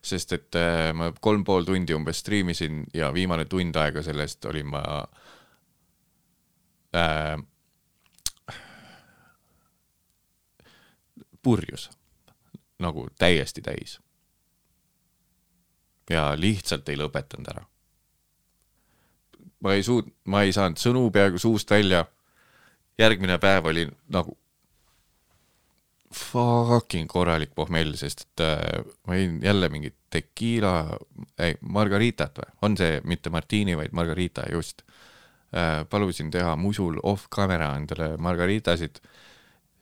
sest 0.00 0.32
et 0.32 0.56
äh, 0.58 0.90
ma 0.96 1.12
kolm 1.20 1.44
pool 1.44 1.68
tundi 1.68 1.94
umbes 1.94 2.24
striimisin 2.24 2.86
ja 2.96 3.12
viimane 3.12 3.44
tund 3.44 3.76
aega 3.76 4.02
sellest 4.02 4.48
olin 4.48 4.72
ma 4.72 4.82
äh, 6.96 7.36
purjus, 11.42 11.90
nagu 12.80 13.08
täiesti 13.20 13.60
täis. 13.64 14.00
Ja 16.10 16.30
lihtsalt 16.36 16.88
ei 16.90 16.98
lõpetanud 16.98 17.52
ära. 17.52 17.64
ma 19.60 19.74
ei 19.76 19.82
suut-, 19.84 20.10
ma 20.24 20.42
ei 20.42 20.52
saanud 20.52 20.80
sõnu 20.80 21.10
peaaegu 21.14 21.38
suust 21.38 21.70
välja. 21.70 22.04
järgmine 22.98 23.38
päev 23.38 23.66
oli 23.66 23.88
nagu 24.08 24.36
fucking 26.14 27.06
korralik 27.08 27.54
pohmell, 27.54 27.94
sest 27.94 28.24
et 28.26 28.42
äh, 28.42 28.84
ma 29.06 29.14
jõin 29.14 29.38
jälle 29.42 29.68
mingit 29.70 29.94
tekiila, 30.10 30.98
ei, 31.38 31.54
margaritat 31.62 32.40
või, 32.40 32.54
on 32.66 32.76
see 32.76 32.98
mitte 33.06 33.30
martini, 33.30 33.76
vaid 33.78 33.94
margarita 33.94 34.48
just 34.50 34.82
äh,. 35.54 35.86
palusin 35.90 36.30
teha 36.30 36.56
musul 36.56 36.98
off 37.02 37.28
camera 37.30 37.76
endale 37.76 38.16
margaritasid. 38.18 39.00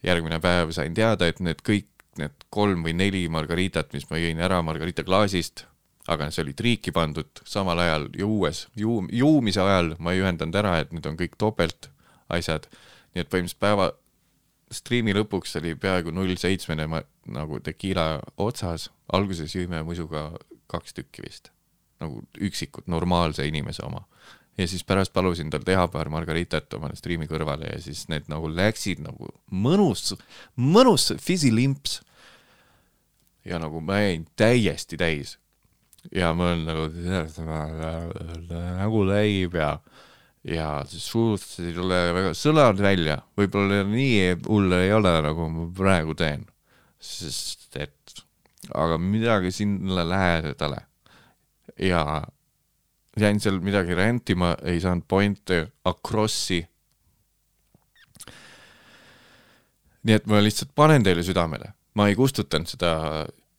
järgmine 0.02 0.38
päev 0.40 0.70
sain 0.70 0.94
teada, 0.94 1.26
et 1.26 1.40
need 1.40 1.64
kõik 1.66 1.88
need 2.18 2.44
kolm 2.50 2.84
või 2.86 2.94
neli 2.98 3.24
margaritat, 3.30 3.92
mis 3.94 4.06
ma 4.10 4.18
jõin 4.20 4.40
ära 4.42 4.60
margarita 4.62 5.04
klaasist, 5.06 5.64
aga 6.08 6.30
see 6.32 6.42
oli 6.46 6.56
triiki 6.56 6.92
pandud 6.94 7.42
samal 7.44 7.78
ajal 7.84 8.08
juues, 8.16 8.66
juum-, 8.76 9.10
juumise 9.12 9.60
ajal 9.60 9.94
ma 9.98 10.14
ei 10.14 10.22
ühendanud 10.24 10.56
ära, 10.56 10.78
et 10.80 10.92
need 10.92 11.06
on 11.06 11.18
kõik 11.20 11.36
topelt 11.38 11.90
asjad. 12.28 12.68
nii 13.14 13.24
et 13.24 13.30
põhimõtteliselt 13.32 13.60
päeva 13.60 13.92
striimi 14.72 15.14
lõpuks 15.16 15.56
oli 15.60 15.74
peaaegu 15.80 16.12
null 16.14 16.36
seitsmene 16.40 16.86
ma- 16.90 17.04
nagu 17.32 17.60
tekiila 17.64 18.20
otsas, 18.40 18.88
alguses 19.12 19.54
jõime 19.54 19.82
musuga 19.86 20.30
kaks 20.68 20.96
tükki 20.96 21.24
vist, 21.24 21.50
nagu 22.02 22.22
üksikud 22.44 22.88
normaalse 22.90 23.46
inimese 23.48 23.84
oma. 23.86 24.04
ja 24.58 24.66
siis 24.68 24.82
pärast 24.84 25.12
palusin 25.12 25.50
tal 25.50 25.62
teha 25.62 25.86
paar 25.88 26.08
margaritat 26.10 26.74
omale 26.74 26.96
striimi 26.98 27.28
kõrvale 27.30 27.68
ja 27.70 27.80
siis 27.80 28.08
need 28.10 28.26
nagu 28.28 28.48
läksid 28.50 28.98
nagu 29.04 29.30
mõnus, 29.50 30.16
mõnus 30.56 31.12
fisilimps. 31.20 32.00
ja 33.44 33.58
nagu 33.58 33.80
ma 33.80 34.00
jäin 34.02 34.26
täiesti 34.36 34.96
täis. 34.96 35.38
Ja 36.14 36.32
ma 36.34 36.52
olen 36.52 36.64
nagu 36.68 36.84
nagu 38.78 39.04
leib 39.08 39.56
ja 39.58 39.72
ja 40.48 40.68
suust 40.88 41.58
ei 41.60 41.74
tule 41.76 41.98
väga 42.16 42.32
sõlad 42.38 42.80
välja, 42.80 43.18
võib-olla 43.36 43.82
nii 43.88 44.38
hull 44.46 44.72
ei 44.78 44.92
ole, 44.94 45.12
nagu 45.24 45.48
ma 45.52 45.66
praegu 45.76 46.14
teen, 46.18 46.46
sest 46.98 47.76
et 47.76 48.22
aga 48.74 48.98
midagi 49.00 49.52
sinna 49.54 50.04
lähedale. 50.06 50.80
Ja 51.78 52.22
jäin 53.18 53.40
seal 53.40 53.60
midagi 53.62 53.94
rentima, 53.98 54.54
ei 54.62 54.80
saanud 54.82 55.06
pointe 55.08 55.66
across'i. 55.88 56.64
nii 60.08 60.14
et 60.14 60.28
ma 60.30 60.38
lihtsalt 60.40 60.70
panen 60.78 61.02
teile 61.04 61.20
südamele, 61.26 61.74
ma 61.98 62.06
ei 62.08 62.14
kustutanud 62.16 62.70
seda 62.70 62.92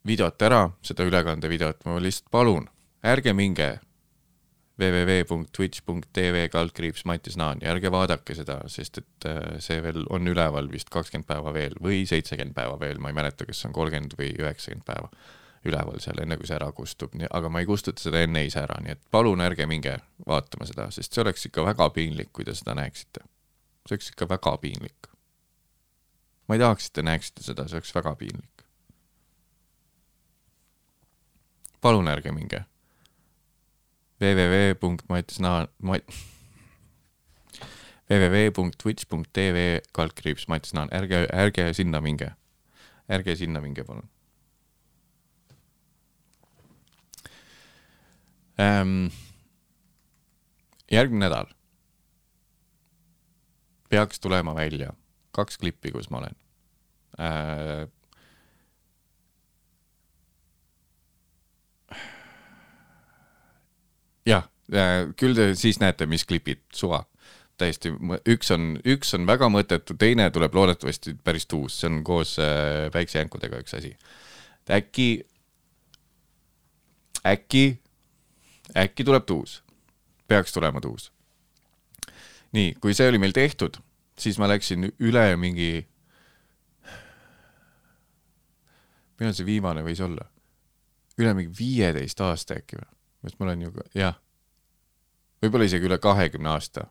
videot 0.10 0.41
ära, 0.49 0.64
seda 0.86 1.05
ülekandevideot, 1.07 1.86
ma 1.86 1.99
lihtsalt 2.01 2.32
palun, 2.34 2.68
ärge 3.05 3.36
minge 3.38 3.78
www.twitch.tv 4.80 6.47
kaldkriips 6.53 7.03
Mattias 7.05 7.38
Naan 7.38 7.60
ja 7.62 7.74
ärge 7.74 7.91
vaadake 7.91 8.36
seda, 8.38 8.62
sest 8.72 9.01
et 9.01 9.28
äh, 9.28 9.57
see 9.64 9.82
veel 9.84 10.05
on 10.10 10.28
üleval 10.32 10.70
vist 10.72 10.91
kakskümmend 10.93 11.28
päeva 11.28 11.51
veel 11.55 11.76
või 11.84 12.05
seitsekümmend 12.07 12.55
päeva 12.55 12.80
veel, 12.80 13.01
ma 13.03 13.12
ei 13.12 13.18
mäleta, 13.18 13.47
kas 13.47 13.60
see 13.60 13.70
on 13.70 13.76
kolmkümmend 13.76 14.16
või 14.20 14.32
üheksakümmend 14.39 14.88
päeva 14.88 15.12
üleval 15.68 15.99
seal, 15.99 16.22
enne 16.24 16.38
kui 16.39 16.47
see 16.47 16.55
ära 16.55 16.70
kustub, 16.76 17.16
aga 17.30 17.51
ma 17.51 17.60
ei 17.60 17.68
kustuta 17.68 18.01
seda 18.01 18.22
enne 18.24 18.45
ise 18.47 18.62
ära, 18.62 18.78
nii 18.84 18.95
et 18.95 19.01
palun 19.12 19.43
ärge 19.43 19.68
minge 19.68 19.97
vaatama 20.28 20.68
seda, 20.70 20.88
sest 20.95 21.14
see 21.16 21.24
oleks 21.26 21.49
ikka 21.49 21.66
väga 21.68 21.89
piinlik, 21.95 22.32
kui 22.34 22.47
te 22.47 22.55
seda 22.55 22.78
näeksite. 22.80 23.26
see 23.84 23.97
oleks 23.97 24.14
ikka 24.14 24.30
väga 24.30 24.55
piinlik. 24.64 25.12
ma 26.47 26.55
ei 26.55 26.64
tahaks, 26.64 26.88
et 26.88 26.93
te 26.93 27.03
näeksite 27.03 27.43
seda, 27.43 27.68
see 27.68 27.82
oleks 27.82 27.95
väga 27.95 28.16
piinlik. 28.16 28.59
Palun 31.82 32.08
ärge 32.08 32.32
minge 32.32 32.64
www.matisnaan-, 34.20 35.72
mat-, 35.84 36.16
www.twitch.tv 38.10 39.80
kaldkriips 39.94 40.48
matisnaan, 40.48 40.90
ärge, 40.92 41.28
ärge 41.34 41.74
sinna 41.74 42.02
minge. 42.02 42.32
ärge 43.10 43.36
sinna 43.36 43.62
minge, 43.62 43.84
palun 43.84 44.10
ähm,. 48.60 49.08
järgmine 50.92 51.26
nädal 51.26 51.48
peaks 53.90 54.20
tulema 54.20 54.56
välja 54.56 54.94
kaks 55.32 55.58
klippi, 55.58 55.92
kus 55.92 56.10
ma 56.10 56.18
olen 56.18 56.36
äh, 57.20 57.88
jah, 64.28 64.47
küll 65.17 65.38
te 65.38 65.53
siis 65.57 65.80
näete, 65.82 66.07
mis 66.09 66.26
klipid, 66.28 66.61
suva. 66.74 67.05
täiesti, 67.59 67.91
üks 68.32 68.53
on, 68.55 68.78
üks 68.88 69.11
on 69.17 69.26
väga 69.28 69.49
mõttetu, 69.51 69.97
teine 69.99 70.30
tuleb 70.32 70.53
loodetavasti 70.55 71.17
päris 71.24 71.43
tuus, 71.49 71.76
see 71.82 71.89
on 71.89 71.97
koos 72.07 72.38
äh, 72.39 72.88
päiksejänkudega 72.93 73.59
üks 73.59 73.76
asi. 73.76 73.97
äkki, 74.72 75.26
äkki, 77.28 77.80
äkki 78.78 79.03
tuleb 79.03 79.26
tuus, 79.28 79.59
peaks 80.28 80.55
tulema 80.55 80.82
tuus. 80.82 81.11
nii, 82.51 82.76
kui 82.82 82.93
see 82.93 83.09
oli 83.09 83.20
meil 83.20 83.36
tehtud, 83.36 83.82
siis 84.17 84.39
ma 84.39 84.47
läksin 84.47 84.93
üle 84.99 85.26
mingi, 85.36 85.88
millal 89.20 89.36
see 89.36 89.45
viimane 89.45 89.84
võis 89.84 89.99
olla? 89.99 90.30
üle 91.20 91.34
mingi 91.36 91.51
viieteist 91.59 92.22
aasta 92.24 92.55
äkki 92.61 92.80
või? 92.80 92.99
Sest 93.22 93.39
ma 93.39 93.47
olen 93.49 93.61
ju, 93.65 93.74
jah, 93.97 94.15
võib-olla 95.43 95.67
isegi 95.67 95.88
üle 95.89 95.99
kahekümne 96.01 96.51
aasta. 96.53 96.88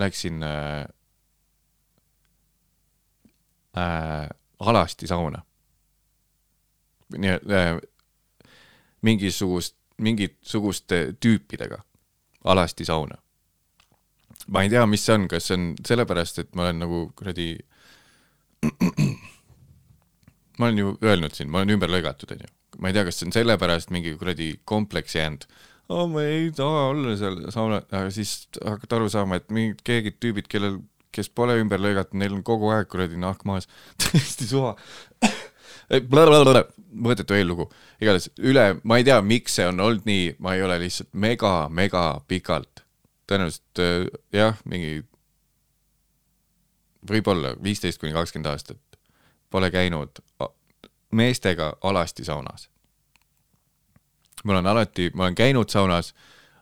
Läksin 0.00 0.42
äh, 0.46 0.86
äh, 3.76 4.28
alasti 4.58 5.06
sauna. 5.10 5.44
nii 7.10 7.30
äh,, 7.30 7.80
mingisugust, 9.02 9.74
mingisuguste 9.98 11.14
tüüpidega 11.20 11.82
alasti 12.44 12.84
sauna. 12.84 13.18
ma 14.46 14.62
ei 14.62 14.70
tea, 14.70 14.86
mis 14.86 15.04
see 15.06 15.14
on, 15.14 15.28
kas 15.28 15.50
see 15.50 15.56
on 15.58 15.74
sellepärast, 15.86 16.38
et 16.38 16.54
ma 16.54 16.62
olen 16.62 16.78
nagu 16.78 17.12
kuradi 17.16 17.58
ma 20.58 20.66
olen 20.66 20.78
ju 20.78 20.96
öelnud 21.02 21.34
siin, 21.34 21.50
ma 21.50 21.58
olen 21.58 21.76
ümber 21.76 21.90
lõigatud, 21.92 22.32
onju 22.36 22.59
ma 22.78 22.90
ei 22.90 22.96
tea, 22.96 23.06
kas 23.08 23.20
see 23.20 23.28
on 23.28 23.34
sellepärast 23.34 23.92
mingi 23.94 24.14
kuradi 24.20 24.52
kompleks 24.68 25.16
jäänud 25.18 25.46
oh,, 25.90 26.06
ma 26.10 26.24
ei 26.24 26.50
taha 26.54 26.86
olla 26.92 27.16
seal 27.18 27.42
sauna, 27.52 27.82
aga 27.90 28.10
siis 28.14 28.48
hakkad 28.62 28.96
aru 28.98 29.10
saama, 29.12 29.40
et 29.40 29.50
mingid 29.54 29.82
keegi 29.86 30.14
tüübid, 30.22 30.48
kellel, 30.50 30.78
kes 31.14 31.30
pole 31.34 31.56
ümber 31.60 31.82
lõigatud, 31.82 32.18
neil 32.20 32.36
on 32.36 32.44
kogu 32.46 32.70
aeg 32.74 32.86
kuradi 32.90 33.18
nahk 33.20 33.42
maas. 33.48 33.66
Täiesti 34.02 34.48
suva. 34.50 34.76
Mõttetu 36.90 37.34
eellugu, 37.34 37.68
igatahes 38.02 38.28
üle, 38.46 38.64
ma 38.86 38.98
ei 38.98 39.06
tea, 39.06 39.18
miks 39.22 39.58
see 39.58 39.66
on 39.70 39.82
olnud 39.82 40.06
nii, 40.06 40.36
ma 40.42 40.56
ei 40.56 40.62
ole 40.66 40.78
lihtsalt 40.82 41.10
mega-mega 41.24 42.04
pikalt, 42.30 42.84
tõenäoliselt 43.30 43.82
äh, 43.82 44.06
jah, 44.34 44.58
mingi 44.70 45.00
võib-olla 47.10 47.54
viisteist 47.62 48.00
kuni 48.02 48.14
kakskümmend 48.14 48.50
aastat 48.50 48.98
pole 49.50 49.70
käinud 49.74 50.18
meestega 51.10 51.72
alasti 51.82 52.24
saunas. 52.24 52.68
ma 54.44 54.52
olen 54.52 54.66
alati, 54.66 55.10
ma 55.14 55.26
olen 55.26 55.34
käinud 55.34 55.68
saunas, 55.68 56.14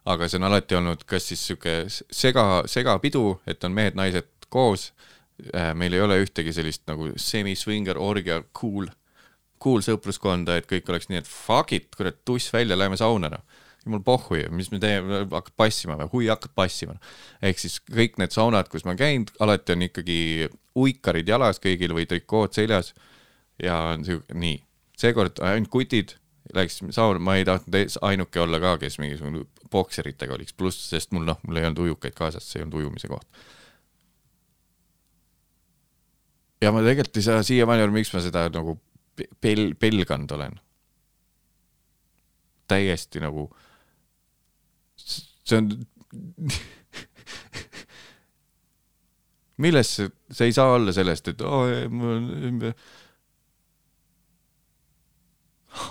aga 0.04 0.28
see 0.28 0.38
on 0.40 0.48
alati 0.48 0.74
olnud 0.74 1.04
kas 1.06 1.28
siis 1.30 1.44
sihuke 1.46 1.84
sega, 1.88 2.64
segapidu, 2.66 3.40
et 3.46 3.64
on 3.64 3.72
mehed-naised 3.72 4.48
koos. 4.48 4.92
Äh, 5.54 5.74
meil 5.74 5.94
ei 5.94 6.00
ole 6.02 6.16
ühtegi 6.24 6.52
sellist 6.52 6.82
nagu 6.90 7.12
semi-swinger 7.16 7.98
orgia 8.02 8.40
cool, 8.60 8.88
cool 9.62 9.84
sõpruskonda, 9.86 10.56
et 10.58 10.66
kõik 10.66 10.90
oleks 10.90 11.06
nii, 11.08 11.22
et 11.22 11.30
fuck 11.30 11.72
it, 11.76 11.92
kurat, 11.94 12.18
tuss 12.24 12.50
välja, 12.52 12.78
lähme 12.78 12.98
sauna 12.98 13.30
noh 13.30 13.46
jumal 13.88 14.02
pohhui, 14.04 14.42
mis 14.52 14.70
me 14.72 14.80
teeme, 14.82 15.22
hakkad 15.30 15.54
passima 15.56 15.96
või, 16.00 16.08
hui 16.12 16.26
hakkad 16.28 16.52
passima. 16.56 16.96
ehk 17.42 17.60
siis 17.62 17.78
kõik 17.80 18.18
need 18.20 18.34
saunad, 18.34 18.68
kus 18.68 18.84
ma 18.84 18.94
käin, 18.98 19.26
alati 19.40 19.74
on 19.74 19.86
ikkagi 19.88 20.18
uikarid 20.78 21.28
jalas 21.28 21.60
kõigil 21.62 21.94
või 21.96 22.06
trikood 22.10 22.56
seljas 22.56 22.92
ja 23.62 23.76
on 23.92 24.04
sihuke, 24.06 24.34
nii, 24.38 24.56
seekord 24.98 25.42
ainult 25.44 25.70
kutid, 25.72 26.16
läks 26.54 26.80
sauna, 26.94 27.20
ma 27.22 27.36
ei 27.38 27.44
tahtnud 27.48 27.98
ainuke 28.08 28.40
olla 28.40 28.60
ka, 28.62 28.76
kes 28.82 28.98
mingisugune 29.02 29.44
bokseritega 29.72 30.34
oliks, 30.34 30.54
pluss, 30.56 30.88
sest 30.90 31.12
mul 31.12 31.26
noh, 31.28 31.40
mul 31.46 31.60
ei 31.60 31.68
olnud 31.68 31.84
ujukaid 31.84 32.16
kaasas, 32.16 32.46
see 32.48 32.60
ei 32.60 32.64
olnud 32.66 32.80
ujumise 32.82 33.10
koht. 33.10 33.28
ja 36.62 36.72
ma 36.74 36.82
tegelikult 36.82 37.16
ei 37.20 37.26
saa 37.26 37.42
siiamaani 37.46 37.84
aru, 37.84 37.94
miks 37.94 38.10
ma 38.14 38.20
seda 38.24 38.48
nagu 38.50 38.72
pel-, 39.42 39.74
pelganud 39.78 40.30
olen. 40.34 40.56
täiesti 42.68 43.20
nagu, 43.24 43.46
see 44.98 45.56
on 45.56 45.70
milles 49.64 49.88
see, 49.96 50.10
see 50.30 50.46
ei 50.50 50.54
saa 50.56 50.74
olla 50.76 50.92
sellest, 50.94 51.28
et 51.32 51.40
oo 51.44 51.62
oh,, 51.64 51.68
mul 51.90 52.12
on 52.16 52.60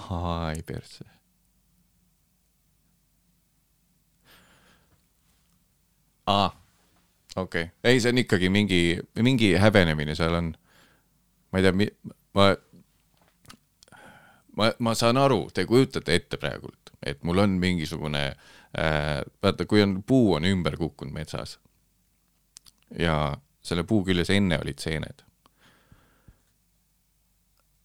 ai 0.10 0.64
perse. 0.66 1.06
aa, 6.28 6.50
okei 7.36 7.64
okay., 7.64 7.74
ei, 7.84 8.00
see 8.00 8.12
on 8.12 8.18
ikkagi 8.18 8.50
mingi, 8.50 8.82
mingi 9.24 9.54
häbenemine 9.56 10.16
seal 10.16 10.36
on. 10.36 10.54
ma 11.52 11.60
ei 11.60 11.64
tea, 11.64 11.92
ma, 12.36 12.48
ma, 14.58 14.72
ma 14.80 14.96
saan 14.96 15.18
aru, 15.18 15.46
te 15.54 15.66
kujutate 15.66 16.16
ette 16.16 16.40
praegult, 16.42 16.92
et 17.02 17.24
mul 17.24 17.40
on 17.46 17.56
mingisugune 17.62 18.26
äh,, 18.28 19.22
vaata, 19.44 19.66
kui 19.66 19.82
on, 19.86 20.02
puu 20.04 20.34
on 20.36 20.46
ümber 20.46 20.76
kukkunud 20.78 21.16
metsas 21.16 21.60
ja 23.00 23.38
selle 23.64 23.84
puu 23.88 24.04
küljes 24.08 24.30
enne 24.36 24.60
olid 24.60 24.84
seened 24.84 25.27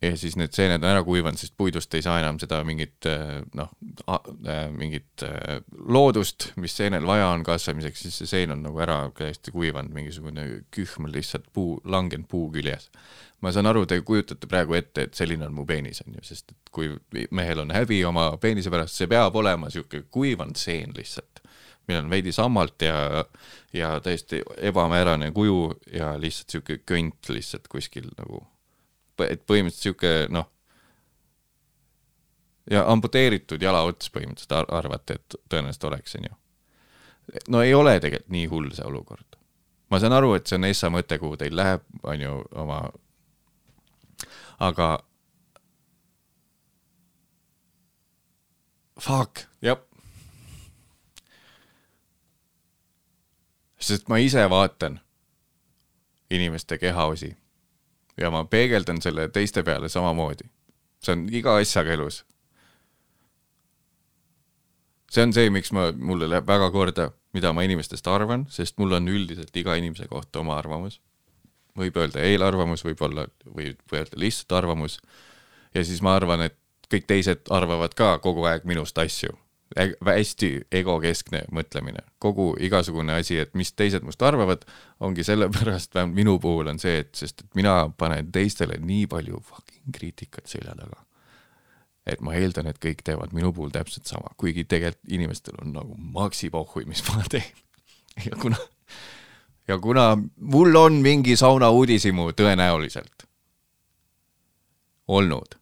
ja 0.03 0.17
siis 0.19 0.37
need 0.39 0.55
seened 0.55 0.83
on 0.83 0.91
ära 0.91 1.03
kuivanud, 1.07 1.39
sest 1.39 1.55
puidust 1.59 1.95
ei 1.95 2.03
saa 2.05 2.19
enam 2.21 2.39
seda 2.43 2.61
mingit 2.67 3.07
äh, 3.09 3.41
noh, 3.59 3.71
äh, 4.11 4.65
mingit 4.75 5.25
äh, 5.27 5.61
loodust, 5.89 6.51
mis 6.61 6.75
seenel 6.77 7.07
vaja 7.07 7.31
on 7.33 7.45
kasvamiseks, 7.47 8.07
siis 8.07 8.19
see 8.23 8.31
seen 8.33 8.55
on 8.55 8.65
nagu 8.67 8.83
ära 8.83 8.99
täiesti 9.19 9.55
kuivanud, 9.55 9.95
mingisugune 9.95 10.47
kühm 10.75 11.11
lihtsalt 11.13 11.47
puu, 11.55 11.77
langenud 11.85 12.29
puu 12.31 12.51
küljes. 12.55 12.91
ma 13.43 13.51
saan 13.51 13.67
aru, 13.67 13.83
te 13.91 13.99
kujutate 14.07 14.47
praegu 14.47 14.77
ette, 14.79 15.09
et 15.09 15.19
selline 15.19 15.49
on 15.49 15.55
mu 15.55 15.65
peenis, 15.67 16.03
on 16.07 16.15
ju, 16.15 16.23
sest 16.27 16.53
et 16.53 16.71
kui 16.75 16.93
mehel 17.35 17.65
on 17.65 17.73
häbi 17.75 18.05
oma 18.07 18.29
peenise 18.43 18.71
pärast, 18.71 18.95
see 18.95 19.11
peab 19.11 19.35
olema 19.39 19.67
niisugune 19.67 20.07
kuivanud 20.15 20.59
seen 20.59 20.95
lihtsalt, 20.95 21.43
millel 21.89 22.05
on 22.05 22.11
veidi 22.11 22.35
sammalt 22.35 22.87
ja, 22.87 23.25
ja 23.75 23.97
täiesti 24.03 24.45
ebamäärane 24.71 25.33
kuju 25.35 25.73
ja 25.91 26.15
lihtsalt 26.23 26.55
niisugune 26.55 26.87
könt 26.87 27.35
lihtsalt 27.35 27.67
kuskil 27.71 28.11
nagu 28.15 28.45
et 29.21 29.43
põhimõtteliselt 29.47 29.83
sihuke 29.83 30.13
noh, 30.33 30.49
ja 32.71 32.85
amputeeritud 32.93 33.63
jalaots 33.63 34.11
põhimõtteliselt 34.15 34.73
arvate, 34.73 35.19
et 35.19 35.37
tõenäoliselt 35.51 35.85
oleks, 35.91 36.17
onju. 36.17 36.35
no 37.49 37.63
ei 37.63 37.75
ole 37.75 37.99
tegelikult 38.01 38.35
nii 38.35 38.47
hull 38.47 38.71
see 38.75 38.87
olukord. 38.87 39.39
ma 39.91 40.01
saan 40.01 40.13
aru, 40.13 40.35
et 40.35 40.47
see 40.47 40.57
on 40.57 40.65
Essa 40.65 40.91
mõte, 40.91 41.19
kuhu 41.19 41.37
teil 41.37 41.57
läheb, 41.57 41.83
onju, 42.03 42.35
oma, 42.65 42.83
aga 44.59 44.91
fuck, 49.01 49.47
jah. 49.63 49.81
sest 53.83 54.09
ma 54.09 54.19
ise 54.23 54.45
vaatan 54.51 55.01
inimeste 56.31 56.79
kehaosi 56.79 57.37
ja 58.21 58.31
ma 58.31 58.45
peegeldan 58.45 59.03
selle 59.03 59.29
teiste 59.29 59.63
peale 59.63 59.89
samamoodi. 59.89 60.49
see 61.03 61.13
on 61.13 61.27
iga 61.33 61.57
asjaga 61.57 61.93
elus. 61.93 62.25
see 65.11 65.23
on 65.23 65.33
see, 65.33 65.51
miks 65.51 65.73
ma, 65.73 65.93
mulle 65.93 66.29
läheb 66.31 66.47
väga 66.47 66.71
korda, 66.71 67.11
mida 67.33 67.53
ma 67.53 67.63
inimestest 67.63 68.07
arvan, 68.07 68.47
sest 68.51 68.79
mul 68.79 68.93
on 68.93 69.09
üldiselt 69.09 69.57
iga 69.57 69.75
inimese 69.75 70.09
kohta 70.09 70.41
oma 70.41 70.57
arvamus. 70.59 71.01
võib 71.79 71.97
öelda 71.97 72.21
eelarvamus, 72.21 72.85
võib 72.85 73.01
olla, 73.03 73.27
võib 73.45 73.95
öelda 73.95 74.17
lihtsalt 74.17 74.53
arvamus. 74.53 75.01
ja 75.75 75.85
siis 75.85 76.03
ma 76.03 76.17
arvan, 76.17 76.49
et 76.49 76.59
kõik 76.93 77.07
teised 77.09 77.49
arvavad 77.51 77.95
ka 77.95 78.19
kogu 78.19 78.45
aeg 78.45 78.69
minust 78.69 78.99
asju 78.99 79.37
hästi 79.77 80.51
egokeskne 80.73 81.45
mõtlemine, 81.55 82.05
kogu 82.23 82.53
igasugune 82.61 83.15
asi, 83.21 83.39
et 83.43 83.55
mis 83.59 83.73
teised 83.73 84.05
must 84.07 84.23
arvavad, 84.23 84.65
ongi 85.01 85.25
sellepärast, 85.27 85.95
vähemalt 85.95 86.17
minu 86.17 86.39
puhul 86.43 86.71
on 86.73 86.81
see, 86.83 87.01
et 87.05 87.15
sest 87.17 87.45
et 87.45 87.57
mina 87.59 87.77
panen 87.99 88.31
teistele 88.33 88.79
nii 88.81 89.07
palju 89.11 89.41
fucking 89.49 89.97
kriitikat 89.97 90.47
selja 90.51 90.77
taga. 90.79 91.05
et 92.07 92.21
ma 92.21 92.35
eeldan, 92.35 92.67
et 92.67 92.81
kõik 92.83 93.05
teevad 93.07 93.31
minu 93.31 93.53
puhul 93.55 93.71
täpselt 93.71 94.11
sama, 94.11 94.33
kuigi 94.37 94.65
tegelikult 94.67 95.13
inimestel 95.15 95.55
on 95.63 95.73
nagu 95.77 95.95
maksi 95.97 96.51
pohhui, 96.51 96.85
mis 96.85 97.05
ma 97.09 97.23
teen. 97.31 97.45
ja 98.27 98.37
kuna, 98.41 98.59
ja 99.69 99.79
kuna 99.79 100.19
mul 100.37 100.77
on 100.77 100.99
mingi 101.05 101.37
sauna 101.37 101.71
uudishimu 101.71 102.33
tõenäoliselt 102.37 103.27
olnud, 105.09 105.57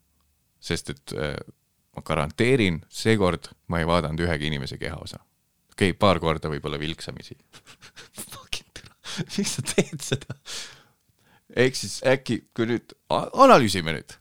sest 0.61 0.91
et 0.91 1.15
äh, 1.17 1.37
ma 1.97 2.03
garanteerin, 2.07 2.81
seekord 2.89 3.51
ma 3.69 3.81
ei 3.81 3.87
vaadanud 3.87 4.21
ühegi 4.27 4.47
inimese 4.51 4.79
kehaosa. 4.79 5.19
okei 5.73 5.91
okay,, 5.91 5.99
paar 5.99 6.21
korda 6.21 6.49
võib-olla 6.53 6.79
vilksamisi 6.79 7.37
miks 9.37 9.57
sa 9.57 9.65
teed 9.67 10.03
seda? 10.05 10.37
ehk 11.57 11.77
siis 11.77 11.99
äkki, 12.07 12.45
kui 12.55 12.69
nüüd, 12.71 12.95
analüüsime 13.11 13.95
nüüd. 13.97 14.17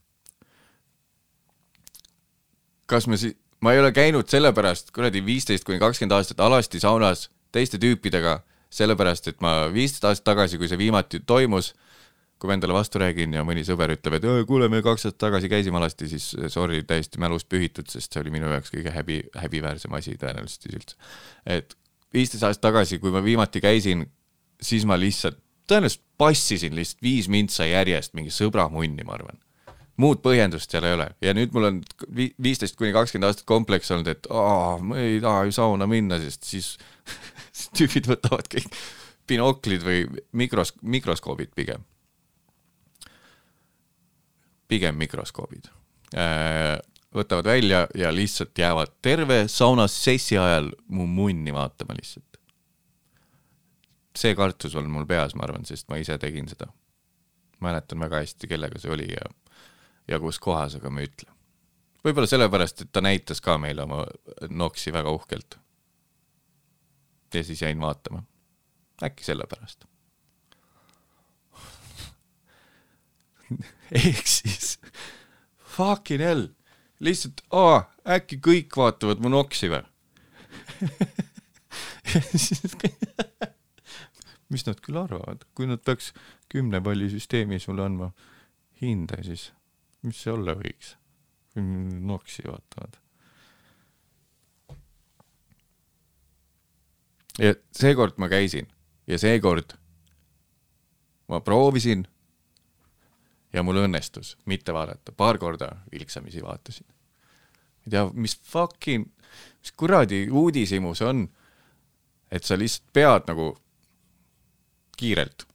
kas 2.90 3.06
me 3.08 3.20
siis, 3.22 3.36
ma 3.62 3.76
ei 3.76 3.82
ole 3.84 3.92
käinud 3.94 4.30
sellepärast 4.32 4.94
kuradi 4.96 5.22
viisteist 5.26 5.68
kuni 5.68 5.82
kakskümmend 5.82 6.18
aastat 6.18 6.42
alasti 6.42 6.82
saunas 6.82 7.28
teiste 7.54 7.78
tüüpidega, 7.82 8.40
sellepärast 8.74 9.30
et 9.30 9.44
ma 9.46 9.70
viisteist 9.74 10.08
aastat 10.10 10.32
tagasi, 10.32 10.58
kui 10.58 10.70
see 10.70 10.80
viimati 10.80 11.22
toimus 11.22 11.74
kui 12.40 12.48
ma 12.48 12.56
endale 12.56 12.76
vastu 12.76 13.02
räägin 13.02 13.34
ja 13.36 13.44
mõni 13.48 13.66
sõber 13.68 13.92
ütleb, 13.98 14.16
et 14.16 14.28
kuule, 14.48 14.70
me 14.72 14.80
kaks 14.84 15.10
aastat 15.10 15.20
tagasi 15.26 15.50
käisime 15.52 15.80
alasti, 15.82 16.08
siis 16.08 16.30
sorry, 16.54 16.82
täiesti 16.88 17.20
mälust 17.20 17.50
pühitud, 17.52 17.90
sest 17.92 18.16
see 18.16 18.24
oli 18.24 18.32
minu 18.32 18.48
jaoks 18.54 18.72
kõige 18.72 18.94
häbi, 18.96 19.20
häbiväärsem 19.36 19.98
asi 20.00 20.16
tõenäoliselt 20.22 20.70
üldse. 20.72 20.96
et 21.46 21.76
viisteist 22.16 22.48
aastat 22.48 22.70
tagasi, 22.70 23.02
kui 23.04 23.12
ma 23.12 23.22
viimati 23.24 23.62
käisin, 23.64 24.06
siis 24.62 24.88
ma 24.88 24.96
lihtsalt, 25.00 25.42
tõenäoliselt 25.68 26.06
passisin 26.18 26.80
lihtsalt 26.80 27.04
viis 27.04 27.28
mintsa 27.32 27.68
järjest 27.68 28.16
mingi 28.16 28.32
sõbra 28.32 28.70
munni, 28.72 29.04
ma 29.04 29.18
arvan. 29.20 29.44
muud 30.00 30.24
põhjendust 30.24 30.72
seal 30.72 30.88
ei 30.88 30.96
ole 30.96 31.10
ja 31.20 31.36
nüüd 31.36 31.52
mul 31.52 31.68
on 31.68 31.84
viisteist 32.16 32.80
kuni 32.80 32.94
kakskümmend 32.96 33.34
aastat 33.34 33.46
kompleks 33.52 33.92
olnud, 33.92 34.08
et 34.08 34.32
aa, 34.32 34.78
ma 34.80 34.96
ei 34.96 35.20
taha 35.20 35.44
ju 35.50 35.58
sauna 35.60 35.90
minna, 35.92 36.22
sest 36.24 36.48
siis 36.48 36.72
tüübid 37.76 38.08
võtavad 38.08 38.48
kõik 38.48 38.72
binoklid 39.28 39.84
või 39.84 40.06
mikros, 40.32 40.78
mikroskoobid 40.82 41.52
pigem 41.52 41.84
pigem 44.70 44.98
mikroskoobid. 45.02 45.70
Äh, 46.18 46.78
võtavad 47.16 47.50
välja 47.50 47.88
ja 47.98 48.12
lihtsalt 48.14 48.58
jäävad 48.58 48.94
terve 49.02 49.44
saunas 49.50 49.96
sessi 50.04 50.38
ajal 50.38 50.72
mu 50.88 51.08
munni 51.10 51.54
vaatama 51.54 51.98
lihtsalt. 51.98 52.26
see 54.20 54.36
kartus 54.36 54.74
on 54.76 54.90
mul 54.92 55.06
peas, 55.08 55.32
ma 55.36 55.46
arvan, 55.46 55.64
sest 55.66 55.88
ma 55.90 55.98
ise 55.98 56.18
tegin 56.20 56.48
seda. 56.50 56.68
mäletan 57.60 58.00
väga 58.00 58.22
hästi, 58.24 58.48
kellega 58.48 58.80
see 58.80 58.92
oli 58.92 59.08
ja, 59.12 59.26
ja 60.08 60.20
kus 60.20 60.40
kohas, 60.40 60.76
aga 60.76 60.90
ma 60.90 61.02
ei 61.02 61.10
ütle. 61.10 61.32
võib-olla 62.06 62.30
sellepärast, 62.30 62.82
et 62.82 62.92
ta 62.92 63.02
näitas 63.02 63.42
ka 63.42 63.58
meile 63.58 63.84
oma 63.84 64.06
noksi 64.50 64.94
väga 64.94 65.12
uhkelt. 65.12 65.60
ja 67.34 67.44
siis 67.44 67.62
jäin 67.62 67.82
vaatama. 67.82 68.24
äkki 69.04 69.24
sellepärast 69.24 69.89
ehk 73.98 74.28
siis 74.28 74.80
fucking 75.76 76.22
hell, 76.24 76.48
lihtsalt 77.00 77.42
aa, 77.56 77.84
äkki 78.18 78.38
kõik 78.44 78.78
vaatavad 78.78 79.20
mu 79.24 79.30
noksi 79.34 79.70
või 79.72 79.84
mis 84.50 84.66
nad 84.66 84.80
küll 84.82 84.98
arvavad, 84.98 85.46
kui 85.54 85.66
nad 85.70 85.82
peaks 85.86 86.14
kümne 86.50 86.82
palli 86.82 87.10
süsteemi 87.12 87.60
sulle 87.62 87.84
andma 87.86 88.08
hinde, 88.82 89.18
siis 89.26 89.52
mis 90.06 90.18
see 90.24 90.34
olla 90.34 90.54
võiks? 90.58 90.96
noksi 91.60 92.44
vaatavad. 92.46 92.94
ja 97.40 97.56
seekord 97.76 98.14
ma 98.22 98.30
käisin 98.32 98.68
ja 99.08 99.18
seekord 99.20 99.74
ma 101.28 101.40
proovisin 101.44 102.08
ja 103.54 103.64
mul 103.66 103.82
õnnestus 103.84 104.36
mitte 104.46 104.74
vaadata, 104.74 105.12
paar 105.12 105.38
korda 105.42 105.72
vilksamisi 105.92 106.44
vaatasin. 106.44 106.86
ei 107.86 107.90
tea, 107.96 108.06
mis 108.14 108.38
fucking, 108.44 109.08
mis 109.62 109.72
kuradi 109.78 110.28
uudishimu 110.30 110.94
see 110.96 111.08
on, 111.08 111.28
et 112.32 112.44
sa 112.44 112.58
lihtsalt 112.58 112.94
pead 112.94 113.30
nagu 113.32 113.52
kiirelt. 114.98 115.48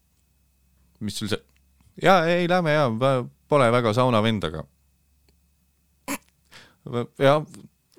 mis 1.01 1.19
sul 1.19 1.29
see, 1.29 1.41
jaa, 2.03 2.25
ei 2.27 2.49
lähme 2.49 2.73
jaa, 2.73 2.91
pole 3.49 3.71
väga 3.73 3.93
sauna 3.93 4.23
vend, 4.23 4.45
aga 4.51 4.65
ja 7.19 7.39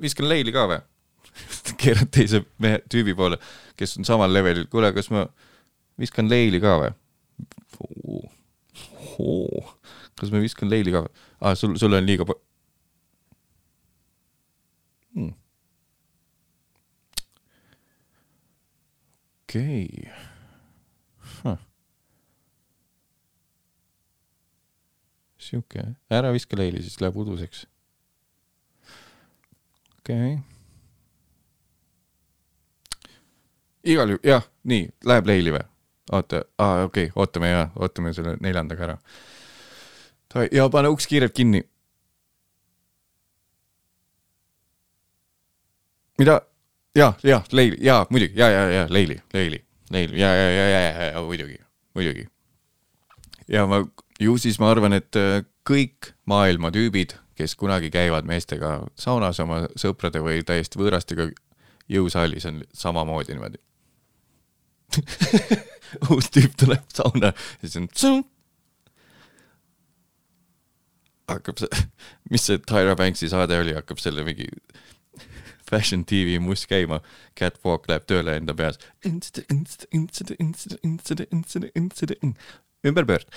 viskan 0.02 0.30
leili 0.30 0.54
ka 0.54 0.68
või? 0.70 0.82
keerad 1.82 2.12
teise 2.14 2.44
mehe, 2.64 2.80
tüübi 2.92 3.16
poole, 3.18 3.40
kes 3.80 3.98
on 4.00 4.08
samal 4.08 4.32
levelil, 4.34 4.68
kuule, 4.72 4.92
kas 4.96 5.10
ma 5.14 5.26
viskan 6.00 6.30
leili 6.32 6.62
ka 6.64 6.78
või? 6.84 6.94
Kas 10.20 10.32
ma 10.32 10.40
viskan 10.44 10.70
leili 10.72 10.94
ka 10.96 11.06
ah,? 11.42 11.56
sul, 11.56 11.76
sul 11.80 11.94
on 11.94 12.06
liiga 12.06 12.26
hmm.. 15.16 15.34
okei 19.44 19.86
okay. 19.92 20.12
huh.. 21.44 21.60
sihuke, 25.46 25.84
ära 26.10 26.34
viska 26.34 26.58
leili, 26.58 26.82
siis 26.82 26.98
läheb 27.02 27.18
uduseks. 27.22 27.68
okei 30.00 30.34
okay.. 30.34 30.44
igal 33.84 34.16
juhul, 34.16 34.24
jah, 34.26 34.48
nii, 34.64 34.90
läheb 35.06 35.28
leili 35.30 35.54
või? 35.60 35.66
oota, 36.12 36.44
aa 36.58 36.84
okei 36.88 37.10
okay,, 37.10 37.16
ootame 37.22 37.50
ja, 37.50 37.70
ootame 37.76 38.14
selle 38.14 38.38
neljandaga 38.42 38.90
ära. 38.90 38.98
Ja 40.52 40.70
pane 40.70 40.92
uks 40.92 41.08
kiirelt 41.08 41.34
kinni. 41.34 41.64
mida? 46.18 46.42
ja, 46.96 47.14
ja 47.24 47.42
Leili, 47.52 47.78
ja 47.82 48.06
muidugi, 48.10 48.40
ja, 48.40 48.50
ja, 48.50 48.70
ja 48.70 48.88
Leili, 48.90 49.22
Leili, 49.34 49.66
Leili 49.92 50.20
ja, 50.20 50.36
ja, 50.36 50.50
ja, 50.52 50.70
ja, 50.70 50.80
ja, 50.80 51.04
ja 51.12 51.22
muidugi, 51.22 51.60
muidugi. 51.94 52.28
ja 53.48 53.68
ma, 53.68 53.86
ju 54.20 54.38
siis 54.38 54.60
ma 54.60 54.72
arvan, 54.72 54.94
et 54.94 55.16
äh, 55.20 55.44
kõik 55.68 56.14
maailma 56.26 56.72
tüübid, 56.72 57.18
kes 57.36 57.56
kunagi 57.60 57.92
käivad 57.92 58.28
meestega 58.28 58.80
saunas 58.96 59.40
oma 59.44 59.66
sõprade 59.76 60.22
või 60.24 60.44
täiesti 60.48 60.80
võõrastega 60.80 61.30
jõusaalis 61.92 62.48
on 62.50 62.64
samamoodi 62.74 63.36
niimoodi 63.36 63.60
uus 66.12 66.30
tüüp 66.34 66.56
tuleb 66.60 66.86
sauna 66.94 67.34
ja 67.34 67.68
siis 67.68 67.78
on 67.82 67.90
tsung. 67.92 68.24
Hakkab 71.32 71.62
see, 71.62 71.86
mis 72.34 72.46
see 72.48 72.62
Tyra 72.68 72.96
Banksi 73.00 73.30
saade 73.32 73.58
oli, 73.60 73.76
hakkab 73.78 74.02
selle 74.02 74.26
mingi 74.28 74.48
Fashion 75.70 76.06
TV 76.06 76.40
must 76.42 76.70
käima, 76.70 77.02
catwalk 77.40 77.90
läheb 77.90 78.08
tööle 78.10 78.38
enda 78.40 78.56
peas. 78.58 78.80
ümberpöörd, 82.86 83.30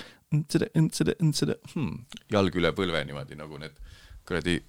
hmm. 1.73 2.03
jalg 2.29 2.59
üle 2.59 2.73
põlve 2.77 3.01
niimoodi 3.07 3.37
nagu 3.39 3.57
need 3.61 3.79
kuradi 4.29 4.59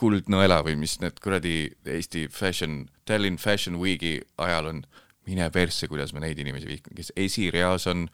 kuldnõela 0.00 0.60
või 0.64 0.76
mis 0.80 0.98
need 1.00 1.18
kuradi 1.24 1.56
Eesti 1.88 2.26
Fashion, 2.32 2.84
Tallinn 3.08 3.40
Fashion 3.40 3.78
Weeki 3.80 4.18
ajal 4.44 4.72
on. 4.72 4.86
Mine 5.26 5.48
persse, 5.50 5.88
kuidas 5.90 6.12
ma 6.14 6.20
neid 6.22 6.38
inimesi 6.38 6.68
vihkan, 6.68 6.94
kes 6.94 7.08
esireas 7.18 7.88
on 7.90 8.04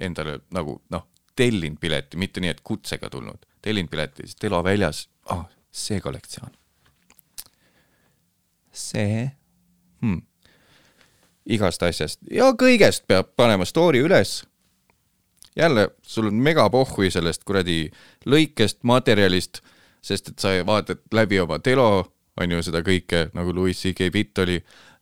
endale 0.00 0.38
nagu 0.56 0.78
noh, 0.88 1.02
tellinud 1.36 1.76
pileti, 1.82 2.16
mitte 2.16 2.40
nii, 2.40 2.52
et 2.54 2.62
kutsega 2.64 3.10
tulnud, 3.12 3.44
tellinud 3.62 3.90
pileti, 3.90 4.26
siis 4.26 4.36
Telo 4.40 4.62
väljas, 4.64 5.06
ah, 5.30 5.44
see 5.70 6.00
kollektsioon. 6.00 6.50
see 8.72 9.30
hmm., 10.00 10.22
igast 11.46 11.82
asjast 11.82 12.22
ja 12.32 12.52
kõigest 12.56 13.04
peab 13.06 13.34
panema 13.36 13.64
story 13.68 14.00
üles. 14.00 14.44
jälle, 15.56 15.88
sul 16.02 16.26
on 16.26 16.34
megapohhui 16.34 17.10
sellest 17.10 17.44
kuradi 17.44 17.90
lõikest, 18.26 18.78
materjalist, 18.82 19.60
sest 20.02 20.28
et 20.28 20.38
sa 20.38 20.54
vaatad 20.66 21.02
läbi 21.12 21.40
oma 21.40 21.58
Telo 21.58 22.12
on 22.40 22.50
ju 22.50 22.62
seda 22.64 22.80
kõike 22.82 23.28
nagu 23.36 23.52
Louis 23.52 23.76
CK 23.76 24.08
bitt 24.12 24.38
oli, 24.38 24.56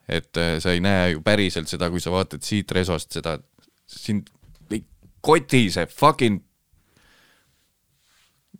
et 0.08 0.36
äh, 0.36 0.58
sa 0.58 0.74
ei 0.74 0.82
näe 0.82 1.12
ju 1.14 1.22
päriselt 1.22 1.70
seda, 1.70 1.90
kui 1.90 2.00
sa 2.02 2.10
vaatad 2.10 2.42
siit 2.42 2.72
resost 2.74 3.12
seda, 3.14 3.38
sind 3.86 4.30
ei 4.70 4.82
koti 5.22 5.68
see 5.70 5.86
fucking 5.86 6.42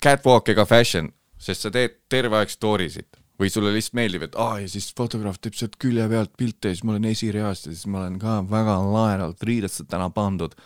catwalk 0.03 0.49
ega 0.53 0.67
fashion, 0.69 1.11
sest 1.41 1.67
sa 1.67 1.73
teed 1.75 1.99
terve 2.13 2.41
aeg 2.41 2.53
story 2.53 2.89
sid 2.93 3.21
või 3.41 3.49
sulle 3.49 3.73
lihtsalt 3.73 3.97
meeldib, 3.97 4.27
et 4.27 4.37
aa 4.37 4.59
ja 4.61 4.69
siis 4.69 4.91
fotograaf 4.97 5.39
teeb 5.41 5.57
sealt 5.57 5.79
külje 5.81 6.05
pealt 6.13 6.35
pilte 6.37 6.71
ja 6.71 6.77
siis 6.77 6.85
ma 6.85 6.95
olen 6.95 7.09
esireast 7.09 7.69
ja 7.69 7.73
siis 7.73 7.87
ma 7.89 8.03
olen 8.03 8.19
ka 8.21 8.41
väga 8.51 8.77
laeralt 8.85 9.45
riidesse 9.49 9.87
täna 9.89 10.11
pandud, 10.13 10.57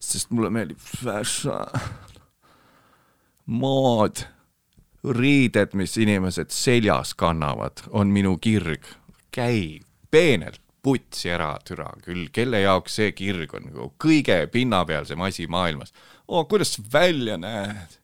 sest 0.00 0.32
mulle 0.32 0.48
meeldib 0.54 0.80
fashion, 0.80 1.68
mood, 3.46 4.24
riided, 5.04 5.76
mis 5.76 5.96
inimesed 6.00 6.52
seljas 6.54 7.12
kannavad, 7.18 7.84
on 7.90 8.12
minu 8.14 8.38
kirg. 8.40 8.84
käi 9.32 9.80
peenelt 10.10 10.60
putsi 10.82 11.30
ära, 11.30 11.54
türa 11.64 11.88
küll, 12.04 12.26
kelle 12.32 12.60
jaoks 12.60 12.98
see 12.98 13.12
kirg 13.16 13.54
on 13.54 13.68
nagu 13.70 13.92
kõige 14.02 14.46
pinnapealsem 14.52 15.20
asi 15.20 15.46
maailmas. 15.46 15.92
oo, 16.28 16.44
kuidas 16.44 16.74
sa 16.74 16.82
välja 16.92 17.36
näed 17.36 18.01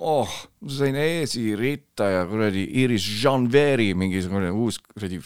oh, 0.00 0.32
sain 0.68 0.96
esiritta 0.96 2.08
ja 2.10 2.26
kuradi 2.26 2.64
Iris 2.82 3.04
Jean-Veri 3.22 3.92
mingisugune 3.94 4.50
uus 4.50 4.80
kuradi. 4.80 5.20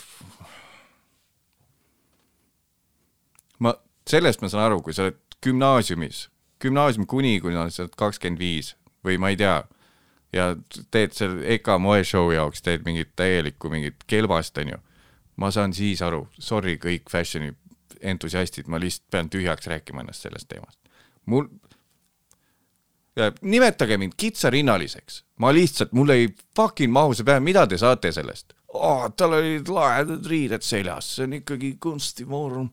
ma, 3.59 3.75
sellest 4.11 4.43
ma 4.43 4.51
saan 4.51 4.67
aru, 4.67 4.83
kui 4.83 4.97
sa 4.97 5.07
oled 5.07 5.21
gümnaasiumis, 5.45 6.29
gümnaasium 6.63 7.07
kuni, 7.07 7.39
kuni 7.41 7.71
sa 7.71 7.85
oled 7.87 7.95
kakskümmend 7.99 8.43
viis 8.43 8.75
või 9.05 9.19
ma 9.21 9.31
ei 9.31 9.39
tea, 9.39 9.59
ja 10.35 10.51
teed 10.91 11.15
seal 11.15 11.39
EKA 11.57 11.79
moeshow 11.79 12.33
jaoks, 12.35 12.63
teed 12.65 12.87
mingit 12.87 13.13
täielikku 13.17 13.71
mingit 13.71 14.07
kelbast, 14.11 14.59
onju. 14.59 14.81
ma 15.37 15.51
saan 15.51 15.75
siis 15.75 16.03
aru, 16.03 16.27
sorry 16.39 16.77
kõik 16.83 17.11
fashion'i 17.11 17.55
entusiastid, 18.01 18.69
ma 18.69 18.79
lihtsalt 18.81 19.11
pean 19.11 19.31
tühjaks 19.31 19.67
rääkima 19.71 20.03
ennast 20.03 20.27
sellest 20.27 20.49
teemast. 20.49 20.79
mul, 21.27 21.47
nimetage 23.43 23.99
mind 24.01 24.17
kitsarinnaliseks, 24.19 25.23
ma 25.39 25.53
lihtsalt, 25.55 25.93
mul 25.95 26.11
ei 26.15 26.29
fucking 26.57 26.93
mahu 26.93 27.15
see 27.15 27.27
päev, 27.27 27.43
mida 27.47 27.67
te 27.71 27.79
saate 27.79 28.11
sellest 28.15 28.55
oh,? 28.75 29.07
tal 29.17 29.39
olid 29.39 29.71
lahedad 29.71 30.27
riided 30.27 30.67
seljas, 30.67 31.15
see 31.17 31.29
on 31.29 31.39
ikkagi 31.39 31.75
kunstivorm, 31.83 32.71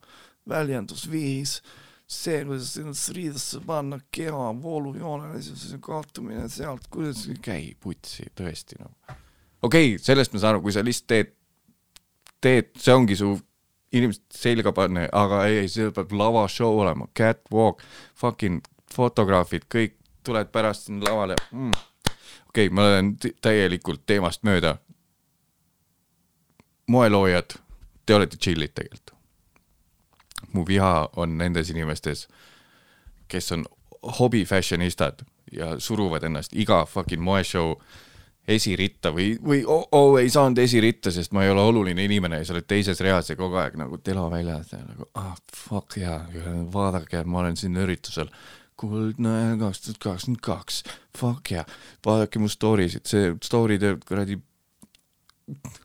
väljendusviis, 0.50 1.60
see, 2.12 2.42
kuidas 2.48 2.74
ennast 2.82 3.14
riidesse 3.16 3.62
panna, 3.66 4.02
keha 4.12 4.50
voolujoonele, 4.64 5.42
see 5.46 5.80
kaotumine 5.84 6.48
sealt, 6.52 6.90
kuidas 6.92 7.28
käi 7.46 7.76
putsi, 7.80 8.28
tõesti 8.38 8.82
noh. 8.82 8.96
okei 9.62 9.94
okay,, 9.94 10.02
sellest 10.02 10.34
ma 10.34 10.42
saan 10.42 10.56
aru, 10.56 10.66
kui 10.66 10.76
sa 10.76 10.84
lihtsalt 10.86 11.14
teed, 11.14 11.34
teed, 12.42 12.76
see 12.82 12.98
ongi 12.98 13.20
su 13.20 13.36
inimesed 13.94 14.26
selga 14.34 14.74
panna, 14.74 15.06
aga 15.14 15.46
ei, 15.52 15.70
see 15.70 15.92
peab 15.94 16.14
lavashow 16.16 16.82
olema, 16.82 17.10
catwalk, 17.18 17.84
fucking 18.18 18.64
fotograafid, 18.92 19.68
kõik 19.72 19.98
tuled 20.24 20.52
pärast 20.52 20.88
sinna 20.88 21.10
lavale 21.10 21.36
mm.. 21.52 21.72
okei 22.50 22.68
okay,, 22.68 22.70
ma 22.70 22.86
olen 22.88 23.16
täielikult 23.42 24.06
teemast 24.06 24.44
mööda. 24.44 24.78
moeloojad, 26.92 27.56
te 28.06 28.16
olete 28.16 28.38
chill'id 28.38 28.74
tegelikult. 28.76 29.12
mu 30.54 30.66
viha 30.68 31.10
on 31.16 31.38
nendes 31.38 31.70
inimestes, 31.70 32.28
kes 33.28 33.52
on 33.52 33.66
hobi 34.20 34.46
fashionistad 34.46 35.22
ja 35.52 35.80
suruvad 35.80 36.24
ennast 36.24 36.54
iga 36.54 36.86
fucking 36.86 37.22
moeshow 37.24 37.76
esiritta 38.48 39.12
või, 39.14 39.36
või 39.44 39.62
oo 39.66 39.84
oh, 39.84 39.88
oh, 39.92 40.16
ei 40.20 40.30
saanud 40.30 40.58
esiritta, 40.64 41.12
sest 41.14 41.32
ma 41.32 41.44
ei 41.46 41.52
ole 41.54 41.62
oluline 41.62 42.04
inimene 42.04 42.42
ja 42.42 42.48
sa 42.48 42.56
oled 42.56 42.66
teises 42.68 43.00
reas 43.00 43.30
ja 43.30 43.36
kogu 43.38 43.60
aeg 43.62 43.78
nagu 43.80 44.00
telo 44.04 44.26
väljas 44.32 44.74
ja 44.74 44.82
nagu 44.82 45.08
ah 45.14 45.36
fuck 45.56 45.98
jaa, 46.02 46.24
vaadake, 46.74 47.24
ma 47.24 47.44
olen 47.44 47.58
siin 47.60 47.78
üritusel 47.78 48.32
kuldne 48.82 49.36
kaks 49.62 49.84
tuhat 49.86 50.00
kakskümmend 50.06 50.44
kaks, 50.46 50.84
fuck 51.18 51.52
yeah, 51.54 51.68
vaadake 52.06 52.42
mu 52.42 52.50
story 52.52 52.90
sid, 52.92 53.06
see 53.10 53.36
story'de 53.44 53.98
kuradi 54.08 54.40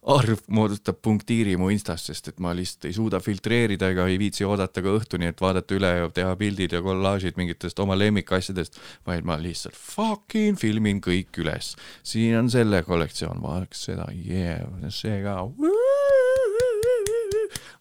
arv 0.06 0.42
moodustab 0.52 0.98
punktiiri 1.02 1.56
mu 1.58 1.70
Instas, 1.74 2.06
sest 2.08 2.30
et 2.30 2.40
ma 2.42 2.52
lihtsalt 2.56 2.86
ei 2.88 2.94
suuda 2.96 3.20
filtreerida 3.22 3.90
ega 3.92 4.06
ei 4.10 4.18
viitsi 4.20 4.46
oodata 4.46 4.82
ka 4.84 4.94
õhtuni, 4.98 5.30
et 5.32 5.42
vaadata 5.42 5.76
üle 5.76 5.90
ja 5.90 6.10
teha 6.14 6.36
pildid 6.38 6.76
ja 6.76 6.82
kollaažid 6.84 7.38
mingitest 7.40 7.80
oma 7.82 7.96
lemmikasjadest, 7.98 8.78
vaid 9.08 9.26
ma 9.26 9.38
lihtsalt 9.40 9.78
fucking 9.78 10.60
filmin 10.60 11.02
kõik 11.04 11.40
üles. 11.42 11.74
siin 12.06 12.36
on 12.38 12.50
selle 12.52 12.82
kollektsioon, 12.86 13.42
vaadake 13.42 13.78
seda, 13.78 14.08
yeah, 14.14 14.62
see 14.94 15.20
ka 15.24 15.40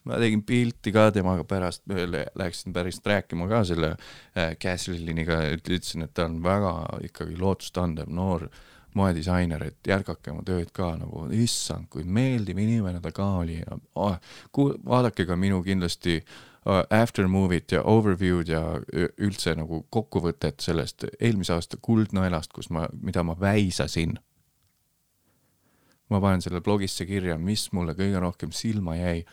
ma 0.06 0.20
tegin 0.22 0.44
pilti 0.46 0.92
ka 0.94 1.08
temaga 1.14 1.44
pärast, 1.48 1.82
läksin 2.38 2.74
pärast 2.76 3.06
rääkima 3.06 3.48
ka 3.50 3.64
selle 3.66 3.92
äh, 3.96 4.54
Casliniga, 4.62 5.40
ütlesin, 5.56 6.06
et 6.06 6.14
ta 6.14 6.28
on 6.30 6.40
väga 6.44 6.72
ikkagi 7.08 7.38
lootustandev 7.40 8.10
noor 8.12 8.48
moedisainer, 8.96 9.66
et 9.66 9.88
jätkake 9.88 10.32
oma 10.32 10.44
tööd 10.46 10.70
ka 10.74 10.94
nagu, 10.96 11.26
issand, 11.36 11.90
kui 11.92 12.04
meeldiv 12.04 12.58
inimene 12.62 13.02
ta 13.04 13.12
ka 13.14 13.26
oli 13.42 13.58
oh, 14.00 14.16
vaadake 14.56 15.26
ka 15.28 15.36
minu 15.36 15.58
kindlasti 15.66 16.16
uh, 16.22 16.80
aftermovie't 16.94 17.74
ja 17.76 17.82
overview'd 17.84 18.52
ja 18.52 18.62
üldse 19.20 19.52
nagu 19.58 19.82
kokkuvõtet 19.92 20.64
sellest 20.64 21.04
eelmise 21.18 21.56
aasta 21.56 21.80
Kuldnõelast, 21.82 22.54
kus 22.56 22.70
ma, 22.72 22.86
mida 23.02 23.26
ma 23.26 23.36
väisasin. 23.40 24.16
ma 26.08 26.20
panen 26.22 26.40
selle 26.40 26.62
blogisse 26.62 27.04
kirja, 27.04 27.36
mis 27.36 27.68
mulle 27.74 27.96
kõige 27.98 28.20
rohkem 28.22 28.52
silma 28.54 28.96
jäi 28.96 29.26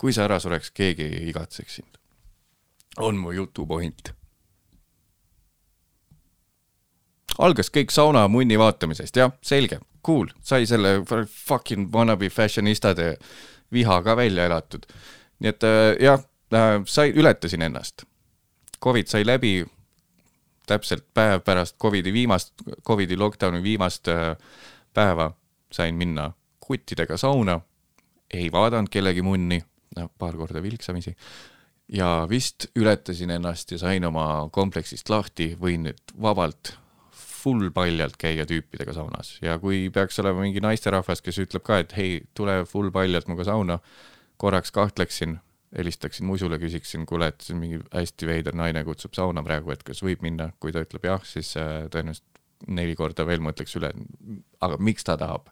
kui 0.00 0.14
sa 0.16 0.24
ära 0.24 0.38
sureks, 0.40 0.72
keegi 0.72 1.04
ei 1.04 1.28
igatseks 1.28 1.74
sind. 1.80 1.98
on 2.96 3.16
mu 3.16 3.32
jutu 3.32 3.66
point. 3.66 4.12
algas 7.38 7.70
kõik 7.72 7.92
sauna 7.94 8.26
munni 8.28 8.58
vaatamisest, 8.58 9.16
jah, 9.16 9.32
selge, 9.42 9.78
cool, 10.06 10.28
sai 10.42 10.66
selle 10.66 11.00
fucking 11.46 11.88
wannabe 11.94 12.28
fashionistade 12.30 13.14
viha 13.72 14.02
ka 14.02 14.16
välja 14.16 14.46
elatud. 14.46 14.86
nii 15.40 15.48
et 15.48 15.64
äh, 15.64 15.96
jah, 16.00 16.24
äh, 16.52 16.80
sai, 16.84 17.12
ületasin 17.16 17.62
ennast. 17.62 18.04
Covid 18.82 19.06
sai 19.08 19.24
läbi 19.26 19.64
täpselt 20.66 21.04
päev 21.14 21.42
pärast 21.44 21.76
Covidi 21.78 22.12
viimast, 22.12 22.54
Covidi 22.86 23.16
lockdowni 23.16 23.62
viimast 23.62 24.08
äh, 24.08 24.36
päeva 24.94 25.32
sain 25.72 25.94
minna 25.94 26.32
kuttidega 26.60 27.16
sauna, 27.16 27.60
ei 28.34 28.52
vaadanud 28.52 28.88
kellegi 28.90 29.22
munni, 29.22 29.60
paar 30.18 30.36
korda 30.38 30.62
vilksamisi. 30.62 31.16
ja 31.90 32.26
vist 32.30 32.68
ületasin 32.78 33.30
ennast 33.34 33.72
ja 33.72 33.78
sain 33.78 34.04
oma 34.04 34.48
kompleksist 34.52 35.10
lahti, 35.10 35.56
võin 35.58 35.88
nüüd 35.88 36.14
vabalt 36.22 36.76
full 37.40 37.70
paljalt 37.74 38.18
käia 38.20 38.44
tüüpidega 38.46 38.94
saunas 38.94 39.38
ja 39.42 39.56
kui 39.58 39.88
peaks 39.94 40.18
olema 40.22 40.44
mingi 40.44 40.62
naisterahvas, 40.62 41.22
kes 41.24 41.40
ütleb 41.42 41.64
ka, 41.66 41.80
et 41.82 41.94
hei, 41.96 42.20
tule 42.36 42.60
full 42.68 42.92
paljalt 42.94 43.28
minuga 43.30 43.46
sauna, 43.48 43.78
korraks 44.40 44.70
kahtleksin, 44.76 45.38
helistaksin 45.76 46.28
musule, 46.28 46.58
küsiksin, 46.62 47.06
kuule, 47.08 47.30
et 47.32 47.46
mingi 47.56 47.80
hästi 47.94 48.28
veider 48.28 48.56
naine 48.58 48.84
kutsub 48.86 49.16
sauna 49.16 49.42
praegu, 49.46 49.72
et 49.74 49.82
kas 49.86 50.02
võib 50.04 50.22
minna, 50.26 50.50
kui 50.60 50.74
ta 50.74 50.84
ütleb 50.84 51.06
jah, 51.10 51.24
siis 51.26 51.54
äh, 51.60 51.88
tõenäoliselt 51.92 52.26
neli 52.76 52.94
korda 52.98 53.24
veel 53.26 53.42
mõtleks 53.42 53.76
üle, 53.80 53.92
aga 54.60 54.78
miks 54.78 55.06
ta 55.06 55.16
tahab. 55.20 55.48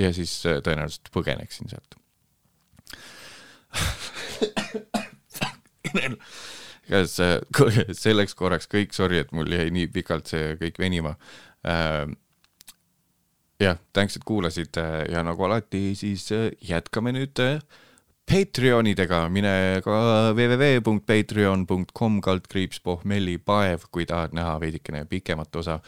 ja 0.00 0.12
siis 0.16 0.40
äh, 0.48 0.62
tõenäoliselt 0.64 1.12
põgeneksin 1.12 1.68
sealt 1.68 1.99
kas 6.90 7.18
selleks 7.98 8.34
korraks 8.38 8.66
kõik, 8.70 8.94
sorry, 8.96 9.20
et 9.22 9.30
mul 9.36 9.50
jäi 9.52 9.70
nii 9.74 9.90
pikalt 9.94 10.30
see 10.32 10.56
kõik 10.60 10.80
venima. 10.82 11.14
Ähm, 11.66 12.16
jah, 13.60 13.78
thanks, 13.92 14.16
et 14.16 14.24
kuulasid 14.26 14.76
ja 15.10 15.22
nagu 15.26 15.44
alati, 15.46 15.94
siis 15.98 16.26
äh, 16.34 16.50
jätkame 16.64 17.12
nüüd 17.16 17.40
äh, 17.44 17.60
Patreonidega, 18.30 19.24
mine 19.32 19.80
ka 19.82 19.96
www.patreon.com 20.36 22.20
kaldkriips 22.22 22.78
pohmellipaev, 22.86 23.88
kui 23.90 24.06
tahad 24.06 24.36
näha 24.38 24.52
veidikene 24.62 25.02
pikemat 25.10 25.56
osa. 25.58 25.80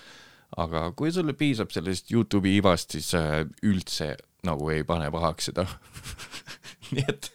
aga 0.56 0.90
kui 0.92 1.12
sulle 1.12 1.32
piisab 1.32 1.70
sellest 1.72 2.10
Youtube'i 2.12 2.58
ivast, 2.58 2.90
siis 2.92 3.14
äh, 3.14 3.46
üldse 3.62 4.16
nagu 4.44 4.68
ei 4.74 4.82
pane 4.84 5.06
pahaks 5.14 5.48
seda 5.48 5.64
nii 6.96 7.06
et 7.08 7.30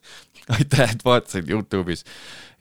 aitäh, 0.58 0.94
et 0.94 1.06
vaatasid 1.06 1.50
Youtube'is. 1.52 2.06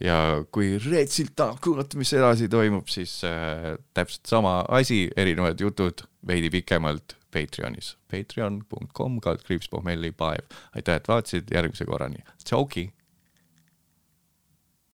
Ja 0.03 0.43
kui 0.53 0.75
retsilt 0.83 1.33
tahab 1.39 1.61
kuulata, 1.65 1.97
mis 1.97 2.13
edasi 2.13 2.51
toimub, 2.53 2.89
siis 2.93 3.19
äh, 3.25 3.77
täpselt 3.97 4.29
sama 4.29 4.59
asi, 4.77 5.07
erinevad 5.17 5.61
jutud 5.61 6.05
veidi 6.27 6.51
pikemalt 6.53 7.17
Patreonis, 7.33 7.95
patreon.com 8.11 9.21
kaldkriips 9.21 9.69
pohmellipaev. 9.73 10.45
aitäh, 10.77 11.01
et 11.01 11.09
vaatasid, 11.09 11.51
järgmise 11.53 11.85
korrani, 11.89 12.23
tšauki 12.45 12.91